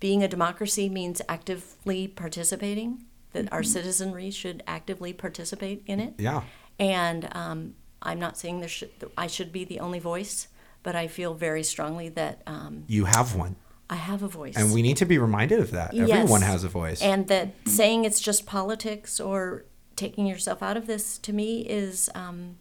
being 0.00 0.22
a 0.22 0.28
democracy 0.28 0.88
means 0.88 1.20
actively 1.28 2.08
participating. 2.08 3.04
That 3.32 3.46
Mm-hmm. 3.46 3.54
our 3.54 3.62
citizenry 3.62 4.30
should 4.30 4.62
actively 4.66 5.12
participate 5.12 5.82
in 5.86 6.00
it. 6.00 6.14
yeah. 6.18 6.42
And 6.78 7.28
um, 7.32 7.74
I'm 8.02 8.18
not 8.18 8.36
saying 8.36 8.60
there 8.60 8.68
should, 8.68 8.90
I 9.16 9.26
should 9.26 9.52
be 9.52 9.64
the 9.64 9.80
only 9.80 9.98
voice, 9.98 10.48
but 10.82 10.96
I 10.96 11.06
feel 11.06 11.34
very 11.34 11.62
strongly 11.62 12.08
that 12.10 12.42
um, 12.46 12.84
You 12.88 13.04
have 13.04 13.34
one. 13.34 13.56
I 13.88 13.96
have 13.96 14.22
a 14.22 14.28
voice. 14.28 14.56
And 14.56 14.72
we 14.72 14.82
need 14.82 14.96
to 14.98 15.04
be 15.04 15.18
reminded 15.18 15.60
of 15.60 15.70
that. 15.72 15.92
Yes. 15.92 16.10
Everyone 16.10 16.42
has 16.42 16.64
a 16.64 16.68
voice. 16.68 17.02
And 17.02 17.28
that 17.28 17.54
saying 17.66 18.04
it's 18.04 18.20
just 18.20 18.46
politics 18.46 19.20
or 19.20 19.64
taking 19.96 20.26
yourself 20.26 20.62
out 20.62 20.76
of 20.76 20.86
this 20.86 21.18
to 21.18 21.32
me 21.32 21.60
is, 21.60 22.08
um, 22.14 22.56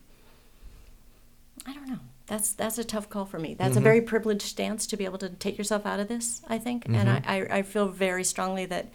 I 1.66 1.74
don't 1.74 1.88
know. 1.88 2.00
That's 2.28 2.54
that's 2.54 2.78
a 2.78 2.84
tough 2.86 3.10
call 3.10 3.26
for 3.26 3.40
me. 3.40 3.56
That's 3.56 3.76
a 3.76 3.82
very 3.82 4.00
privileged 4.00 4.44
stance 4.44 4.88
to 4.88 4.96
be 4.96 5.04
able 5.04 5.18
to 5.18 5.30
take 5.30 5.58
yourself 5.58 5.86
out 5.86 6.00
of 6.00 6.08
this. 6.08 6.42
I 6.48 6.60
think, 6.60 6.86
and 6.86 7.10
I, 7.10 7.22
I, 7.26 7.58
I 7.58 7.62
feel 7.62 7.90
very 7.90 8.24
strongly 8.24 8.66
that 8.68 8.90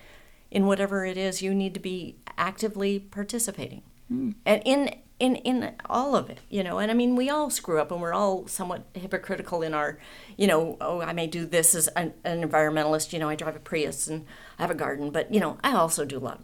in 0.50 0.66
whatever 0.66 1.04
it 1.04 1.18
is, 1.18 1.42
you 1.42 1.54
need 1.54 1.74
to 1.74 1.80
be 1.80 2.16
actively 2.38 2.98
participating, 2.98 3.82
and 4.10 4.62
in 4.64 4.94
in 5.18 5.36
in 5.36 5.74
all 5.86 6.14
of 6.16 6.28
it, 6.30 6.38
you 6.50 6.62
know. 6.62 6.78
And 6.78 6.90
I 6.90 6.94
mean, 6.94 7.16
we 7.16 7.30
all 7.30 7.50
screw 7.50 7.80
up, 7.80 7.90
and 7.90 8.00
we're 8.00 8.12
all 8.14 8.46
somewhat 8.48 8.84
hypocritical 8.94 9.62
in 9.62 9.74
our, 9.74 9.98
you 10.36 10.46
know. 10.46 10.76
Oh, 10.80 11.00
I 11.00 11.12
may 11.12 11.26
do 11.26 11.46
this 11.46 11.74
as 11.74 11.88
an, 11.88 12.12
an 12.24 12.48
environmentalist. 12.48 13.12
You 13.12 13.18
know, 13.18 13.28
I 13.28 13.34
drive 13.34 13.56
a 13.56 13.60
Prius 13.60 14.06
and 14.08 14.26
I 14.58 14.62
have 14.62 14.70
a 14.70 14.74
garden, 14.74 15.10
but 15.10 15.32
you 15.32 15.40
know, 15.40 15.58
I 15.64 15.72
also 15.74 16.04
do 16.04 16.18
a 16.18 16.20
lot. 16.20 16.42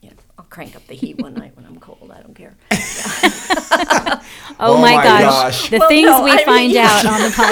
You 0.00 0.10
know, 0.10 0.16
I'll 0.38 0.44
crank 0.44 0.76
up 0.76 0.86
the 0.86 0.94
heat 0.94 1.20
one 1.20 1.34
night 1.34 1.56
when 1.56 1.66
I'm 1.66 1.78
cold. 1.80 2.12
I 2.14 2.20
don't 2.22 2.34
care. 2.34 2.56
Oh, 4.60 4.74
Oh 4.74 4.80
my, 4.80 4.96
my 4.96 5.02
gosh. 5.04 5.22
gosh. 5.22 5.70
The 5.70 5.78
Well, 5.78 5.88
things 5.88 6.06
no, 6.06 6.22
we 6.24 6.30
I 6.32 6.44
find 6.44 6.72
yeah. 6.72 6.88
out 6.88 7.06
on 7.06 7.20
the 7.22 7.28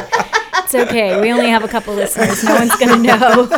podcast. 0.00 0.64
it's 0.64 0.74
okay. 0.74 1.18
We 1.20 1.32
only 1.32 1.48
have 1.48 1.64
a 1.64 1.68
couple 1.68 1.94
listeners. 1.94 2.44
No 2.44 2.54
one's 2.56 2.76
going 2.76 3.02
to 3.02 3.08
know. 3.08 3.48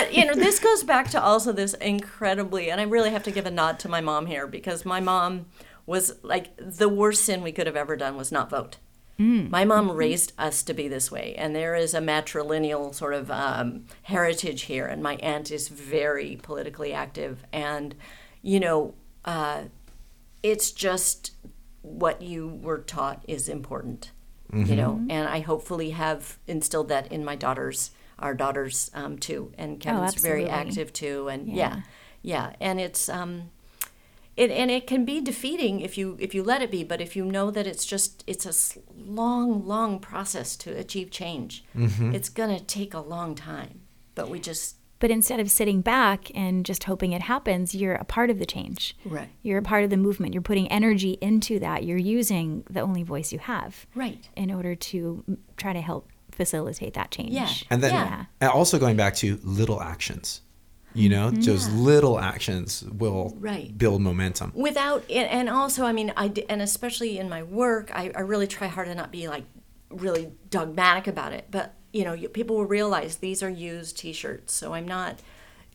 My 0.00 0.04
gosh. 0.04 0.14
But 0.14 0.16
you 0.16 0.24
know, 0.24 0.34
this 0.34 0.58
goes 0.58 0.82
back 0.84 1.10
to 1.10 1.22
also 1.22 1.52
this 1.52 1.74
incredibly 1.74 2.70
and 2.70 2.80
I 2.80 2.84
really 2.84 3.10
have 3.10 3.22
to 3.24 3.30
give 3.30 3.46
a 3.46 3.50
nod 3.50 3.78
to 3.80 3.88
my 3.88 4.00
mom 4.00 4.26
here 4.26 4.46
because 4.46 4.84
my 4.84 5.00
mom 5.00 5.46
was 5.86 6.14
like 6.22 6.50
the 6.58 6.88
worst 6.88 7.24
sin 7.24 7.42
we 7.42 7.52
could 7.52 7.66
have 7.66 7.76
ever 7.76 7.96
done 7.96 8.16
was 8.16 8.30
not 8.32 8.50
vote. 8.50 8.76
My 9.50 9.66
mom 9.66 9.90
raised 9.90 10.32
us 10.38 10.62
to 10.62 10.72
be 10.72 10.88
this 10.88 11.10
way, 11.10 11.34
and 11.36 11.54
there 11.54 11.74
is 11.74 11.92
a 11.92 12.00
matrilineal 12.00 12.94
sort 12.94 13.12
of 13.12 13.30
um, 13.30 13.84
heritage 14.04 14.62
here. 14.62 14.86
And 14.86 15.02
my 15.02 15.16
aunt 15.16 15.50
is 15.50 15.68
very 15.68 16.38
politically 16.42 16.94
active, 16.94 17.44
and 17.52 17.94
you 18.40 18.58
know, 18.60 18.94
uh, 19.26 19.64
it's 20.42 20.70
just 20.70 21.32
what 21.82 22.22
you 22.22 22.48
were 22.62 22.78
taught 22.78 23.22
is 23.28 23.48
important 23.48 24.10
you 24.52 24.74
know 24.76 25.00
and 25.08 25.28
i 25.28 25.40
hopefully 25.40 25.90
have 25.90 26.36
instilled 26.48 26.88
that 26.88 27.10
in 27.12 27.24
my 27.24 27.36
daughters 27.36 27.90
our 28.20 28.34
daughters 28.34 28.90
um, 28.94 29.18
too 29.18 29.52
and 29.58 29.80
kevin's 29.80 30.14
very 30.22 30.46
active 30.48 30.92
too 30.92 31.28
and 31.28 31.48
Yeah. 31.48 31.54
yeah 31.54 31.80
yeah, 32.22 32.52
and 32.60 32.78
it's 32.78 33.08
um 33.08 33.50
it 34.36 34.50
and 34.50 34.70
it 34.70 34.86
can 34.86 35.04
be 35.04 35.20
defeating 35.20 35.80
if 35.80 35.96
you 35.98 36.16
if 36.20 36.34
you 36.34 36.42
let 36.42 36.60
it 36.62 36.70
be 36.70 36.84
but 36.84 37.00
if 37.00 37.16
you 37.16 37.24
know 37.24 37.50
that 37.50 37.66
it's 37.66 37.84
just 37.86 38.22
it's 38.26 38.44
a 38.46 38.78
long 38.96 39.66
long 39.66 39.98
process 39.98 40.56
to 40.56 40.70
achieve 40.76 41.10
change 41.10 41.64
it's 41.74 42.28
going 42.28 42.56
to 42.56 42.62
take 42.64 42.92
a 42.94 43.00
long 43.00 43.34
time 43.34 43.80
but 44.14 44.28
we 44.28 44.38
just 44.38 44.76
But 45.00 45.10
instead 45.10 45.40
of 45.40 45.50
sitting 45.50 45.80
back 45.80 46.30
and 46.34 46.66
just 46.66 46.84
hoping 46.84 47.12
it 47.14 47.22
happens, 47.22 47.74
you're 47.74 47.94
a 47.94 48.04
part 48.04 48.28
of 48.28 48.38
the 48.38 48.44
change. 48.44 48.94
Right. 49.06 49.30
You're 49.42 49.56
a 49.56 49.62
part 49.62 49.82
of 49.82 49.88
the 49.88 49.96
movement. 49.96 50.34
You're 50.34 50.42
putting 50.42 50.68
energy 50.68 51.16
into 51.22 51.58
that. 51.60 51.84
You're 51.84 51.96
using 52.18 52.64
the 52.68 52.80
only 52.82 53.02
voice 53.02 53.32
you 53.32 53.38
have. 53.38 53.86
Right. 53.94 54.28
In 54.36 54.50
order 54.52 54.74
to 54.92 55.24
try 55.56 55.72
to 55.72 55.80
help 55.80 56.09
facilitate 56.42 56.94
that 56.94 57.10
change. 57.16 57.32
Yeah. 57.32 57.48
And 57.70 57.78
then 57.82 57.92
Yeah. 57.94 58.24
and 58.40 58.50
also 58.50 58.78
going 58.84 58.96
back 58.96 59.14
to 59.22 59.38
little 59.44 59.80
actions. 59.94 60.40
You 60.92 61.08
know, 61.14 61.26
mm-hmm. 61.30 61.42
those 61.42 61.68
little 61.90 62.18
actions 62.18 62.82
will 63.02 63.26
Right. 63.38 63.70
build 63.82 64.00
momentum. 64.10 64.48
without 64.68 65.00
and 65.18 65.28
and 65.38 65.46
also 65.48 65.80
i 65.90 65.92
mean 65.98 66.08
I, 66.16 66.26
and 66.52 66.60
especially 66.70 67.12
in 67.22 67.28
my 67.36 67.42
work 67.62 67.86
i, 68.00 68.04
I 68.20 68.22
really 68.32 68.48
try 68.56 68.66
hard 68.76 68.88
to 68.88 68.94
not 69.02 69.10
be 69.18 69.24
like 69.36 69.44
really 70.06 70.24
dogmatic 70.56 71.06
about 71.14 71.32
it 71.38 71.44
but 71.56 71.66
you 71.92 72.02
know 72.06 72.14
people 72.38 72.54
will 72.58 72.70
realize 72.78 73.12
these 73.16 73.40
are 73.46 73.54
used 73.72 73.92
t-shirts 74.02 74.50
so 74.60 74.66
i'm 74.76 74.88
not 74.98 75.14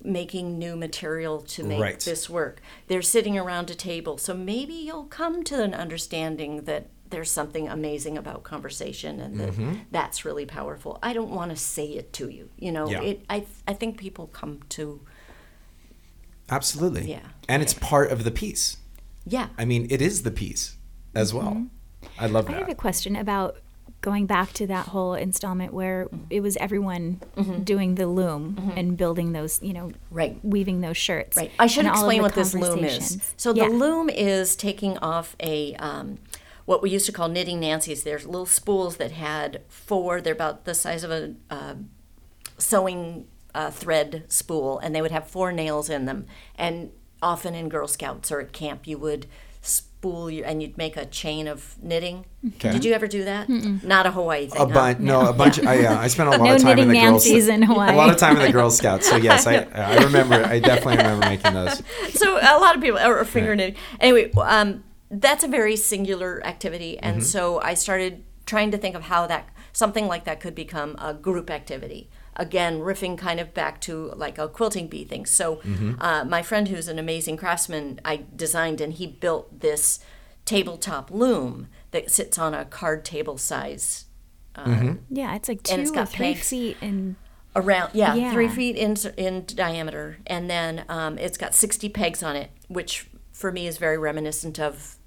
making 0.03 0.45
new 0.65 0.75
material 0.87 1.35
to 1.55 1.63
make 1.63 1.79
Right. 1.87 1.99
this 2.11 2.23
work 2.39 2.55
they're 2.87 3.01
sitting 3.15 3.37
around 3.43 3.67
a 3.69 3.75
table 3.91 4.17
so 4.17 4.31
maybe 4.53 4.73
you'll 4.87 5.09
come 5.21 5.43
to 5.49 5.55
an 5.67 5.73
understanding 5.73 6.51
that 6.69 6.83
there's 7.09 7.29
something 7.31 7.67
amazing 7.69 8.17
about 8.17 8.43
conversation 8.43 9.19
and 9.19 9.39
that 9.39 9.49
Mm-hmm. 9.51 9.73
that's 9.91 10.25
really 10.25 10.45
powerful 10.45 10.97
i 11.03 11.13
don't 11.13 11.29
want 11.29 11.51
to 11.51 11.57
say 11.57 11.85
it 11.85 12.11
to 12.13 12.29
you 12.29 12.49
you 12.57 12.71
know 12.71 12.89
Yeah. 12.89 13.01
it 13.01 13.25
I, 13.29 13.45
I 13.67 13.73
think 13.73 13.97
people 13.97 14.27
come 14.27 14.61
to 14.69 15.01
Absolutely. 16.49 17.09
Yeah. 17.09 17.21
And 17.49 17.61
it's 17.63 17.73
part 17.73 18.11
of 18.11 18.23
the 18.23 18.31
piece. 18.31 18.77
yeah 19.25 19.47
I 19.57 19.65
mean, 19.65 19.87
it 19.89 20.01
is 20.01 20.21
the 20.23 20.31
piece 20.31 20.77
as 21.15 21.33
well. 21.33 21.65
I 22.19 22.27
love 22.27 22.45
that. 22.47 22.55
I 22.55 22.59
have 22.59 22.69
a 22.69 22.75
question 22.75 23.15
about 23.15 23.57
going 24.01 24.27
back 24.27 24.53
to 24.53 24.67
that 24.67 24.85
whole 24.87 25.15
installment 25.15 25.73
where 25.73 26.07
it 26.29 26.41
was 26.41 26.55
everyone 26.57 27.19
doing 27.63 27.95
the 27.95 28.05
loom 28.05 28.73
and 28.75 28.95
building 28.95 29.31
those, 29.31 29.59
you 29.63 29.73
know, 29.73 29.91
Right. 30.11 30.37
weaving 30.43 30.81
those 30.81 30.97
shirts. 30.97 31.35
Right. 31.35 31.51
I 31.57 31.65
should 31.65 31.85
and 31.85 31.93
explain 31.95 32.21
what 32.21 32.35
this 32.35 32.53
loom 32.53 32.83
is. 32.85 33.17
So 33.37 33.51
Yeah. 33.55 33.63
the 33.67 33.73
loom 33.73 34.09
is 34.11 34.55
taking 34.55 34.99
off 34.99 35.35
a 35.39 35.73
um, 35.77 36.19
what 36.65 36.81
we 36.81 36.89
used 36.89 37.05
to 37.05 37.11
call 37.11 37.29
knitting 37.29 37.59
Nancy's. 37.59 38.03
There's 38.03 38.25
little 38.25 38.45
spools 38.45 38.97
that 38.97 39.11
had 39.11 39.61
four. 39.67 40.21
They're 40.21 40.33
about 40.33 40.65
the 40.65 40.73
size 40.73 41.03
of 41.03 41.11
a 41.11 41.35
uh, 41.49 41.75
sewing 42.57 43.27
uh, 43.53 43.71
thread 43.71 44.25
spool, 44.27 44.79
and 44.79 44.93
they 44.93 45.01
would 45.01 45.11
have 45.11 45.27
four 45.27 45.51
nails 45.51 45.89
in 45.89 46.05
them. 46.05 46.25
And 46.55 46.91
often 47.21 47.55
in 47.55 47.69
Girl 47.69 47.87
Scouts 47.87 48.31
or 48.31 48.41
at 48.41 48.51
camp, 48.51 48.87
you 48.87 48.97
would 48.97 49.27
spool 49.61 50.29
your 50.29 50.45
and 50.45 50.61
you'd 50.61 50.77
make 50.77 50.95
a 50.95 51.05
chain 51.05 51.47
of 51.47 51.75
knitting. 51.81 52.25
Okay. 52.45 52.71
Did 52.71 52.85
you 52.85 52.93
ever 52.93 53.07
do 53.07 53.23
that? 53.23 53.49
Not 53.49 54.05
a 54.05 54.11
Hawaii 54.11 54.47
thing. 54.47 54.61
A 54.61 54.65
huh? 54.65 54.73
bunch, 54.73 54.99
no, 54.99 55.27
a 55.27 55.33
bunch. 55.33 55.63
I, 55.63 55.75
yeah, 55.75 55.99
I 55.99 56.07
spent 56.07 56.29
a 56.29 56.31
lot 56.37 56.41
No 56.41 56.55
of 56.55 56.61
time 56.61 56.77
in 56.77 56.87
the 56.87 56.93
knitting 56.93 57.01
Girl 57.01 57.11
Nancy's 57.13 57.47
in 57.47 57.63
Hawaii. 57.63 57.93
A 57.93 57.97
lot 57.97 58.11
of 58.11 58.17
time 58.17 58.37
in 58.37 58.43
the 58.43 58.51
Girl 58.51 58.69
Scouts. 58.69 59.09
So 59.09 59.15
yes, 59.15 59.47
I, 59.47 59.67
I 59.73 60.03
remember. 60.03 60.35
I 60.35 60.59
definitely 60.59 60.97
remember 60.97 61.25
making 61.25 61.53
those. 61.53 61.81
so 62.13 62.37
a 62.37 62.59
lot 62.59 62.75
of 62.75 62.81
people 62.81 62.99
are 62.99 63.23
finger 63.25 63.55
knitting. 63.55 63.75
Anyway, 63.99 64.31
um, 64.33 64.83
that's 65.21 65.43
a 65.43 65.47
very 65.47 65.75
singular 65.75 66.45
activity, 66.45 66.97
and 66.99 67.23
so 67.23 67.61
I 67.61 67.73
started 67.73 68.23
trying 68.45 68.71
to 68.71 68.77
think 68.77 68.95
of 68.95 69.03
how 69.03 69.25
that 69.27 69.49
something 69.73 70.07
like 70.07 70.23
that 70.25 70.39
could 70.39 70.55
become 70.55 70.95
a 70.99 71.13
group 71.13 71.49
activity. 71.49 72.09
Again, 72.37 72.79
riffing 72.79 73.17
kind 73.17 73.39
of 73.39 73.53
back 73.53 73.79
to 73.81 74.11
like 74.15 74.37
a 74.37 74.47
quilting 74.49 74.87
bee 74.87 75.05
thing. 75.05 75.25
So, 75.25 75.61
uh, 75.99 76.25
my 76.25 76.41
friend 76.43 76.67
who's 76.67 76.87
an 76.89 76.99
amazing 76.99 77.37
craftsman, 77.37 77.99
I 78.03 78.25
designed 78.35 78.81
and 78.81 78.91
he 78.93 79.07
built 79.07 79.61
this 79.61 79.99
tabletop 80.43 81.09
loom 81.11 81.67
that 81.91 82.11
sits 82.11 82.37
on 82.37 82.53
a 82.53 82.65
card 82.65 83.03
table 83.05 83.37
size 83.37 84.05
Yeah, 85.09 85.35
it's 85.35 85.49
like 85.49 85.63
two 85.63 85.73
And 85.73 85.81
it's 85.81 85.91
or 85.91 85.95
got 85.95 86.09
three 86.09 86.33
pegs. 86.33 86.49
feet 86.49 86.77
and 86.81 87.15
around 87.55 87.91
yeah, 87.93 88.13
Yeah. 88.15 88.31
three 88.33 88.47
feet 88.49 88.75
in 88.75 88.95
in 89.17 89.45
diameter 89.47 90.17
and 90.27 90.49
then 90.49 90.83
um, 90.89 91.17
it's 91.17 91.37
got 91.37 91.55
60 91.55 91.89
pegs 91.89 92.21
on 92.21 92.35
it 92.35 92.51
which 92.67 93.07
for 93.31 93.51
me 93.51 93.65
is 93.65 93.77
very 93.77 93.97
reminiscent 93.97 94.59
of 94.59 94.97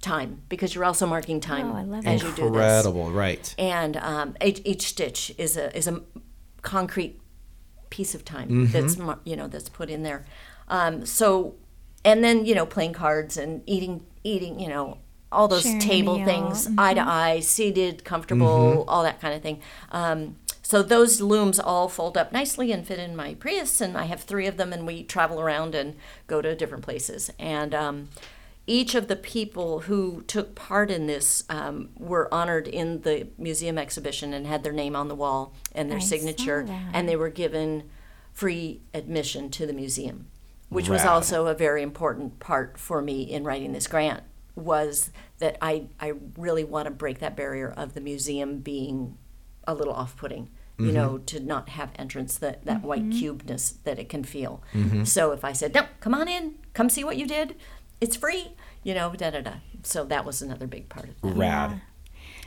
time 0.00 0.42
because 0.48 0.74
you're 0.74 0.84
also 0.84 1.06
marking 1.06 1.40
time 1.40 1.70
Oh, 1.72 1.76
I 1.76 1.82
love 1.82 2.06
as 2.06 2.22
it. 2.22 2.26
you 2.26 2.30
do 2.32 2.42
this. 2.42 2.46
Incredible, 2.46 3.10
right? 3.10 3.54
And 3.58 3.96
um, 3.96 4.36
each, 4.44 4.60
each 4.64 4.82
stitch 4.88 5.32
is 5.38 5.56
a 5.56 5.76
is 5.76 5.86
a 5.88 6.02
concrete 6.62 7.20
piece 7.90 8.14
of 8.14 8.24
time 8.24 8.48
Mm-hmm. 8.48 8.72
that's 8.72 8.96
mar- 8.96 9.20
you 9.24 9.36
know 9.36 9.48
that's 9.48 9.68
put 9.68 9.90
in 9.90 10.02
there. 10.02 10.24
Um, 10.68 11.06
so, 11.06 11.54
and 12.04 12.22
then 12.24 12.44
you 12.44 12.54
know 12.54 12.66
playing 12.66 12.92
cards 12.92 13.36
and 13.36 13.62
eating 13.66 14.04
eating 14.24 14.58
you 14.60 14.68
know 14.68 14.98
all 15.32 15.48
those 15.48 15.62
Sharing 15.62 15.78
a 15.78 15.80
table 15.80 16.16
meal. 16.18 16.26
things 16.26 16.68
eye 16.78 16.94
to 16.94 17.00
eye, 17.00 17.40
seated, 17.40 18.04
comfortable, 18.04 18.84
all 18.88 19.02
that 19.02 19.20
kind 19.20 19.34
of 19.34 19.42
thing. 19.42 19.60
Um, 19.92 20.36
so 20.62 20.82
those 20.82 21.20
looms 21.20 21.60
all 21.60 21.88
fold 21.88 22.16
up 22.16 22.32
nicely 22.32 22.72
and 22.72 22.86
fit 22.86 22.98
in 22.98 23.14
my 23.16 23.34
Prius, 23.34 23.80
and 23.80 23.96
I 23.96 24.04
have 24.04 24.22
three 24.22 24.46
of 24.46 24.56
them, 24.56 24.72
and 24.72 24.86
we 24.86 25.02
travel 25.04 25.40
around 25.40 25.74
and 25.74 25.94
go 26.26 26.40
to 26.42 26.54
different 26.56 26.82
places. 26.84 27.30
And 27.38 27.72
um, 27.74 28.08
each 28.66 28.94
of 28.94 29.06
the 29.08 29.16
people 29.16 29.80
who 29.80 30.22
took 30.26 30.54
part 30.54 30.90
in 30.90 31.06
this 31.06 31.44
um, 31.48 31.90
were 31.96 32.32
honored 32.34 32.66
in 32.66 33.02
the 33.02 33.28
museum 33.38 33.78
exhibition 33.78 34.34
and 34.34 34.46
had 34.46 34.64
their 34.64 34.72
name 34.72 34.96
on 34.96 35.08
the 35.08 35.14
wall 35.14 35.54
and 35.72 35.90
their 35.90 35.98
I 35.98 36.02
signature, 36.02 36.66
and 36.92 37.08
they 37.08 37.16
were 37.16 37.28
given 37.28 37.88
free 38.32 38.82
admission 38.92 39.50
to 39.50 39.66
the 39.66 39.72
museum, 39.72 40.26
which 40.68 40.88
was 40.88 41.04
also 41.04 41.46
a 41.46 41.54
very 41.54 41.82
important 41.82 42.40
part 42.40 42.76
for 42.78 43.00
me 43.00 43.22
in 43.22 43.44
writing 43.44 43.72
this 43.72 43.86
grant. 43.86 44.22
Was 44.56 45.10
that 45.38 45.58
I 45.60 45.86
I 46.00 46.14
really 46.36 46.64
want 46.64 46.86
to 46.86 46.90
break 46.90 47.18
that 47.20 47.36
barrier 47.36 47.70
of 47.70 47.94
the 47.94 48.00
museum 48.00 48.58
being 48.58 49.18
a 49.66 49.74
little 49.74 49.94
off-putting. 49.94 50.48
You 50.78 50.86
mm-hmm. 50.86 50.94
know, 50.94 51.18
to 51.18 51.40
not 51.40 51.70
have 51.70 51.90
entrance 51.96 52.36
that 52.38 52.66
that 52.66 52.82
white 52.82 53.08
mm-hmm. 53.08 53.18
cubedness 53.18 53.82
that 53.84 53.98
it 53.98 54.10
can 54.10 54.24
feel. 54.24 54.62
Mm-hmm. 54.74 55.04
So 55.04 55.32
if 55.32 55.42
I 55.42 55.52
said, 55.52 55.72
"No, 55.72 55.86
come 56.00 56.14
on 56.14 56.28
in, 56.28 56.56
come 56.74 56.90
see 56.90 57.02
what 57.02 57.16
you 57.16 57.26
did," 57.26 57.54
it's 58.00 58.16
free. 58.16 58.52
You 58.82 58.94
know, 58.94 59.12
da 59.16 59.30
da 59.30 59.40
da. 59.40 59.52
So 59.82 60.04
that 60.04 60.24
was 60.24 60.42
another 60.42 60.66
big 60.66 60.88
part 60.88 61.08
of 61.08 61.20
that. 61.22 61.36
Rad. 61.36 61.80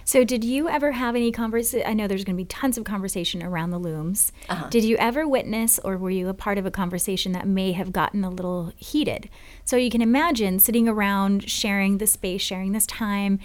So, 0.09 0.23
did 0.23 0.43
you 0.43 0.67
ever 0.67 0.93
have 0.93 1.15
any 1.15 1.31
conversation? 1.31 1.85
I 1.87 1.93
know 1.93 2.07
there's 2.07 2.23
going 2.23 2.35
to 2.35 2.43
be 2.43 2.47
tons 2.47 2.79
of 2.79 2.83
conversation 2.83 3.43
around 3.43 3.69
the 3.69 3.77
looms. 3.77 4.31
Uh-huh. 4.49 4.67
Did 4.67 4.83
you 4.83 4.97
ever 4.97 5.27
witness 5.27 5.77
or 5.83 5.99
were 5.99 6.09
you 6.09 6.29
a 6.29 6.33
part 6.33 6.57
of 6.57 6.65
a 6.65 6.71
conversation 6.71 7.31
that 7.33 7.47
may 7.47 7.73
have 7.73 7.91
gotten 7.91 8.23
a 8.23 8.31
little 8.31 8.73
heated? 8.75 9.29
So, 9.65 9.77
you 9.77 9.91
can 9.91 10.01
imagine 10.01 10.57
sitting 10.57 10.89
around 10.89 11.47
sharing 11.47 11.99
the 11.99 12.07
space, 12.07 12.41
sharing 12.41 12.71
this 12.71 12.87
time. 12.87 13.37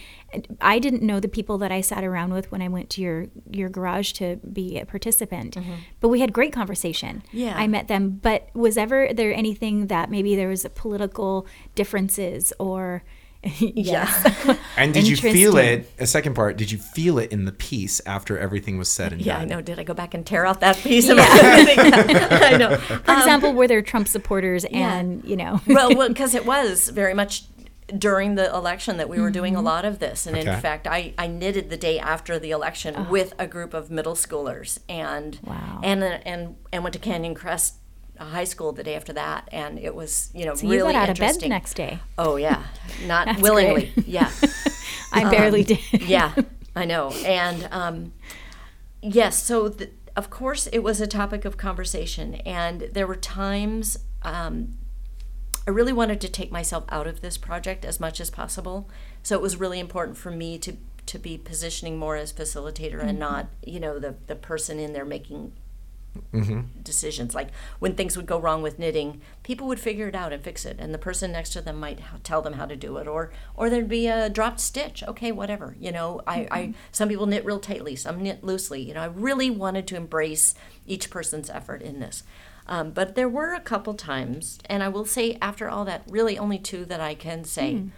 I 0.58 0.78
didn't 0.78 1.02
know 1.02 1.20
the 1.20 1.28
people 1.28 1.58
that 1.58 1.70
I 1.70 1.82
sat 1.82 2.02
around 2.02 2.32
with 2.32 2.50
when 2.50 2.62
I 2.62 2.68
went 2.68 2.88
to 2.90 3.02
your, 3.02 3.26
your 3.50 3.68
garage 3.68 4.12
to 4.12 4.36
be 4.50 4.78
a 4.78 4.86
participant, 4.86 5.58
but 6.00 6.08
we 6.08 6.20
had 6.20 6.32
great 6.32 6.54
conversation. 6.54 7.24
Mm-hmm. 7.26 7.38
Yeah. 7.40 7.58
I 7.58 7.66
met 7.66 7.88
them. 7.88 8.20
But 8.22 8.48
was 8.54 8.78
ever 8.78 9.12
there 9.12 9.34
anything 9.34 9.88
that 9.88 10.10
maybe 10.10 10.34
there 10.34 10.48
was 10.48 10.64
a 10.64 10.70
political 10.70 11.46
differences 11.74 12.54
or. 12.58 13.04
yes. 13.58 14.58
And 14.76 14.92
did 14.92 15.06
you 15.06 15.16
feel 15.16 15.56
it? 15.56 15.88
A 16.00 16.06
second 16.06 16.34
part. 16.34 16.56
Did 16.56 16.72
you 16.72 16.78
feel 16.78 17.18
it 17.18 17.30
in 17.30 17.44
the 17.44 17.52
piece 17.52 18.00
after 18.06 18.36
everything 18.36 18.76
was 18.76 18.90
said 18.90 19.12
and 19.12 19.22
Yeah, 19.22 19.34
done? 19.34 19.42
I 19.42 19.44
know. 19.44 19.60
Did 19.60 19.78
I 19.78 19.84
go 19.84 19.94
back 19.94 20.12
and 20.12 20.26
tear 20.26 20.44
out 20.44 20.60
that 20.60 20.76
piece 20.78 21.08
of 21.08 21.18
everything? 21.18 21.78
I 21.94 22.56
know. 22.56 22.72
Um, 22.72 22.78
For 22.80 23.16
example, 23.16 23.52
were 23.52 23.68
there 23.68 23.82
Trump 23.82 24.08
supporters 24.08 24.64
and, 24.64 25.24
you 25.24 25.36
know, 25.36 25.60
well, 25.68 26.08
because 26.08 26.34
it 26.34 26.44
was 26.44 26.88
very 26.88 27.14
much 27.14 27.44
during 27.96 28.34
the 28.34 28.52
election 28.54 28.96
that 28.96 29.08
we 29.08 29.20
were 29.20 29.30
doing 29.30 29.54
a 29.54 29.58
mm-hmm. 29.58 29.66
lot 29.66 29.84
of 29.84 29.98
this, 29.98 30.26
and 30.26 30.36
Okay. 30.36 30.50
in 30.50 30.60
fact, 30.60 30.86
I, 30.86 31.12
I 31.18 31.26
knitted 31.26 31.70
the 31.70 31.76
day 31.76 31.98
after 31.98 32.38
the 32.38 32.50
election 32.50 33.08
with 33.10 33.34
a 33.38 33.46
group 33.46 33.74
of 33.74 33.90
middle 33.90 34.14
schoolers, 34.14 34.78
and 34.88 35.38
Wow. 35.44 35.80
and 35.82 36.02
uh, 36.02 36.18
and 36.24 36.56
and 36.72 36.82
went 36.82 36.94
to 36.94 36.98
Canyon 36.98 37.34
Crest 37.34 37.74
High 38.18 38.44
School 38.44 38.72
the 38.72 38.84
day 38.84 38.94
after 38.94 39.12
that, 39.12 39.48
and 39.52 39.78
it 39.78 39.94
was 39.94 40.30
you 40.34 40.44
know 40.44 40.54
so 40.54 40.66
really 40.66 40.78
you 40.78 40.84
got 40.84 40.94
out 40.94 41.08
of 41.10 41.16
bed 41.16 41.40
the 41.40 41.46
interesting. 41.46 41.48
next 41.50 41.74
day. 41.74 41.98
Oh 42.18 42.36
yeah, 42.36 42.62
not 43.06 43.40
willingly. 43.40 43.92
great. 43.94 44.08
Yeah. 44.08 44.30
I 45.12 45.30
barely 45.30 45.62
did. 45.62 45.78
yeah, 46.02 46.34
I 46.76 46.84
know. 46.84 47.10
And 47.24 47.68
um, 47.70 48.12
yes, 49.00 49.42
so 49.42 49.68
th- 49.68 49.90
of 50.16 50.28
course 50.30 50.66
it 50.68 50.80
was 50.80 51.00
a 51.00 51.06
topic 51.06 51.44
of 51.44 51.56
conversation, 51.56 52.34
and 52.46 52.82
there 52.92 53.06
were 53.06 53.16
times 53.16 53.98
um, 54.22 54.76
I 55.66 55.70
really 55.70 55.92
wanted 55.92 56.20
to 56.22 56.28
take 56.28 56.52
myself 56.52 56.84
out 56.88 57.06
of 57.06 57.20
this 57.20 57.38
project 57.38 57.84
as 57.84 57.98
much 57.98 58.20
as 58.20 58.30
possible. 58.30 58.88
So 59.22 59.34
it 59.34 59.42
was 59.42 59.56
really 59.56 59.80
important 59.80 60.16
for 60.16 60.30
me 60.30 60.58
to 60.58 60.76
to 61.06 61.18
be 61.18 61.36
positioning 61.36 61.98
more 61.98 62.16
as 62.16 62.32
facilitator 62.32 63.02
and 63.02 63.18
not, 63.18 63.48
you 63.64 63.78
know, 63.78 63.98
the 63.98 64.16
the 64.26 64.34
person 64.34 64.78
in 64.78 64.92
there 64.92 65.04
making 65.04 65.52
decisions. 66.82 67.34
Like 67.34 67.48
when 67.78 67.94
things 67.94 68.16
would 68.16 68.26
go 68.26 68.38
wrong 68.38 68.62
with 68.62 68.78
knitting, 68.78 69.20
people 69.42 69.66
would 69.66 69.80
figure 69.80 70.08
it 70.08 70.14
out 70.14 70.32
and 70.32 70.42
fix 70.42 70.64
it, 70.64 70.76
and 70.78 70.92
the 70.92 70.98
person 70.98 71.32
next 71.32 71.50
to 71.50 71.60
them 71.60 71.78
might 71.78 72.00
tell 72.22 72.42
them 72.42 72.54
how 72.54 72.66
to 72.66 72.76
do 72.76 72.96
it, 72.98 73.06
or 73.06 73.32
or 73.54 73.70
there'd 73.70 73.88
be 73.88 74.06
a 74.06 74.28
dropped 74.28 74.60
stitch. 74.60 75.02
Okay, 75.06 75.32
whatever. 75.32 75.76
You 75.78 75.92
know, 75.92 76.20
I, 76.26 76.48
I 76.50 76.62
mm-hmm. 76.62 76.72
some 76.92 77.08
people 77.08 77.26
knit 77.26 77.44
real 77.44 77.60
tightly, 77.60 77.96
some 77.96 78.22
knit 78.22 78.44
loosely. 78.44 78.82
You 78.82 78.94
know, 78.94 79.02
I 79.02 79.06
really 79.06 79.50
wanted 79.50 79.86
to 79.88 79.96
embrace 79.96 80.54
each 80.86 81.10
person's 81.10 81.50
effort 81.50 81.82
in 81.82 82.00
this. 82.00 82.22
Um, 82.66 82.90
but 82.92 83.14
there 83.14 83.28
were 83.28 83.52
a 83.52 83.60
couple 83.60 83.94
times, 83.94 84.58
and 84.66 84.82
I 84.82 84.88
will 84.88 85.04
say 85.04 85.36
after 85.40 85.68
all 85.68 85.84
that, 85.84 86.02
really 86.08 86.38
only 86.38 86.58
two 86.58 86.84
that 86.86 87.00
I 87.00 87.14
can 87.14 87.44
say 87.44 87.74
hmm. 87.74 87.88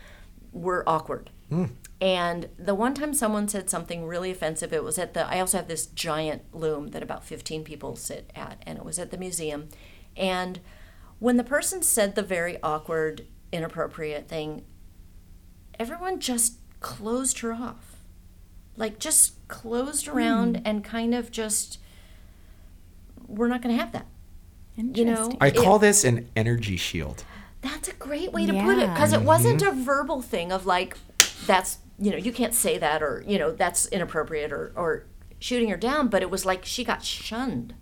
were 0.52 0.82
awkward. 0.88 1.30
Hmm. 1.50 1.66
And 2.00 2.48
the 2.58 2.74
one 2.74 2.92
time 2.94 3.14
someone 3.14 3.48
said 3.48 3.70
something 3.70 4.04
really 4.06 4.30
offensive, 4.30 4.72
it 4.72 4.84
was 4.84 4.98
at 4.98 5.14
the, 5.14 5.26
I 5.26 5.40
also 5.40 5.56
have 5.56 5.68
this 5.68 5.86
giant 5.86 6.42
loom 6.54 6.88
that 6.88 7.02
about 7.02 7.24
15 7.24 7.64
people 7.64 7.96
sit 7.96 8.30
at, 8.34 8.62
and 8.66 8.76
it 8.78 8.84
was 8.84 8.98
at 8.98 9.10
the 9.10 9.16
museum. 9.16 9.68
And 10.16 10.60
when 11.18 11.38
the 11.38 11.44
person 11.44 11.82
said 11.82 12.14
the 12.14 12.22
very 12.22 12.58
awkward, 12.62 13.26
inappropriate 13.50 14.28
thing, 14.28 14.64
everyone 15.80 16.20
just 16.20 16.56
closed 16.80 17.38
her 17.40 17.52
off. 17.54 17.96
Like, 18.76 18.98
just 18.98 19.48
closed 19.48 20.06
around 20.06 20.60
and 20.66 20.84
kind 20.84 21.14
of 21.14 21.30
just, 21.30 21.78
we're 23.26 23.48
not 23.48 23.62
going 23.62 23.74
to 23.74 23.80
have 23.82 23.92
that. 23.92 24.06
You 24.76 24.82
know? 25.06 25.10
Interesting. 25.12 25.38
I 25.40 25.46
It- 25.48 25.56
call 25.56 25.78
this 25.78 26.04
an 26.04 26.28
energy 26.36 26.76
shield. 26.76 27.24
That's 27.62 27.88
a 27.88 27.94
great 27.94 28.32
way 28.32 28.44
to 28.44 28.52
put 28.52 28.78
it 28.78 28.88
because 28.92 29.12
it 29.14 29.22
wasn't 29.22 29.62
Mm-hmm. 29.62 29.80
a 29.80 29.82
verbal 29.82 30.20
thing 30.22 30.52
of 30.52 30.66
like, 30.66 30.96
that's, 31.46 31.78
you 31.98 32.10
know, 32.10 32.16
you 32.16 32.32
can't 32.32 32.54
say 32.54 32.78
that 32.78 33.02
or, 33.02 33.24
you 33.26 33.38
know, 33.38 33.52
that's 33.52 33.86
inappropriate 33.86 34.52
or, 34.52 34.72
or 34.76 35.04
shooting 35.38 35.68
her 35.70 35.76
down, 35.76 36.08
but 36.08 36.22
it 36.22 36.30
was 36.30 36.44
like 36.44 36.64
she 36.64 36.84
got 36.84 37.02
shunned. 37.02 37.74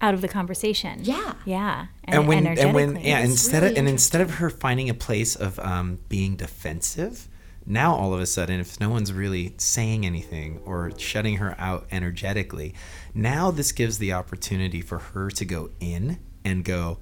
out 0.00 0.14
of 0.14 0.20
the 0.20 0.28
conversation. 0.28 1.00
Yeah. 1.02 1.34
Yeah. 1.44 1.86
and 2.04 2.28
when 2.28 2.46
and 2.46 2.72
when 2.72 2.96
yeah 2.96 3.18
instead 3.18 3.62
really 3.62 3.74
of 3.74 3.78
and 3.78 3.88
instead 3.88 4.20
of 4.20 4.34
her 4.34 4.50
finding 4.50 4.88
a 4.88 4.94
place 4.94 5.34
of 5.34 5.58
um, 5.58 5.98
being 6.08 6.36
defensive 6.36 7.28
now 7.66 7.92
all 7.94 8.14
of 8.14 8.20
a 8.20 8.26
sudden 8.26 8.60
if 8.60 8.78
no 8.80 8.88
one's 8.88 9.12
really 9.12 9.52
saying 9.58 10.06
anything 10.06 10.60
or 10.64 10.92
shutting 10.96 11.38
her 11.38 11.56
out 11.58 11.86
energetically 11.90 12.72
now 13.14 13.50
this 13.50 13.72
gives 13.72 13.98
the 13.98 14.12
opportunity 14.12 14.80
for 14.80 14.98
her 14.98 15.28
to 15.28 15.44
go 15.44 15.70
in 15.80 16.18
and 16.44 16.64
go 16.64 16.98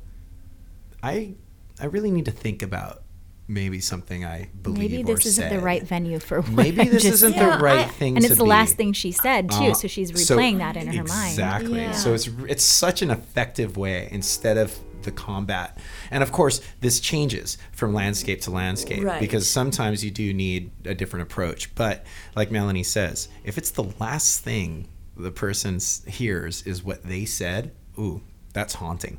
i 1.03 1.35
i 1.81 1.85
really 1.85 2.11
need 2.11 2.25
to 2.25 2.31
think 2.31 2.63
about 2.63 3.03
maybe 3.47 3.79
something 3.81 4.25
i 4.25 4.49
believe 4.63 4.79
maybe 4.91 5.03
this 5.03 5.27
isn't 5.27 5.51
the 5.51 5.59
right 5.61 5.83
venue 5.83 6.19
for 6.19 6.41
what 6.41 6.51
maybe 6.53 6.85
this 6.85 7.03
just 7.03 7.15
isn't 7.17 7.35
Yeah, 7.35 7.57
the 7.59 7.63
right 7.63 7.81
I- 7.81 7.85
thing 7.89 8.17
and 8.17 8.25
it's 8.25 8.37
the 8.37 8.45
be. 8.45 8.49
last 8.49 8.77
thing 8.77 8.93
she 8.95 9.13
said 9.13 9.51
too, 9.51 9.57
Uh, 9.57 9.75
so 9.75 9.87
she's 9.89 10.09
so- 10.27 10.37
replaying 10.37 10.59
that 10.59 10.77
in 10.77 10.87
her 10.87 11.05
mind. 11.05 11.31
Exactly. 11.31 11.81
Yeah. 11.81 11.93
So 11.93 12.15
it's 12.15 12.29
it's 12.49 12.65
such 12.65 13.03
an 13.03 13.11
effective 13.11 13.77
way 13.77 14.09
instead 14.11 14.57
of 14.57 14.79
the 15.03 15.11
combat. 15.13 15.77
And 16.11 16.23
of 16.23 16.33
course, 16.33 16.63
this 16.81 16.99
changes 17.01 17.59
from 17.73 17.93
landscape 17.93 18.41
to 18.43 18.51
landscape 18.51 19.03
Right. 19.05 19.21
because 19.21 19.47
sometimes 19.47 20.03
you 20.03 20.11
do 20.11 20.33
need 20.33 20.71
a 20.87 20.95
different 20.95 21.25
approach. 21.25 21.75
But 21.75 22.07
like 22.35 22.51
Melanie 22.51 22.83
says, 22.85 23.29
if 23.45 23.59
it's 23.59 23.71
the 23.73 23.85
last 24.01 24.41
thing 24.41 24.89
the 25.17 25.31
person 25.31 25.79
hears 26.07 26.63
is 26.63 26.83
what 26.83 27.03
they 27.05 27.27
said, 27.27 27.73
ooh, 27.99 28.23
that's 28.55 28.75
haunting. 28.75 29.19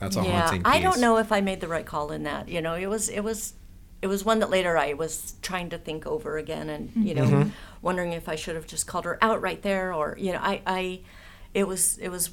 That's 0.00 0.16
a 0.16 0.20
Mm-hmm. 0.20 0.28
yeah. 0.28 0.40
haunting. 0.42 0.62
I 0.64 0.80
don't 0.80 1.00
know 1.00 1.18
if 1.18 1.30
I 1.30 1.40
made 1.40 1.60
the 1.60 1.68
right 1.68 1.86
call 1.86 2.10
in 2.10 2.24
that. 2.24 2.48
You 2.48 2.60
know, 2.60 2.74
it 2.74 2.86
was, 2.86 3.08
it 3.08 3.20
was, 3.20 3.54
it 4.02 4.06
was 4.08 4.24
one 4.24 4.38
that 4.40 4.50
later 4.50 4.76
I 4.76 4.94
was 4.94 5.34
trying 5.42 5.70
to 5.70 5.78
think 5.78 6.06
over 6.06 6.38
again 6.38 6.68
and, 6.70 6.90
you 6.96 7.14
know, 7.14 7.24
Mm-hmm. 7.24 7.50
wondering 7.82 8.12
if 8.14 8.28
I 8.28 8.34
should 8.34 8.56
have 8.56 8.66
just 8.66 8.86
called 8.86 9.04
her 9.04 9.18
out 9.22 9.40
right 9.42 9.60
there 9.62 9.92
or, 9.94 10.16
you 10.18 10.32
know, 10.32 10.40
I, 10.42 10.62
I, 10.66 11.00
it 11.54 11.68
was, 11.68 11.98
it 11.98 12.08
was 12.08 12.30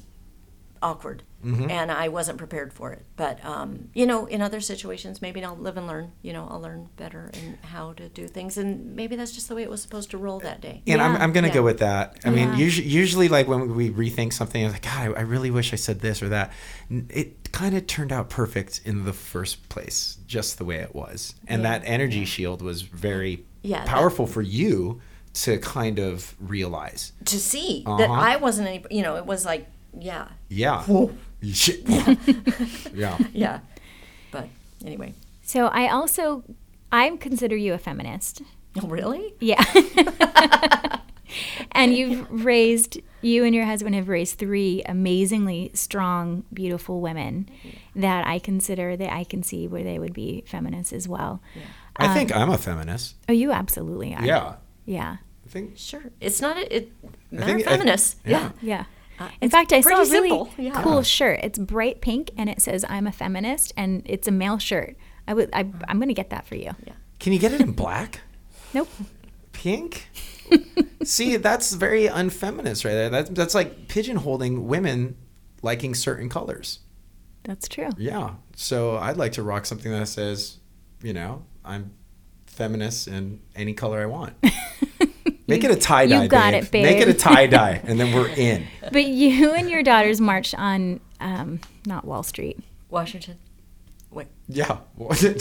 awkward 0.82 1.22
Mm-hmm. 1.44 1.70
and 1.70 1.92
I 1.92 2.08
wasn't 2.08 2.36
prepared 2.36 2.72
for 2.72 2.90
it. 2.92 3.04
But, 3.14 3.44
um, 3.44 3.90
you 3.94 4.06
know, 4.06 4.26
in 4.26 4.42
other 4.42 4.60
situations, 4.60 5.22
maybe 5.22 5.44
I'll 5.44 5.54
live 5.56 5.76
and 5.76 5.86
learn, 5.86 6.10
you 6.20 6.32
know, 6.32 6.48
I'll 6.50 6.60
learn 6.60 6.88
better 6.96 7.30
and 7.32 7.58
how 7.62 7.92
to 7.92 8.08
do 8.08 8.26
things. 8.26 8.58
And 8.58 8.96
maybe 8.96 9.14
that's 9.14 9.30
just 9.30 9.48
the 9.48 9.54
way 9.54 9.62
it 9.62 9.70
was 9.70 9.80
supposed 9.80 10.10
to 10.10 10.18
roll 10.18 10.40
that 10.40 10.60
day. 10.60 10.82
And 10.88 11.00
I'm, 11.00 11.14
I'm 11.14 11.32
going 11.32 11.44
to 11.44 11.50
Yeah. 11.50 11.54
go 11.54 11.62
with 11.62 11.78
that. 11.78 12.16
I 12.24 12.30
mean, 12.30 12.56
usually, 12.56 12.88
usually, 12.88 13.28
like 13.28 13.46
when 13.46 13.72
we 13.76 13.88
rethink 13.88 14.32
something, 14.32 14.64
I'm 14.64 14.72
like, 14.72 14.82
God, 14.82 14.98
I, 14.98 15.04
I 15.12 15.20
really 15.20 15.52
wish 15.52 15.72
I 15.72 15.76
said 15.76 16.00
this 16.00 16.24
or 16.24 16.28
that. 16.30 16.52
It 16.90 17.52
kind 17.52 17.76
of 17.76 17.86
turned 17.86 18.10
out 18.10 18.30
perfect 18.30 18.80
in 18.84 19.04
the 19.04 19.12
first 19.12 19.68
place, 19.68 20.18
just 20.26 20.58
the 20.58 20.64
way 20.64 20.78
it 20.78 20.92
was. 20.92 21.36
And 21.46 21.62
Yeah. 21.62 21.78
that 21.78 21.86
energy 21.86 22.24
shield 22.24 22.62
was 22.62 22.82
very 22.82 23.44
Yeah, 23.62 23.78
that- 23.84 23.86
powerful 23.86 24.26
for 24.26 24.42
you 24.42 25.00
to 25.34 25.58
kind 25.58 26.00
of 26.00 26.34
realize. 26.40 27.12
To 27.26 27.38
see 27.38 27.84
that 27.86 28.10
Uh-huh. 28.10 28.12
I 28.12 28.36
wasn't 28.36 28.66
any, 28.66 28.84
you 28.90 29.02
know, 29.02 29.14
it 29.16 29.24
was 29.26 29.44
like, 29.44 29.68
yeah, 30.00 30.28
Yeah. 30.48 30.84
Shit. 31.52 31.88
yeah. 32.94 33.16
yeah. 33.32 33.60
But 34.30 34.48
anyway. 34.84 35.14
So 35.42 35.66
I 35.66 35.88
also 35.88 36.44
I 36.90 37.08
consider 37.16 37.56
you 37.56 37.74
a 37.74 37.78
feminist. 37.78 38.42
Oh, 38.82 38.88
really? 38.88 39.34
Yeah. 39.40 39.62
and 41.72 41.94
you've 41.94 42.44
raised, 42.44 43.00
you 43.22 43.44
and 43.44 43.54
your 43.54 43.64
husband 43.64 43.94
have 43.94 44.08
raised 44.08 44.38
three 44.38 44.82
amazingly 44.86 45.70
strong, 45.74 46.44
beautiful 46.52 47.00
women 47.00 47.48
that 47.94 48.26
I 48.26 48.38
consider 48.38 48.96
that 48.96 49.12
I 49.12 49.24
can 49.24 49.42
see 49.42 49.66
where 49.68 49.82
they 49.82 49.98
would 49.98 50.14
be 50.14 50.44
feminists 50.46 50.92
as 50.92 51.08
well. 51.08 51.40
I 51.96 52.06
um, 52.06 52.14
think 52.14 52.34
I'm 52.34 52.50
a 52.50 52.58
feminist. 52.58 53.16
Oh, 53.28 53.32
you 53.32 53.52
absolutely 53.52 54.14
are. 54.14 54.24
Yeah. 54.24 54.54
Yeah. 54.86 55.16
I 55.46 55.48
think 55.50 55.76
Sure. 55.78 56.02
It's 56.20 56.40
not 56.40 56.56
a, 56.56 56.76
it. 56.76 56.92
They're 57.32 57.44
think- 57.44 57.66
I- 57.66 57.76
feminists. 57.76 58.16
yeah. 58.24 58.50
yeah. 58.60 58.78
Yeah. 58.78 58.84
Uh, 59.18 59.28
In 59.40 59.50
fact, 59.50 59.72
I 59.72 59.80
saw 59.80 60.02
a 60.02 60.08
really 60.10 60.50
yeah. 60.58 60.82
cool 60.82 61.02
shirt. 61.02 61.40
It's 61.42 61.58
bright 61.58 62.00
pink 62.00 62.30
and 62.36 62.48
it 62.48 62.60
says 62.62 62.84
"I'm 62.88 63.06
a 63.06 63.12
feminist" 63.12 63.72
and 63.76 64.02
it's 64.04 64.28
a 64.28 64.30
male 64.30 64.58
shirt. 64.58 64.96
I 65.26 65.34
would. 65.34 65.50
I, 65.52 65.60
I'm 65.88 65.98
going 65.98 66.08
to 66.08 66.14
get 66.14 66.30
that 66.30 66.46
for 66.46 66.54
you. 66.54 66.70
Can 67.18 67.32
you 67.32 67.38
get 67.38 67.52
it 67.52 67.60
in 67.60 67.72
black? 67.72 68.20
Nope. 68.74 68.88
Pink? 69.52 70.10
See, 71.02 71.36
that's 71.36 71.72
very 71.72 72.06
unfeminist 72.06 72.84
right 72.84 72.92
there. 72.92 73.08
That's 73.08 73.30
that's 73.30 73.54
like 73.54 73.88
pigeonholing 73.88 74.64
women 74.64 75.16
liking 75.62 75.94
certain 75.94 76.28
colors. 76.28 76.80
That's 77.44 77.66
true. 77.66 77.88
Yeah. 77.96 78.34
So 78.56 78.98
I'd 78.98 79.16
like 79.16 79.32
to 79.32 79.42
rock 79.42 79.64
something 79.64 79.90
that 79.90 80.06
says, 80.08 80.58
you 81.02 81.14
know, 81.14 81.44
I'm 81.64 81.92
feminist 82.46 83.08
in 83.08 83.40
any 83.56 83.72
color 83.72 84.02
I 84.02 84.06
want. 84.06 84.34
Make 85.48 85.64
it 85.64 85.70
a 85.70 85.76
tie 85.76 86.06
dye. 86.06 86.22
you 86.22 86.28
got 86.28 86.54
it, 86.54 86.70
babe. 86.70 86.84
Make 86.84 86.98
it 87.00 87.08
a 87.08 87.14
tie 87.14 87.46
dye, 87.58 87.80
and 87.84 87.98
then 87.98 88.14
we're 88.14 88.28
in. 88.28 88.66
But 88.92 89.04
you 89.06 89.52
and 89.52 89.68
your 89.68 89.82
daughters 89.82 90.20
marched 90.20 90.54
on 90.54 91.00
um, 91.20 91.60
not 91.86 92.04
Wall 92.04 92.22
Street. 92.22 92.60
Washington. 92.90 93.38
Wait. 94.10 94.28
Yeah. 94.48 94.78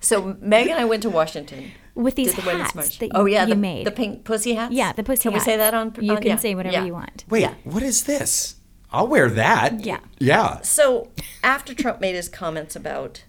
So 0.00 0.36
Meg 0.40 0.66
and 0.68 0.78
I 0.78 0.84
went 0.84 1.02
to 1.04 1.10
Washington. 1.10 1.70
With 1.94 2.14
these 2.14 2.34
the 2.34 2.40
hats 2.42 2.74
march. 2.74 2.98
that 3.00 3.10
oh 3.14 3.26
yeah, 3.26 3.42
you 3.42 3.50
the, 3.50 3.56
made. 3.60 3.86
the 3.86 3.90
pink 3.90 4.24
pussy 4.24 4.54
hats. 4.54 4.72
Yeah, 4.72 4.92
the 4.92 5.02
pussy 5.02 5.22
Can 5.24 5.34
we 5.34 5.40
say 5.40 5.58
that 5.58 5.74
on? 5.74 5.94
You 6.00 6.12
on- 6.12 6.18
can 6.18 6.26
yeah, 6.26 6.36
say 6.36 6.54
whatever 6.54 6.74
yeah. 6.78 6.84
you 6.84 6.94
want. 6.94 7.24
Wait, 7.28 7.42
Yeah. 7.42 7.54
what 7.64 7.82
is 7.82 8.04
this? 8.04 8.56
I'll 8.90 9.06
wear 9.08 9.28
that. 9.30 9.84
Yeah. 9.84 10.00
Yeah. 10.18 10.60
So 10.62 11.10
after 11.44 11.74
Trump 11.74 12.00
made 12.00 12.14
his 12.14 12.28
comments 12.30 12.74
about 12.76 13.24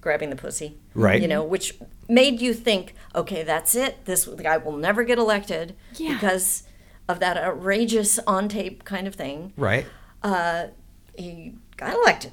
grabbing 0.00 0.30
the 0.30 0.36
pussy, 0.36 0.78
Right. 0.96 1.20
You 1.22 1.28
know, 1.28 1.44
which 1.44 1.74
made 2.08 2.40
you 2.40 2.54
think, 2.54 2.94
okay, 3.14 3.42
that's 3.42 3.74
it. 3.74 4.04
This 4.04 4.26
guy 4.26 4.56
will 4.56 4.76
never 4.76 5.04
get 5.04 5.18
elected 5.18 5.76
Yeah. 5.96 6.14
because 6.14 6.62
of 7.08 7.20
that 7.20 7.36
outrageous 7.36 8.18
on 8.26 8.48
tape 8.48 8.84
kind 8.84 9.06
of 9.06 9.14
thing. 9.14 9.52
Right. 9.56 9.86
Uh, 10.22 10.68
he 11.16 11.54
got 11.76 11.94
elected, 11.94 12.32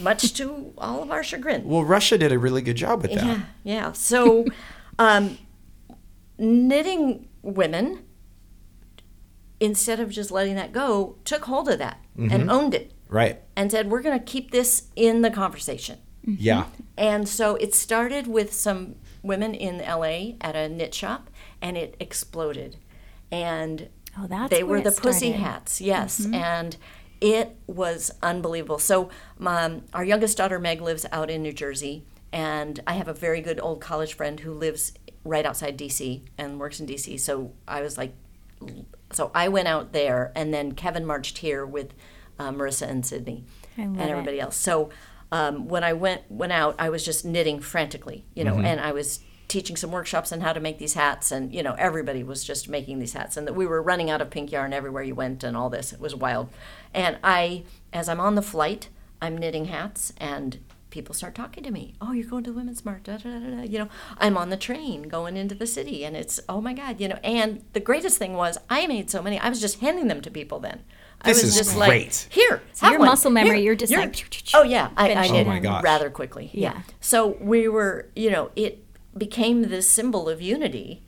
much 0.00 0.32
to 0.34 0.72
all 0.78 1.02
of 1.02 1.10
our 1.10 1.22
chagrin. 1.22 1.64
Well, 1.68 1.84
Russia 1.84 2.18
did 2.18 2.32
a 2.32 2.38
really 2.38 2.62
good 2.62 2.76
job 2.76 3.02
with 3.02 3.12
that. 3.14 3.24
Yeah, 3.24 3.40
yeah. 3.62 3.92
So, 3.92 4.46
um, 4.98 5.38
knitting 6.38 7.28
women, 7.42 8.04
instead 9.60 10.00
of 10.00 10.10
just 10.10 10.30
letting 10.30 10.54
that 10.56 10.72
go, 10.72 11.16
took 11.24 11.44
hold 11.44 11.68
of 11.68 11.78
that 11.78 12.00
and 12.16 12.50
owned 12.50 12.74
it 12.74 12.92
Right. 13.08 13.40
and 13.56 13.70
said, 13.70 13.88
"We're 13.90 14.02
going 14.02 14.18
to 14.18 14.24
keep 14.24 14.50
this 14.50 14.88
in 14.96 15.22
the 15.22 15.30
conversation." 15.30 15.98
Mm-hmm. 16.28 16.42
Yeah. 16.42 16.66
And 16.96 17.28
so 17.28 17.56
it 17.56 17.74
started 17.74 18.26
with 18.26 18.52
some 18.52 18.96
women 19.22 19.54
in 19.54 19.78
LA 19.78 20.34
at 20.40 20.54
a 20.56 20.68
knit 20.68 20.94
shop, 20.94 21.30
and 21.62 21.76
it 21.76 21.96
exploded. 22.00 22.76
And 23.30 23.88
Oh, 24.20 24.26
that's 24.26 24.50
they 24.50 24.64
were 24.64 24.80
the 24.80 24.90
it 24.90 24.96
pussy 24.96 25.28
started. 25.28 25.44
hats, 25.44 25.80
yes. 25.80 26.20
Mm-hmm. 26.20 26.34
And 26.34 26.76
it 27.20 27.56
was 27.66 28.10
unbelievable. 28.22 28.78
So 28.78 29.10
my, 29.38 29.80
our 29.92 30.04
youngest 30.04 30.36
daughter 30.38 30.58
Meg 30.58 30.80
lives 30.80 31.06
out 31.12 31.30
in 31.30 31.42
New 31.42 31.52
Jersey, 31.52 32.04
and 32.32 32.80
I 32.86 32.94
have 32.94 33.06
a 33.08 33.14
very 33.14 33.40
good 33.40 33.60
old 33.60 33.80
college 33.80 34.14
friend 34.14 34.40
who 34.40 34.52
lives 34.52 34.92
right 35.24 35.44
outside 35.46 35.78
DC 35.78 36.22
and 36.36 36.58
works 36.58 36.80
in 36.80 36.86
DC. 36.86 37.20
So 37.20 37.52
I 37.66 37.80
was 37.82 37.96
like, 37.98 38.12
so 39.12 39.30
I 39.34 39.48
went 39.48 39.68
out 39.68 39.92
there, 39.92 40.32
and 40.34 40.52
then 40.52 40.72
Kevin 40.72 41.06
marched 41.06 41.38
here 41.38 41.64
with 41.64 41.92
uh, 42.38 42.50
Marissa 42.50 42.88
and 42.88 43.04
Sydney 43.06 43.44
I 43.76 43.82
love 43.82 43.90
and 43.90 44.00
it. 44.00 44.10
everybody 44.10 44.40
else. 44.40 44.56
So 44.56 44.90
um, 45.30 45.68
when 45.68 45.84
I 45.84 45.92
went 45.92 46.22
went 46.30 46.52
out, 46.52 46.74
I 46.78 46.88
was 46.88 47.04
just 47.04 47.24
knitting 47.24 47.60
frantically, 47.60 48.24
you 48.34 48.44
know, 48.44 48.58
and 48.58 48.80
I 48.80 48.92
was 48.92 49.20
teaching 49.48 49.76
some 49.76 49.90
workshops 49.90 50.30
on 50.30 50.40
how 50.42 50.52
to 50.52 50.60
make 50.60 50.78
these 50.78 50.94
hats, 50.94 51.32
and 51.32 51.54
you 51.54 51.62
know, 51.62 51.74
everybody 51.78 52.22
was 52.22 52.44
just 52.44 52.68
making 52.68 52.98
these 52.98 53.14
hats, 53.14 53.36
and 53.36 53.46
that 53.46 53.54
we 53.54 53.66
were 53.66 53.82
running 53.82 54.10
out 54.10 54.20
of 54.20 54.30
pink 54.30 54.52
yarn 54.52 54.72
everywhere 54.72 55.02
you 55.02 55.14
went, 55.14 55.42
and 55.42 55.56
all 55.56 55.70
this. 55.70 55.92
It 55.92 56.00
was 56.00 56.14
wild. 56.14 56.48
And 56.94 57.18
I, 57.24 57.64
as 57.92 58.08
I'm 58.08 58.20
on 58.20 58.34
the 58.34 58.42
flight, 58.42 58.88
I'm 59.20 59.36
knitting 59.36 59.66
hats, 59.66 60.12
and 60.18 60.58
people 60.90 61.14
start 61.14 61.34
talking 61.34 61.64
to 61.64 61.70
me. 61.70 61.94
Oh, 62.00 62.12
you're 62.12 62.28
going 62.28 62.44
to 62.44 62.50
the 62.50 62.56
Women's 62.56 62.80
da, 62.82 62.96
da, 63.02 63.16
da, 63.16 63.38
da. 63.38 63.62
You 63.62 63.80
know, 63.80 63.88
I'm 64.18 64.36
on 64.36 64.50
the 64.50 64.56
train 64.56 65.02
going 65.02 65.36
into 65.36 65.54
the 65.54 65.66
city, 65.66 66.04
and 66.04 66.16
it's 66.16 66.40
oh 66.48 66.60
my 66.60 66.72
god, 66.72 67.00
you 67.00 67.08
know. 67.08 67.18
And 67.22 67.64
the 67.72 67.80
greatest 67.80 68.18
thing 68.18 68.34
was 68.34 68.58
I 68.70 68.86
made 68.86 69.10
so 69.10 69.22
many. 69.22 69.38
I 69.38 69.48
was 69.48 69.60
just 69.60 69.80
handing 69.80 70.08
them 70.08 70.20
to 70.22 70.30
people 70.30 70.60
then. 70.60 70.84
I 71.20 71.28
This 71.32 71.42
was 71.42 71.50
is 71.52 71.56
just 71.56 71.76
great. 71.76 71.88
like, 71.88 72.32
here, 72.32 72.62
So 72.72 72.86
have 72.86 72.92
your 72.92 73.00
one. 73.00 73.08
muscle 73.08 73.30
memory, 73.30 73.56
Here, 73.56 73.64
you're 73.64 73.74
just 73.74 73.90
here." 73.92 74.00
like, 74.00 74.24
oh 74.54 74.62
yeah, 74.62 74.90
I, 74.96 75.14
I 75.14 75.28
did 75.28 75.46
Oh 75.46 75.50
my 75.50 75.58
gosh. 75.58 75.82
rather 75.82 76.10
quickly. 76.10 76.50
Yeah. 76.52 76.74
Yeah. 76.74 76.82
So 77.00 77.36
we 77.40 77.66
were, 77.68 78.08
you 78.14 78.30
know, 78.30 78.50
it 78.54 78.84
became 79.16 79.62
this 79.62 79.88
symbol 79.88 80.28
of 80.28 80.40
unity. 80.40 81.02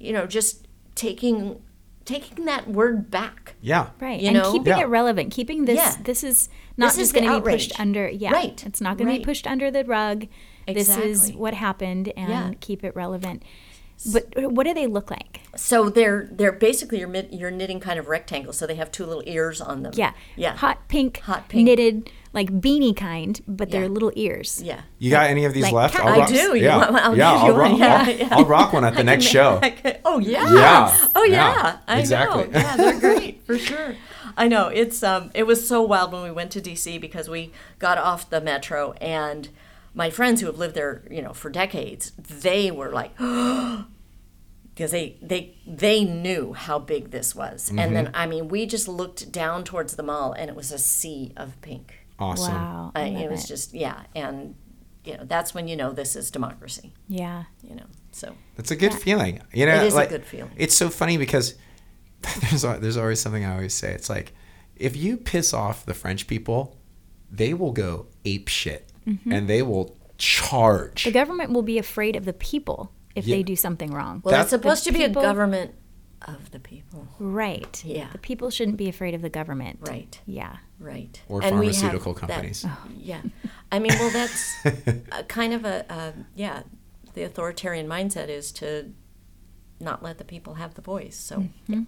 You 0.00 0.12
know, 0.12 0.26
just 0.26 0.66
taking 0.96 1.62
taking 2.04 2.44
that 2.46 2.68
word 2.68 3.08
back. 3.12 3.54
Yeah. 3.60 3.90
Right. 4.00 4.20
You 4.20 4.28
and 4.28 4.38
know? 4.38 4.50
keeping 4.50 4.66
Yeah. 4.76 4.80
it 4.80 4.86
relevant, 4.86 5.32
keeping 5.32 5.64
this 5.66 5.76
Yeah. 5.76 5.94
this 6.02 6.24
is 6.24 6.48
not 6.76 6.88
This 6.94 6.96
just 6.96 7.14
going 7.14 7.30
to 7.30 7.40
be 7.40 7.48
pushed 7.52 7.78
under 7.78 8.08
yeah. 8.08 8.32
Right. 8.32 8.60
It's 8.66 8.80
not 8.80 8.98
going 8.98 9.12
to 9.12 9.18
be 9.20 9.24
pushed 9.24 9.46
under 9.46 9.70
the 9.70 9.84
rug. 9.84 10.26
Exactly. 10.66 11.08
This 11.12 11.22
is 11.28 11.32
what 11.36 11.54
happened 11.54 12.12
and 12.16 12.28
Yeah. 12.30 12.50
keep 12.60 12.82
it 12.82 12.96
relevant. 12.96 13.44
But 14.10 14.32
uh, 14.36 14.48
what 14.48 14.64
do 14.66 14.74
they 14.74 14.86
look 14.86 15.10
like? 15.10 15.40
So 15.54 15.88
they're 15.90 16.28
they're 16.32 16.52
basically 16.52 16.98
you're 17.00 17.14
you're 17.30 17.50
knitting 17.50 17.78
kind 17.80 17.98
of 17.98 18.08
rectangles. 18.08 18.56
So 18.56 18.66
they 18.66 18.74
have 18.76 18.90
two 18.90 19.04
little 19.06 19.22
ears 19.26 19.60
on 19.60 19.82
them. 19.82 19.92
Yeah. 19.94 20.12
Yeah. 20.36 20.56
Hot 20.56 20.88
pink, 20.88 21.18
Hot 21.20 21.48
pink. 21.48 21.64
knitted 21.66 22.10
like 22.32 22.50
beanie 22.50 22.96
kind, 22.96 23.38
but 23.46 23.70
they're 23.70 23.88
little 23.88 24.10
ears. 24.16 24.62
Yeah. 24.64 24.80
You 24.98 25.10
got 25.10 25.28
any 25.28 25.44
of 25.44 25.52
these 25.52 25.64
Like 25.64 25.72
left? 25.74 25.96
I'll 26.00 26.08
I 26.08 26.18
rock- 26.20 26.28
do. 26.30 26.56
Yeah. 26.56 26.76
want- 26.78 26.96
I'll 26.96 27.16
yeah. 27.16 27.32
I'll 27.32 27.46
you 27.46 27.52
rock, 27.52 27.70
one. 27.70 27.78
Yeah, 27.80 27.96
I'll, 28.06 28.10
yeah. 28.16 28.28
I'll 28.32 28.44
rock 28.46 28.72
one 28.72 28.84
at 28.84 28.94
the 28.96 29.04
next 29.12 29.24
show. 29.26 29.60
oh 30.04 30.18
yeah. 30.18 30.52
Yeah. 30.54 31.08
Oh 31.14 31.24
yeah. 31.24 31.54
Yeah, 31.54 31.78
I 31.86 32.00
exactly. 32.00 32.44
know. 32.48 32.58
Yeah, 32.58 32.76
they're 32.76 32.98
great 33.00 33.42
for 33.46 33.58
sure. 33.58 33.94
I 34.36 34.48
know. 34.48 34.68
It's 34.68 35.02
um 35.02 35.30
it 35.34 35.42
was 35.42 35.68
so 35.68 35.82
wild 35.82 36.10
when 36.12 36.22
we 36.22 36.30
went 36.30 36.50
to 36.52 36.60
DC 36.62 36.98
because 37.00 37.28
we 37.28 37.52
got 37.78 37.98
off 37.98 38.30
the 38.30 38.40
metro 38.40 38.92
and 38.92 39.50
my 39.94 40.08
friends 40.08 40.40
who 40.40 40.46
have 40.46 40.56
lived 40.58 40.74
there, 40.74 41.02
you 41.10 41.20
know, 41.20 41.34
for 41.34 41.50
decades, 41.50 42.12
they 42.16 42.70
were 42.70 42.88
like 42.90 43.10
because 44.82 44.90
they 44.90 45.16
they 45.22 45.54
they 45.64 46.02
knew 46.04 46.52
how 46.54 46.78
big 46.80 47.12
this 47.12 47.36
was. 47.36 47.70
And 47.70 47.94
then 47.94 48.10
I 48.14 48.26
mean, 48.26 48.48
we 48.48 48.66
just 48.66 48.88
looked 48.88 49.30
down 49.30 49.62
towards 49.62 49.94
the 49.94 50.02
mall 50.02 50.32
and 50.32 50.50
it 50.50 50.56
was 50.56 50.72
a 50.72 50.78
sea 50.78 51.32
of 51.36 51.60
pink. 51.60 51.94
Awesome. 52.18 52.52
Wow. 52.54 52.90
I, 52.96 53.02
I 53.02 53.04
it 53.04 53.30
was 53.30 53.44
it. 53.44 53.46
just 53.46 53.72
yeah, 53.74 54.02
and 54.16 54.56
you 55.04 55.16
know, 55.16 55.24
that's 55.24 55.54
when 55.54 55.68
you 55.68 55.76
know 55.76 55.92
this 55.92 56.16
is 56.16 56.30
democracy, 56.32 56.92
Yeah. 57.08 57.44
you 57.62 57.74
know. 57.76 57.86
So 58.10 58.34
It's 58.58 58.70
a 58.72 58.76
good 58.76 58.92
feeling. 58.94 59.40
You 59.52 59.66
know, 59.66 59.76
It 59.82 59.86
is 59.86 59.96
a 59.96 60.06
good 60.06 60.24
feeling. 60.26 60.52
It's 60.56 60.76
so 60.76 60.90
funny 60.90 61.16
because 61.16 61.54
there's 62.40 62.62
there's 62.62 62.96
always 62.96 63.20
something 63.20 63.44
I 63.44 63.52
always 63.54 63.74
say. 63.74 63.92
It's 63.92 64.10
like 64.10 64.32
if 64.76 64.96
you 64.96 65.16
piss 65.16 65.54
off 65.54 65.86
the 65.86 65.94
French 65.94 66.26
people, 66.26 66.76
they 67.30 67.54
will 67.54 67.72
go 67.72 68.06
ape 68.24 68.48
shit 68.48 68.88
Mm-hmm. 69.06 69.32
and 69.32 69.48
they 69.48 69.62
will 69.62 69.96
charge. 70.16 71.02
The 71.04 71.10
government 71.10 71.50
will 71.52 71.62
be 71.62 71.76
afraid 71.78 72.14
of 72.16 72.24
the 72.24 72.32
people 72.32 72.92
if 73.14 73.26
Yeah. 73.26 73.36
they 73.36 73.42
do 73.42 73.56
something 73.56 73.90
wrong. 73.92 74.20
Well, 74.24 74.32
That- 74.32 74.42
it's 74.42 74.50
supposed 74.50 74.84
to 74.84 74.92
be 74.92 74.98
people- 75.00 75.22
a 75.22 75.24
government 75.24 75.74
of 76.22 76.50
the 76.52 76.60
people. 76.60 77.08
right. 77.18 77.84
Yeah. 77.84 78.08
The 78.12 78.18
people 78.18 78.50
shouldn't 78.50 78.76
be 78.76 78.88
afraid 78.88 79.14
of 79.14 79.22
the 79.22 79.28
government. 79.30 79.78
Right. 79.82 80.20
Yeah. 80.26 80.56
Right. 80.78 81.20
Or 81.28 81.42
And 81.42 81.58
we 81.58 81.66
have 81.66 81.76
pharmaceutical 81.76 82.12
that- 82.14 82.20
companies. 82.20 82.64
yeah. 82.96 83.22
I 83.70 83.78
mean, 83.78 83.92
well, 83.98 84.10
that's 84.10 84.54
a 85.12 85.24
kind 85.24 85.52
of 85.52 85.64
a, 85.64 85.90
uh, 85.92 86.12
yeah, 86.34 86.62
the 87.14 87.22
authoritarian 87.24 87.86
mindset 87.88 88.28
is 88.28 88.52
to 88.52 88.92
not 89.80 90.02
let 90.02 90.18
the 90.18 90.24
people 90.24 90.54
have 90.54 90.74
the 90.74 90.82
voice. 90.82 91.16
So, 91.16 91.38
Mm-hmm. 91.40 91.72
yeah. 91.72 91.80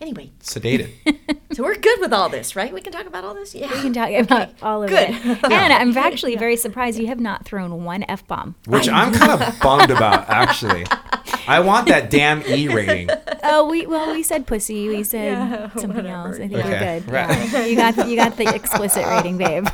Anyway, 0.00 0.30
Sedated. 0.42 0.90
so 1.52 1.62
we're 1.62 1.74
good 1.76 2.00
with 2.00 2.12
all 2.12 2.28
this, 2.28 2.54
right? 2.56 2.72
We 2.72 2.80
can 2.80 2.92
talk 2.92 3.06
about 3.06 3.24
all 3.24 3.34
this? 3.34 3.54
Yeah. 3.54 3.68
We 3.72 3.80
can 3.80 3.92
talk 3.92 4.10
about 4.10 4.50
all 4.62 4.82
of 4.82 4.90
Good. 4.90 5.10
it. 5.10 5.38
And 5.50 5.72
I'm 5.72 5.96
actually 5.96 6.36
very 6.36 6.56
surprised 6.56 6.98
you 6.98 7.06
have 7.08 7.20
not 7.20 7.44
thrown 7.44 7.84
one 7.84 8.04
F 8.08 8.26
bomb. 8.26 8.54
Which 8.66 8.88
I'm 8.88 9.12
kind 9.12 9.40
of 9.42 9.60
bummed 9.62 9.90
about, 9.90 10.28
actually. 10.28 10.84
I 11.46 11.60
want 11.60 11.88
that 11.88 12.10
damn 12.10 12.42
E 12.46 12.68
rating. 12.68 13.08
Oh, 13.42 13.68
we 13.68 13.86
well, 13.86 14.12
we 14.12 14.22
said 14.22 14.46
pussy. 14.46 14.88
We 14.88 15.02
said 15.02 15.32
Yeah, 15.32 15.70
something 15.70 15.88
whatever. 16.04 16.08
else. 16.28 16.36
I 16.36 16.38
think 16.48 16.52
Okay. 16.54 16.70
we're 16.70 17.00
good. 17.00 17.10
Right. 17.12 17.52
Yeah. 17.52 17.64
You 17.64 17.76
got 17.76 18.08
you 18.08 18.16
got 18.16 18.36
the 18.36 18.54
explicit 18.54 19.04
rating, 19.06 19.38
babe. 19.38 19.66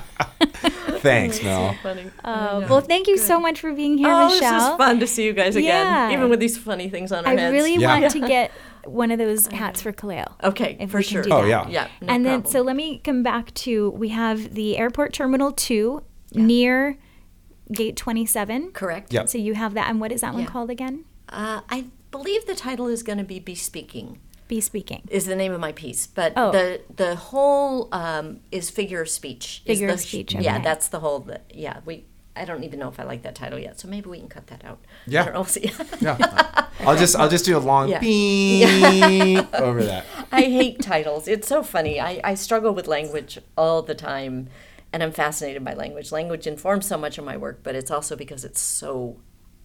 Thanks, 1.01 1.43
Mel. 1.43 1.75
Funny. 1.83 2.11
Uh, 2.25 2.65
well, 2.69 2.81
thank 2.81 3.09
you 3.09 3.19
so 3.19 3.39
much 3.39 3.61
for 3.61 3.73
being 3.73 3.99
here, 3.99 4.09
Michelle. 4.09 4.25
oh, 4.25 4.29
this 4.31 4.41
Michelle. 4.41 4.73
is 4.73 4.77
fun 4.79 5.01
to 5.01 5.07
see 5.07 5.25
you 5.25 5.33
guys 5.33 5.55
again, 5.57 5.85
Yeah. 5.87 6.13
even 6.17 6.31
with 6.31 6.41
these 6.41 6.57
funny 6.57 6.89
things 6.89 7.13
on 7.13 7.27
our 7.27 7.33
I 7.33 7.37
heads. 7.37 7.53
really 7.53 7.77
Yeah. 7.77 7.99
want 8.01 8.11
to 8.13 8.21
get 8.21 8.53
one 8.87 9.11
of 9.11 9.19
those 9.19 9.47
hats 9.49 9.83
for 9.83 9.93
Kaleo. 9.93 10.33
Okay, 10.43 10.77
if 10.81 10.91
for 10.91 10.99
we 10.99 11.05
can 11.05 11.13
sure. 11.13 11.23
do 11.23 11.33
Oh, 11.33 11.43
that. 11.43 11.49
yeah. 11.49 11.69
Yeah. 11.69 11.89
no 12.03 12.13
and 12.15 12.25
then, 12.25 12.41
problem. 12.43 12.53
so 12.53 12.63
let 12.63 12.77
me 12.77 13.01
come 13.05 13.23
back 13.23 13.53
to 13.55 13.91
we 13.91 14.09
have 14.11 14.55
the 14.55 14.77
airport 14.77 15.13
terminal 15.13 15.53
two 15.53 16.03
near 16.33 16.99
Gate 17.73 17.97
27. 17.97 18.73
Correct. 18.73 19.13
Yep. 19.13 19.29
So 19.29 19.39
you 19.39 19.55
have 19.55 19.75
that. 19.75 19.89
And 19.89 20.01
what 20.01 20.13
is 20.13 20.21
that 20.21 20.35
one 20.35 20.47
called 20.47 20.71
again? 20.71 21.05
Uh, 21.29 21.63
I 21.71 21.87
believe 22.11 22.47
the 22.47 22.55
title 22.55 22.87
is 22.89 23.03
going 23.03 23.19
to 23.19 23.25
be 23.25 23.39
"Bespeaking." 23.41 24.19
Be 24.47 24.61
Speaking. 24.61 25.03
is 25.09 25.25
the 25.25 25.35
name 25.35 25.53
of 25.55 25.61
my 25.61 25.73
piece, 25.73 26.07
but 26.07 26.35
Oh. 26.37 26.53
the 26.53 26.83
the 26.95 27.17
whole 27.17 27.89
um, 27.93 28.41
is 28.53 28.69
figure 28.69 29.01
of 29.01 29.09
speech. 29.09 29.63
is 29.65 29.79
Figure 29.79 29.87
the 29.87 29.95
of 29.95 30.01
sh- 30.03 30.09
speech, 30.09 30.35
Yeah, 30.35 30.59
that's 30.61 30.89
the 30.89 31.01
whole. 31.01 31.21
The, 31.21 31.41
yeah, 31.51 31.81
we. 31.87 32.05
I 32.37 32.45
don't 32.45 32.65
even 32.65 32.81
know 32.81 32.89
if 32.89 32.99
I 32.99 33.05
like 33.05 33.23
that 33.23 33.35
title 33.37 33.59
yet, 33.61 33.79
so 33.79 33.87
maybe 33.87 34.11
we 34.11 34.19
can 34.19 34.29
cut 34.29 34.49
that 34.49 34.65
out. 34.65 34.81
Yeah. 35.07 35.23
I 35.23 35.25
don't 35.27 35.35
know. 35.35 35.45
See, 35.45 35.71
Yeah. 36.01 36.67
I'll 36.81 36.97
just 36.97 37.15
I'll 37.17 37.29
just 37.29 37.45
do 37.45 37.57
a 37.57 37.61
long 37.61 37.89
Yeah. 37.89 38.01
beep 38.01 39.55
over 39.55 39.85
that. 39.85 40.05
I 40.33 40.43
hate 40.43 40.81
titles. 40.83 41.29
It's 41.29 41.47
so 41.47 41.63
funny. 41.63 42.01
I, 42.01 42.21
I 42.25 42.35
struggle 42.35 42.75
with 42.75 42.89
language 42.89 43.39
all 43.57 43.83
the 43.83 43.95
time, 43.95 44.49
and 44.93 45.03
I'm 45.03 45.13
fascinated 45.13 45.65
by 45.65 45.75
language. 45.75 46.11
Language 46.11 46.47
informs 46.49 46.87
so 46.87 46.99
much 46.99 47.19
of 47.19 47.25
my 47.25 47.37
work, 47.37 47.61
but 47.63 47.77
it's 47.77 47.91
also 47.93 48.17
because 48.17 48.45
it's 48.45 48.61
so 48.61 49.17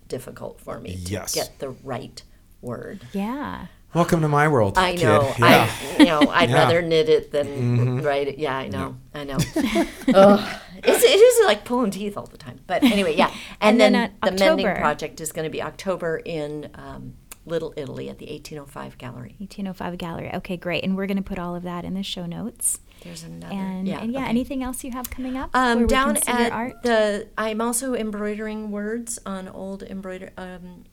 difficult 0.07 0.61
for 0.61 0.79
me 0.79 0.95
to 1.05 1.25
get 1.33 1.51
the 1.59 1.69
right 1.83 2.21
word. 2.61 3.01
Yeah. 3.13 3.65
Welcome 3.95 4.21
to 4.21 4.27
my 4.27 4.47
world. 4.47 4.77
I 4.77 4.91
kid. 4.95 5.01
know. 5.05 5.33
Yeah. 5.39 5.67
I 5.67 5.97
you 5.97 6.05
know 6.05 6.19
I'd 6.19 6.25
Yeah. 6.27 6.35
Mm-hmm. 6.45 6.53
rather 6.53 6.81
knit 6.83 7.09
it 7.09 7.31
than 7.31 8.03
write 8.03 8.27
it. 8.27 8.37
Yeah, 8.37 8.55
I 8.55 8.67
know. 8.67 8.97
I 9.15 9.23
know. 9.23 9.37
It's, 10.83 11.03
it 11.03 11.07
is 11.07 11.45
like 11.45 11.65
pulling 11.65 11.91
teeth 11.91 12.17
all 12.17 12.25
the 12.25 12.37
time. 12.37 12.59
But 12.67 12.83
anyway, 12.83 13.15
yeah. 13.15 13.33
And, 13.61 13.81
And 13.81 13.95
then 13.95 14.11
then, 14.21 14.37
the 14.37 14.45
mending 14.45 14.75
project 14.75 15.21
is 15.21 15.31
going 15.31 15.43
to 15.43 15.49
be 15.49 15.61
October 15.61 16.17
in 16.23 16.69
um, 16.75 17.15
Little 17.45 17.73
Italy 17.75 18.09
at 18.09 18.19
the 18.19 18.25
1805 18.25 18.97
Gallery. 18.97 19.35
1805 19.39 19.97
Gallery. 19.97 20.31
Okay, 20.35 20.57
great. 20.57 20.83
And 20.83 20.95
we're 20.95 21.07
going 21.07 21.17
to 21.17 21.23
put 21.23 21.39
all 21.39 21.55
of 21.55 21.63
that 21.63 21.83
in 21.83 21.93
the 21.93 22.03
show 22.03 22.25
notes. 22.25 22.79
There's 23.03 23.23
another. 23.23 23.53
And 23.53 23.87
yeah, 23.87 24.01
and 24.01 24.13
yeah 24.13 24.21
okay. 24.21 24.29
anything 24.29 24.63
else 24.63 24.83
you 24.83 24.91
have 24.91 25.09
coming 25.09 25.37
up? 25.37 25.49
Um, 25.53 25.87
down 25.87 26.17
at 26.27 26.51
art? 26.51 26.83
the, 26.83 27.27
I'm 27.37 27.61
also 27.61 27.95
embroidering 27.95 28.71
words 28.71 29.19
on 29.25 29.47
old 29.47 29.83
embroider, 29.83 30.31
um, 30.37 30.83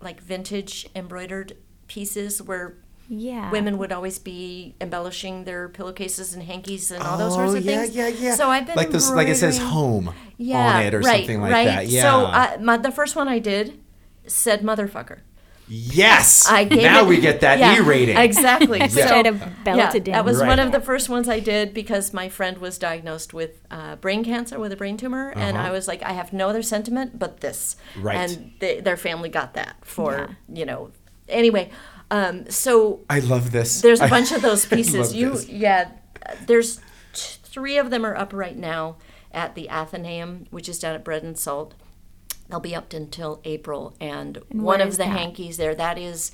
like 0.00 0.20
vintage 0.20 0.88
embroidered 0.94 1.56
pieces 1.88 2.40
where 2.40 2.78
yeah. 3.08 3.50
women 3.50 3.78
would 3.78 3.92
always 3.92 4.18
be 4.18 4.74
embellishing 4.80 5.44
their 5.44 5.68
pillowcases 5.68 6.34
and 6.34 6.42
hankies 6.42 6.90
and 6.90 7.02
all 7.02 7.18
those 7.18 7.34
sorts 7.34 7.52
Oh, 7.52 7.56
of 7.56 7.64
yeah, 7.64 7.82
things. 7.82 7.94
yeah, 7.96 8.08
yeah. 8.08 8.18
yeah. 8.30 8.34
So 8.34 8.48
I've 8.48 8.66
been 8.66 8.76
like 8.76 8.90
this, 8.90 9.10
like 9.10 9.28
it 9.28 9.36
says 9.36 9.58
home 9.58 10.14
yeah, 10.38 10.76
on 10.78 10.82
it 10.86 10.94
or 10.94 11.00
right, 11.00 11.18
something 11.18 11.40
like 11.40 11.52
right. 11.52 11.64
that. 11.66 11.86
Yeah. 11.88 12.02
So 12.02 12.26
uh, 12.26 12.56
my, 12.60 12.76
the 12.76 12.90
first 12.92 13.16
one 13.16 13.28
I 13.28 13.38
did 13.38 13.80
said 14.26 14.60
motherfucker. 14.62 15.18
yes. 15.68 16.46
I 16.48 16.64
gave 16.64 16.82
now 16.82 17.02
it- 17.04 17.08
we 17.08 17.20
get 17.20 17.40
that 17.40 17.58
yeah, 17.58 17.76
E 17.76 17.80
rating. 17.80 18.16
Exactly. 18.16 18.80
Which 18.80 18.90
So, 18.92 19.02
I'd 19.04 19.26
have 19.26 19.64
belted 19.64 20.06
yeah. 20.06 20.16
That 20.16 20.24
was 20.24 20.38
Right. 20.38 20.48
one 20.48 20.58
of 20.58 20.72
the 20.72 20.80
first 20.80 21.08
ones 21.08 21.28
I 21.28 21.40
did 21.40 21.72
because 21.74 22.12
my 22.12 22.28
friend 22.28 22.58
was 22.58 22.78
diagnosed 22.78 23.32
with 23.32 23.60
uh, 23.70 23.96
brain 23.96 24.24
cancer 24.24 24.58
with 24.58 24.72
a 24.72 24.76
brain 24.76 24.96
tumor, 24.96 25.32
and 25.36 25.56
I 25.58 25.70
was 25.70 25.88
like, 25.88 26.02
I 26.02 26.12
have 26.12 26.32
no 26.32 26.48
other 26.48 26.62
sentiment 26.62 27.18
but 27.18 27.40
this. 27.40 27.76
Uh-huh. 27.94 28.02
Right. 28.06 28.16
And 28.16 28.52
they, 28.60 28.80
their 28.80 28.96
family 28.96 29.28
got 29.28 29.54
that 29.54 29.76
for 29.82 30.12
Yeah. 30.12 30.26
you 30.60 30.66
know. 30.66 30.90
Anyway, 31.28 31.70
um, 32.12 32.48
so 32.50 33.00
I 33.10 33.18
love 33.18 33.50
this. 33.50 33.80
there's 33.80 34.00
a 34.00 34.06
bunch 34.08 34.30
of 34.32 34.42
those 34.48 34.70
I 34.72 34.76
pieces. 34.76 34.94
love 35.10 35.14
You 35.14 35.30
this. 35.30 35.48
yeah, 35.48 35.90
there's 36.46 36.76
t- 37.12 37.38
three 37.42 37.78
of 37.78 37.90
them 37.90 38.04
are 38.06 38.14
up 38.16 38.32
right 38.32 38.56
now 38.56 38.96
at 39.32 39.54
the 39.54 39.68
Athenaeum, 39.70 40.46
which 40.50 40.68
is 40.68 40.78
down 40.78 40.94
at 40.94 41.02
Bread 41.04 41.22
and 41.24 41.38
Salt. 41.38 41.74
They'll 42.48 42.60
be 42.60 42.74
up 42.74 42.92
until 42.92 43.40
April, 43.44 43.96
and, 44.00 44.38
And 44.50 44.62
one 44.62 44.80
of 44.82 44.90
the 44.92 44.96
that? 45.04 45.06
hankies 45.18 45.56
there 45.56 45.74
that 45.74 45.96
is 45.98 46.32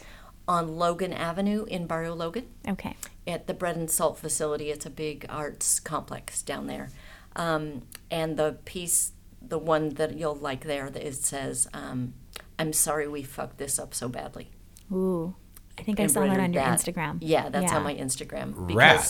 on 0.49 0.77
Logan 0.77 1.13
Avenue 1.13 1.65
in 1.67 1.87
Barrio 1.87 2.15
Logan 2.15 2.47
Okay. 2.67 2.97
at 3.27 3.47
the 3.47 3.55
Bread 3.55 3.77
and 3.77 3.89
Salt 3.91 4.19
facility. 4.19 4.71
It's 4.71 4.87
a 4.87 4.91
big 4.91 5.27
arts 5.29 5.79
complex 5.79 6.43
down 6.43 6.67
there. 6.67 6.89
Um, 7.37 7.83
and 8.11 8.37
the 8.37 8.57
piece, 8.65 9.13
the 9.41 9.59
one 9.59 9.91
that 9.91 10.19
you'll 10.19 10.35
like 10.35 10.65
there, 10.65 10.91
that 10.91 11.07
it 11.07 11.15
says, 11.15 11.69
um, 11.73 12.15
"I'm 12.59 12.73
sorry 12.73 13.07
we 13.07 13.23
fucked 13.23 13.59
this 13.59 13.79
up 13.79 13.95
so 13.95 14.09
badly." 14.09 14.51
Ooh. 14.91 15.37
I 15.79 15.83
think 15.83 16.01
I 16.01 16.07
saw 16.09 16.21
that 16.27 16.41
on 16.41 16.53
your 16.53 16.63
that. 16.65 16.79
Instagram. 16.79 17.19
Yeah, 17.21 17.49
that's 17.49 17.71
Yeah. 17.73 17.77
on 17.79 17.85
my 17.85 17.95
Instagram. 17.95 18.53
Rad. 18.75 19.05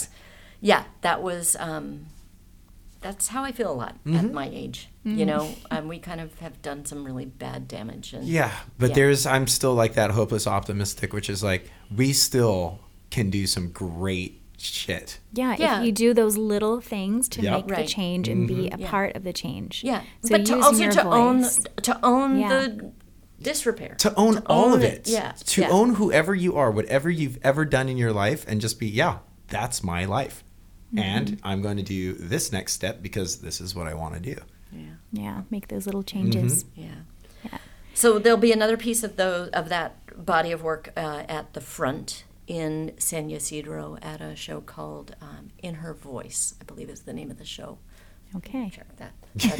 yeah, 0.60 0.84
that 1.00 1.22
was. 1.22 1.56
Um, 1.58 2.06
that's 3.00 3.28
how 3.28 3.44
I 3.44 3.52
feel 3.52 3.70
a 3.70 3.74
lot 3.74 3.94
Mm-hmm. 4.04 4.16
at 4.16 4.32
my 4.32 4.48
age. 4.52 4.88
You 5.04 5.24
know, 5.24 5.54
um, 5.70 5.88
we 5.88 5.98
kind 6.00 6.20
of 6.20 6.38
have 6.40 6.60
done 6.60 6.84
some 6.84 7.02
really 7.04 7.24
bad 7.24 7.66
damage. 7.68 8.12
And 8.12 8.24
Yeah, 8.24 8.52
but 8.78 8.90
Yeah. 8.90 8.94
there's 8.96 9.24
I'm 9.24 9.46
still 9.46 9.72
like 9.74 9.94
that 9.94 10.10
hopeless 10.10 10.46
optimistic, 10.46 11.12
which 11.14 11.30
is 11.30 11.42
like 11.42 11.70
we 11.96 12.12
still 12.12 12.80
can 13.10 13.30
do 13.30 13.46
some 13.46 13.70
great 13.70 14.42
shit. 14.58 15.20
Yeah, 15.32 15.54
Yeah. 15.58 15.78
if 15.80 15.86
you 15.86 15.92
do 15.92 16.12
those 16.12 16.36
little 16.36 16.80
things 16.82 17.28
to 17.30 17.40
Yep. 17.42 17.52
make 17.68 17.78
the 17.78 17.86
change 17.86 18.28
and 18.28 18.46
be 18.48 18.68
a 18.68 18.76
Yeah. 18.76 18.90
part 18.90 19.14
of 19.16 19.22
the 19.24 19.32
change. 19.32 19.82
yeah, 19.84 20.02
So 20.22 20.36
but 20.36 20.44
to 20.46 20.58
also 20.60 20.82
your 20.82 20.92
to 20.92 21.04
own 21.06 21.42
to 21.82 21.98
own 22.04 22.40
Yeah. 22.40 22.48
the 22.48 22.92
disrepair. 23.41 23.95
To 23.99 24.14
own 24.14 24.43
all 24.47 24.74
of 24.74 24.82
it. 24.82 25.09
Yeah, 25.09 25.32
To 25.32 25.61
yeah. 25.62 25.68
own 25.70 25.95
whoever 25.95 26.34
you 26.34 26.57
are, 26.57 26.70
whatever 26.70 27.11
you've 27.11 27.39
ever 27.43 27.64
done 27.64 27.89
in 27.89 27.97
your 27.97 28.12
life, 28.12 28.45
and 28.49 28.61
just 28.61 28.78
be, 28.78 28.89
yeah, 28.89 29.18
that's 29.49 29.82
my 29.82 30.05
life. 30.05 30.45
Mm-hmm. 30.93 30.99
And 30.99 31.41
I'm 31.43 31.62
going 31.62 31.76
to 31.76 31.82
do 31.82 32.14
this 32.14 32.53
next 32.53 32.72
step 32.72 33.03
because 33.03 33.39
this 33.39 33.61
is 33.61 33.74
what 33.74 33.86
I 33.86 33.95
want 33.95 34.14
to 34.14 34.20
do. 34.20 34.41
Yeah. 34.72 34.82
Yeah, 35.12 35.43
make 35.51 35.68
those 35.68 35.86
little 35.86 36.03
changes. 36.03 36.64
Yeah. 36.74 36.89
Yeah. 37.45 37.59
So 37.95 38.18
there'll 38.18 38.39
be 38.39 38.53
another 38.53 38.76
piece 38.76 39.03
of 39.03 39.16
those 39.16 39.51
of 39.51 39.68
that 39.70 40.24
body 40.24 40.53
of 40.53 40.62
work 40.62 40.93
uh, 40.97 41.24
at 41.28 41.53
the 41.55 41.61
front 41.61 42.24
in 42.47 42.93
San 42.99 43.30
Ysidro 43.30 43.99
at 44.01 44.20
a 44.20 44.34
show 44.34 44.61
called 44.61 45.14
um, 45.20 45.51
In 45.62 45.76
Her 45.76 45.95
Voice, 45.95 46.55
I 46.61 46.64
believe 46.64 46.89
is 46.89 47.03
the 47.03 47.12
name 47.12 47.30
of 47.30 47.39
the 47.39 47.45
show. 47.45 47.78
Okay. 48.37 48.70
Check 48.74 48.97
that. 48.97 49.12
That's. 49.35 49.59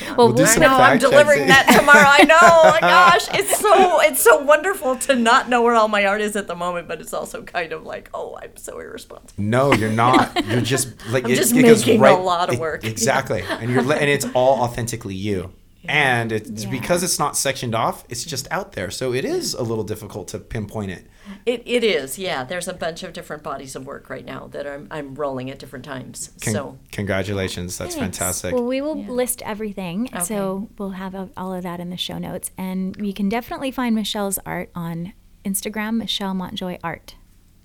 Well, 0.16 0.28
We'll 0.28 0.32
do 0.32 0.42
we'll- 0.42 0.46
some 0.46 0.62
I 0.62 0.66
know 0.66 0.76
I'm 0.76 0.98
delivering 0.98 1.46
checking. 1.46 1.48
that 1.48 1.76
tomorrow. 1.78 2.06
I 2.08 2.24
know. 2.24 2.38
Oh 2.40 2.70
my 2.70 2.80
gosh, 2.80 3.28
it's 3.34 3.58
so 3.60 4.00
it's 4.00 4.20
so 4.20 4.38
wonderful 4.42 4.96
to 4.96 5.14
not 5.16 5.48
know 5.48 5.62
where 5.62 5.74
all 5.74 5.88
my 5.88 6.06
art 6.06 6.20
is 6.20 6.34
at 6.36 6.46
the 6.46 6.54
moment, 6.54 6.88
but 6.88 7.00
it's 7.00 7.12
also 7.12 7.42
kind 7.42 7.72
of 7.72 7.84
like, 7.84 8.08
oh, 8.14 8.38
I'm 8.40 8.56
so 8.56 8.78
irresponsible. 8.78 9.32
No, 9.42 9.72
you're 9.72 9.90
not. 9.92 10.46
You're 10.46 10.60
just 10.62 10.88
like 11.08 11.24
I'm 11.24 11.30
it- 11.32 11.36
just 11.36 11.54
it 11.54 11.62
goes 11.62 11.84
making 11.84 12.00
a 12.00 12.04
right- 12.04 12.20
lot 12.20 12.52
of 12.52 12.58
work. 12.58 12.84
Exactly, 12.84 13.42
and 13.48 13.70
you're 13.70 13.80
and 13.80 14.08
it's 14.10 14.26
all 14.34 14.62
authentically 14.62 15.14
you. 15.14 15.52
And 15.88 16.32
it's 16.32 16.64
Yeah. 16.64 16.70
because 16.70 17.04
it's 17.04 17.18
not 17.18 17.36
sectioned 17.36 17.74
off. 17.74 18.04
It's 18.08 18.24
just 18.24 18.48
out 18.50 18.72
there, 18.72 18.90
so 18.90 19.12
it 19.14 19.24
is 19.24 19.54
a 19.54 19.62
little 19.62 19.84
difficult 19.84 20.26
to 20.28 20.38
pinpoint 20.40 20.90
it. 20.90 21.06
It, 21.44 21.62
it 21.66 21.82
is, 21.84 22.18
yeah. 22.18 22.44
There's 22.44 22.68
a 22.68 22.72
bunch 22.74 23.02
of 23.02 23.12
different 23.12 23.42
bodies 23.42 23.74
of 23.76 23.86
work 23.86 24.08
right 24.10 24.24
now 24.24 24.46
that 24.48 24.66
I'm 24.66 24.86
I'm 24.90 25.14
rolling 25.14 25.50
at 25.50 25.58
different 25.58 25.84
times. 25.84 26.30
Con- 26.42 26.52
so 26.52 26.78
congratulations, 26.92 27.76
that's 27.78 27.94
Thanks. 27.94 28.18
fantastic. 28.18 28.54
Well, 28.54 28.64
we 28.64 28.80
will 28.80 28.96
Yeah. 28.98 29.10
list 29.10 29.42
everything, 29.42 30.08
so 30.24 30.68
we'll 30.78 30.90
have 30.90 31.14
a- 31.14 31.30
all 31.36 31.52
of 31.54 31.62
that 31.62 31.80
in 31.80 31.90
the 31.90 31.96
show 31.96 32.18
notes, 32.18 32.50
and 32.58 32.96
you 33.04 33.12
can 33.14 33.28
definitely 33.28 33.70
find 33.70 33.94
Michelle's 33.94 34.38
art 34.46 34.70
on 34.74 35.12
Instagram, 35.44 35.96
Michelle 35.98 36.34
Montjoy 36.34 36.78
Art, 36.82 37.14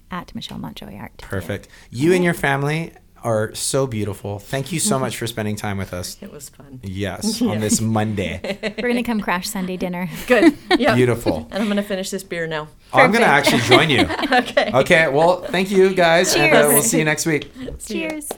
at 0.09 0.33
Michelle 0.35 0.59
Montjoy 0.59 0.95
Art. 0.97 1.17
Perfect. 1.17 1.67
You 1.89 2.13
and 2.13 2.23
your 2.23 2.33
family 2.33 2.93
are 3.23 3.53
so 3.55 3.87
beautiful. 3.87 4.39
Thank 4.39 4.71
you 4.71 4.79
so 4.79 4.97
much 4.99 5.17
for 5.17 5.27
spending 5.27 5.55
time 5.55 5.77
with 5.77 5.93
us. 5.93 6.17
it 6.21 6.31
was 6.31 6.49
fun. 6.49 6.79
Yes, 6.83 7.41
on 7.51 7.59
this 7.59 7.79
Monday. 7.81 8.59
We're 8.81 8.89
gonna 8.89 9.03
come 9.03 9.21
crash 9.21 9.47
Sunday 9.49 9.77
dinner. 9.77 10.09
Good. 10.27 10.57
Yeah. 10.77 10.95
Beautiful. 10.95 11.47
And 11.51 11.61
I'm 11.61 11.67
gonna 11.67 11.83
finish 11.83 12.09
this 12.09 12.23
beer 12.23 12.47
now. 12.47 12.67
Oh, 12.93 12.99
I'm 12.99 13.11
going 13.11 13.23
to 13.23 13.27
actually 13.29 13.61
join 13.61 13.89
you. 13.89 14.05
Okay. 14.31 14.71
Okay, 14.73 15.07
well, 15.07 15.41
thank 15.43 15.71
you 15.71 15.93
guys, 15.93 16.35
and 16.35 16.53
uh, 16.53 16.67
we'll 16.67 16.81
see 16.81 16.99
you 16.99 17.05
next 17.05 17.25
week. 17.25 17.51
Cheers. 17.85 18.29